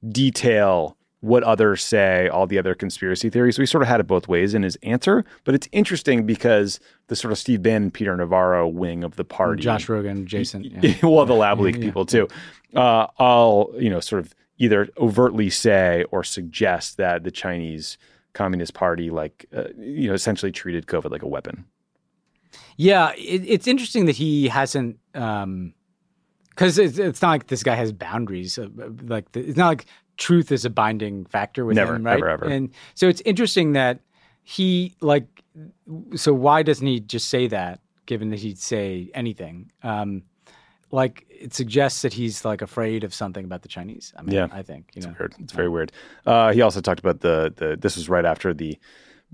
detail 0.06 0.98
what 1.20 1.42
others 1.44 1.82
say, 1.82 2.28
all 2.28 2.46
the 2.46 2.58
other 2.58 2.74
conspiracy 2.74 3.30
theories. 3.30 3.56
So 3.56 3.62
he 3.62 3.66
sort 3.66 3.80
of 3.80 3.88
had 3.88 4.00
it 4.00 4.06
both 4.06 4.28
ways 4.28 4.52
in 4.52 4.62
his 4.62 4.76
answer. 4.82 5.24
But 5.44 5.54
it's 5.54 5.66
interesting 5.72 6.26
because 6.26 6.78
the 7.06 7.16
sort 7.16 7.32
of 7.32 7.38
Steve 7.38 7.62
Bannon, 7.62 7.90
Peter 7.90 8.14
Navarro 8.14 8.68
wing 8.68 9.02
of 9.02 9.16
the 9.16 9.24
party, 9.24 9.62
Josh 9.62 9.86
Rogin, 9.86 10.26
Jason. 10.26 10.64
yeah. 10.82 10.94
well, 11.02 11.24
the 11.24 11.34
lab 11.34 11.58
leak 11.58 11.80
people 11.80 12.04
too. 12.04 12.28
Uh, 12.74 13.06
I'll 13.18 13.70
you 13.78 13.88
know 13.88 13.98
sort 13.98 14.20
of 14.20 14.34
either 14.58 14.90
overtly 14.98 15.48
say 15.48 16.04
or 16.10 16.22
suggest 16.22 16.98
that 16.98 17.24
the 17.24 17.30
Chinese 17.30 17.96
Communist 18.34 18.74
Party, 18.74 19.08
like 19.08 19.46
uh, 19.56 19.68
you 19.78 20.08
know, 20.08 20.14
essentially 20.14 20.52
treated 20.52 20.86
COVID 20.86 21.10
like 21.10 21.22
a 21.22 21.28
weapon. 21.28 21.64
Yeah, 22.76 23.12
it, 23.16 23.42
it's 23.46 23.66
interesting 23.66 24.06
that 24.06 24.16
he 24.16 24.48
hasn't, 24.48 24.98
because 25.12 26.78
it's, 26.78 26.98
it's 26.98 27.22
not 27.22 27.30
like 27.30 27.46
this 27.48 27.62
guy 27.62 27.74
has 27.74 27.92
boundaries. 27.92 28.58
uh, 28.58 28.68
Like 29.02 29.32
the, 29.32 29.40
it's 29.40 29.56
not 29.56 29.68
like 29.68 29.86
truth 30.16 30.50
is 30.52 30.64
a 30.64 30.70
binding 30.70 31.24
factor 31.26 31.64
with 31.64 31.76
Never, 31.76 31.96
him, 31.96 32.04
right? 32.04 32.18
ever, 32.18 32.28
ever. 32.28 32.44
And 32.46 32.70
so 32.94 33.08
it's 33.08 33.20
interesting 33.22 33.72
that 33.72 34.00
he 34.42 34.94
like. 35.00 35.26
So 36.14 36.32
why 36.32 36.62
doesn't 36.62 36.86
he 36.86 37.00
just 37.00 37.28
say 37.28 37.48
that? 37.48 37.80
Given 38.06 38.30
that 38.30 38.38
he'd 38.38 38.58
say 38.58 39.10
anything, 39.12 39.70
um, 39.82 40.22
like 40.90 41.26
it 41.28 41.52
suggests 41.52 42.00
that 42.02 42.14
he's 42.14 42.42
like 42.44 42.62
afraid 42.62 43.04
of 43.04 43.12
something 43.12 43.44
about 43.44 43.60
the 43.62 43.68
Chinese. 43.68 44.14
I 44.16 44.22
mean, 44.22 44.34
Yeah. 44.34 44.48
I 44.50 44.62
think 44.62 44.90
you 44.94 45.02
know. 45.02 45.14
Weird. 45.18 45.34
It's 45.40 45.52
very 45.52 45.68
weird. 45.68 45.92
Uh, 46.24 46.52
he 46.52 46.62
also 46.62 46.80
talked 46.80 47.00
about 47.00 47.20
the 47.20 47.52
the. 47.54 47.76
This 47.76 47.96
was 47.96 48.08
right 48.08 48.24
after 48.24 48.54
the 48.54 48.78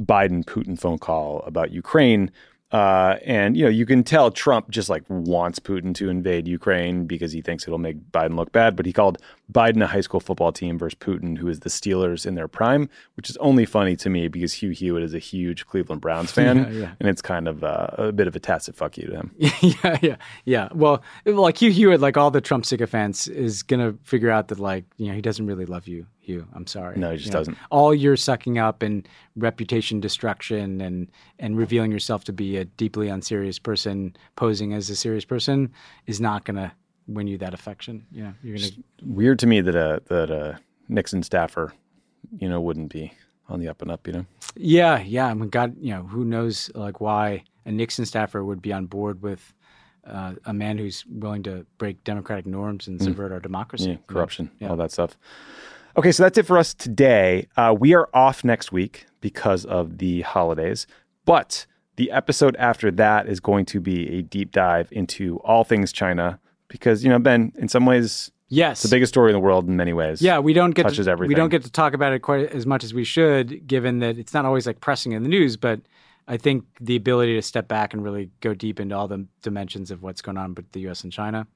Biden 0.03 0.45
Putin 0.45 0.77
phone 0.79 0.99
call 0.99 1.41
about 1.47 1.71
Ukraine. 1.71 2.33
Uh, 2.71 3.19
and 3.25 3.57
you 3.57 3.65
know, 3.65 3.71
you 3.71 3.87
can 3.87 4.03
tell 4.03 4.31
Trump 4.31 4.71
just 4.71 4.89
like 4.89 5.05
wants 5.09 5.59
Putin 5.61 5.95
to 5.95 6.09
invade 6.09 6.49
Ukraine 6.49 7.07
because 7.07 7.31
he 7.31 7.41
thinks 7.41 7.65
it'll 7.65 7.79
make 7.79 7.99
Biden 8.11 8.35
look 8.37 8.51
bad. 8.53 8.75
But 8.75 8.87
he 8.87 8.93
called 8.93 9.19
Biden 9.53 9.83
a 9.83 9.87
high 9.87 10.01
school 10.01 10.21
football 10.21 10.53
team 10.53 10.79
versus 10.79 10.99
Putin, 10.99 11.37
who 11.37 11.49
is 11.49 11.61
the 11.61 11.69
Steelers 11.69 12.25
in 12.25 12.35
their 12.35 12.49
prime, 12.49 12.89
which 13.17 13.29
is 13.29 13.37
only 13.37 13.67
funny 13.67 13.95
to 13.97 14.09
me 14.09 14.27
because 14.29 14.55
Hugh 14.55 14.71
Hewitt 14.71 15.03
is 15.03 15.13
a 15.13 15.19
huge 15.19 15.67
Cleveland 15.67 16.01
Browns 16.01 16.31
fan, 16.39 16.57
Yeah, 16.57 16.69
yeah. 16.71 16.91
and 16.99 17.09
it's 17.09 17.21
kind 17.21 17.47
of 17.47 17.63
uh, 17.63 17.89
a 17.99 18.13
bit 18.13 18.27
of 18.27 18.35
a 18.35 18.41
tacit 18.41 18.75
fuck 18.75 18.97
you 18.97 19.07
to 19.09 19.15
him. 19.17 19.35
yeah, 19.39 19.99
yeah, 20.01 20.17
yeah. 20.47 20.69
Well, 20.73 21.03
like 21.27 21.59
Hugh 21.61 21.71
Hewitt, 21.71 22.01
like 22.01 22.17
all 22.17 22.31
the 22.31 22.41
Trump 22.41 22.65
sycophants, 22.65 23.27
is 23.27 23.63
gonna 23.63 23.95
figure 24.03 24.31
out 24.31 24.49
that 24.49 24.59
like 24.59 24.85
you 24.97 25.09
know 25.09 25.15
he 25.15 25.21
doesn't 25.21 25.47
really 25.47 25.67
love 25.67 25.87
you, 25.87 26.07
Hugh. 26.21 26.47
I'm 26.55 26.67
sorry. 26.67 26.99
No, 26.99 27.11
he 27.11 27.17
just 27.19 27.27
You 27.27 27.33
know, 27.33 27.39
doesn't. 27.41 27.59
All 27.71 27.95
your 27.95 28.17
sucking 28.17 28.59
up 28.59 28.83
and 28.83 29.07
reputation 29.37 30.01
destruction 30.01 30.81
and 30.81 31.11
and 31.39 31.59
revealing 31.59 31.93
yourself 31.93 32.25
to 32.25 32.33
be 32.33 32.57
a 32.57 32.65
deeply 32.65 33.09
unserious 33.09 33.59
person, 33.59 34.17
posing 34.37 34.73
as 34.73 34.89
a 34.89 34.97
serious 34.97 35.27
person, 35.27 35.71
is 36.07 36.19
not 36.21 36.45
gonna 36.47 36.73
win 37.07 37.27
you 37.27 37.39
that 37.39 37.55
affection. 37.55 38.07
Yeah, 38.11 38.33
you're 38.43 38.57
gonna. 38.57 38.71
Weird 39.03 39.39
to 39.41 39.47
me 39.47 39.61
that 39.61 39.75
a 39.75 40.03
that 40.07 40.31
a 40.31 40.59
Nixon 40.89 41.23
staffer, 41.23 41.73
you 42.39 42.49
know, 42.49 42.61
wouldn't 42.61 42.93
be 42.93 43.13
on 43.49 43.61
the 43.61 43.69
up 43.69 43.83
and 43.83 43.91
up. 43.91 44.07
You 44.07 44.13
know. 44.15 44.27
Yeah, 44.57 45.01
yeah. 45.01 45.27
I 45.27 45.35
mean, 45.35 45.49
God, 45.49 45.77
you 45.81 45.93
know, 45.95 46.03
who 46.03 46.25
knows 46.25 46.71
like 46.75 47.01
why 47.01 47.45
a 47.67 47.73
Nixon 47.73 48.07
staffer 48.07 48.45
would 48.45 48.63
be 48.63 48.73
on 48.73 48.87
board 48.87 49.23
with 49.23 49.53
uh, 50.07 50.35
a 50.45 50.53
man 50.53 50.79
who's 50.79 51.05
willing 51.07 51.43
to 51.45 51.67
break 51.79 52.03
democratic 52.05 52.47
norms 52.47 52.89
and 52.89 53.03
subvert 53.03 53.33
our 53.33 53.41
democracy. 53.41 53.87
Mm. 53.87 53.93
Yeah, 53.93 53.99
corruption, 54.07 54.51
Yeah. 54.61 54.69
all 54.69 54.77
that 54.77 54.93
stuff. 54.93 55.17
Okay, 55.97 56.13
so 56.13 56.25
that's 56.25 56.37
it 56.39 56.45
for 56.47 56.59
us 56.59 56.75
today. 56.75 57.47
Uh, 57.57 57.75
we 57.79 57.95
are 57.95 58.09
off 58.13 58.45
next 58.45 58.73
week 58.73 59.07
because 59.21 59.65
of 59.65 59.99
the 59.99 60.23
holidays, 60.23 60.87
but 61.25 61.67
the 61.97 62.11
episode 62.11 62.57
after 62.57 62.91
that 62.91 63.29
is 63.29 63.39
going 63.41 63.65
to 63.67 63.81
be 63.81 64.09
a 64.19 64.23
deep 64.23 64.51
dive 64.51 64.89
into 64.91 65.39
all 65.39 65.63
things 65.65 65.93
China 65.93 66.41
because 66.69 67.05
you 67.05 67.11
know 67.11 67.19
Ben, 67.19 67.53
in 67.57 67.69
some 67.69 67.87
ways, 67.87 68.31
Yes. 68.49 68.73
it's 68.79 68.91
the 68.91 68.95
biggest 68.95 69.13
story 69.13 69.31
in 69.31 69.35
the 69.35 69.41
world 69.41 69.67
in 69.69 69.77
many 69.77 69.93
ways. 69.93 70.23
Yeah, 70.23 70.39
we 70.39 70.53
don't 70.53 70.73
get 70.73 70.85
touches 70.85 71.07
to, 71.07 71.11
everything. 71.13 71.29
We 71.31 71.35
don't 71.35 71.49
get 71.49 71.65
to 71.65 71.71
talk 71.71 71.95
about 71.95 72.13
it 72.13 72.21
quite 72.21 72.51
as 72.53 72.67
much 72.67 72.85
as 72.85 72.93
we 72.95 73.03
should, 73.05 73.67
given 73.67 73.99
that 74.01 74.19
it's 74.19 74.35
not 74.35 74.45
always 74.45 74.67
like 74.67 74.81
pressing 74.81 75.13
in 75.13 75.23
the 75.23 75.29
news. 75.29 75.57
But 75.57 75.81
I 76.29 76.37
think 76.37 76.65
the 76.81 76.95
ability 76.97 77.35
to 77.35 77.43
step 77.43 77.69
back 77.69 77.93
and 77.95 78.05
really 78.05 78.31
go 78.41 78.55
deep 78.55 78.81
into 78.81 78.95
all 78.97 79.09
the 79.09 79.27
dimensions 79.43 79.91
of 79.91 80.03
what's 80.03 80.23
going 80.23 80.39
on 80.39 80.55
with 80.55 80.71
the 80.73 80.81
U.S. 80.81 81.03
and 81.05 81.13
China, 81.13 81.47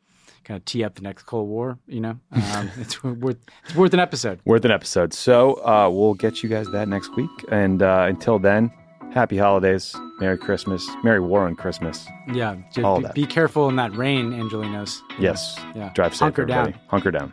kind 0.45 0.57
of 0.59 0.65
tee 0.65 0.83
up 0.83 0.95
the 0.95 1.03
next 1.03 1.25
Cold 1.25 1.49
War. 1.49 1.79
You 1.87 2.01
know, 2.01 2.19
um, 2.33 2.71
it's 2.79 3.03
worth 3.05 3.39
it's 3.65 3.75
worth 3.75 3.95
an 3.95 4.01
episode. 4.01 4.41
worth 4.45 4.65
an 4.65 4.71
episode. 4.73 5.13
So 5.15 5.55
uh, 5.65 5.89
we'll 5.93 6.15
get 6.15 6.43
you 6.43 6.49
guys 6.49 6.67
that 6.73 6.89
next 6.89 7.15
week, 7.17 7.31
and 7.51 7.83
uh, 7.83 8.07
until 8.09 8.39
then, 8.39 8.73
happy 9.13 9.37
holidays, 9.39 9.95
Merry 10.21 10.39
Christmas, 10.39 10.87
Merry 11.03 11.21
War 11.21 11.47
on 11.47 11.55
Christmas. 11.55 12.07
Yeah, 12.33 12.57
just 12.73 12.85
All 12.85 12.99
be, 12.99 13.03
that. 13.05 13.15
be 13.15 13.27
careful 13.27 13.69
in 13.69 13.77
that 13.77 13.93
rain, 13.97 14.33
Angelenos. 14.33 14.99
Yes, 15.19 15.59
Yeah. 15.75 15.91
drive 15.95 16.13
safe, 16.15 16.21
Hunker 16.21 16.43
everybody. 16.43 16.73
down. 16.73 16.81
Hunker 16.89 17.11
down. 17.11 17.33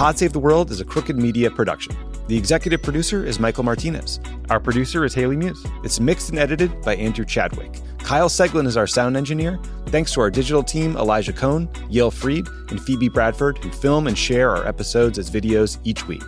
Pod 0.00 0.16
Save 0.16 0.32
the 0.32 0.38
World 0.38 0.70
is 0.70 0.80
a 0.80 0.84
crooked 0.86 1.18
media 1.18 1.50
production. 1.50 1.94
The 2.26 2.34
executive 2.34 2.82
producer 2.82 3.22
is 3.22 3.38
Michael 3.38 3.64
Martinez. 3.64 4.18
Our 4.48 4.58
producer 4.58 5.04
is 5.04 5.12
Haley 5.12 5.36
Muse. 5.36 5.62
It's 5.84 6.00
mixed 6.00 6.30
and 6.30 6.38
edited 6.38 6.80
by 6.80 6.96
Andrew 6.96 7.26
Chadwick. 7.26 7.78
Kyle 7.98 8.30
Seglin 8.30 8.66
is 8.66 8.78
our 8.78 8.86
sound 8.86 9.14
engineer. 9.18 9.60
Thanks 9.88 10.14
to 10.14 10.22
our 10.22 10.30
digital 10.30 10.62
team, 10.62 10.96
Elijah 10.96 11.34
Cohn, 11.34 11.68
Yale 11.90 12.10
Freed, 12.10 12.46
and 12.70 12.80
Phoebe 12.80 13.10
Bradford, 13.10 13.58
who 13.58 13.70
film 13.70 14.06
and 14.06 14.16
share 14.16 14.48
our 14.48 14.66
episodes 14.66 15.18
as 15.18 15.30
videos 15.30 15.76
each 15.84 16.08
week. 16.08 16.24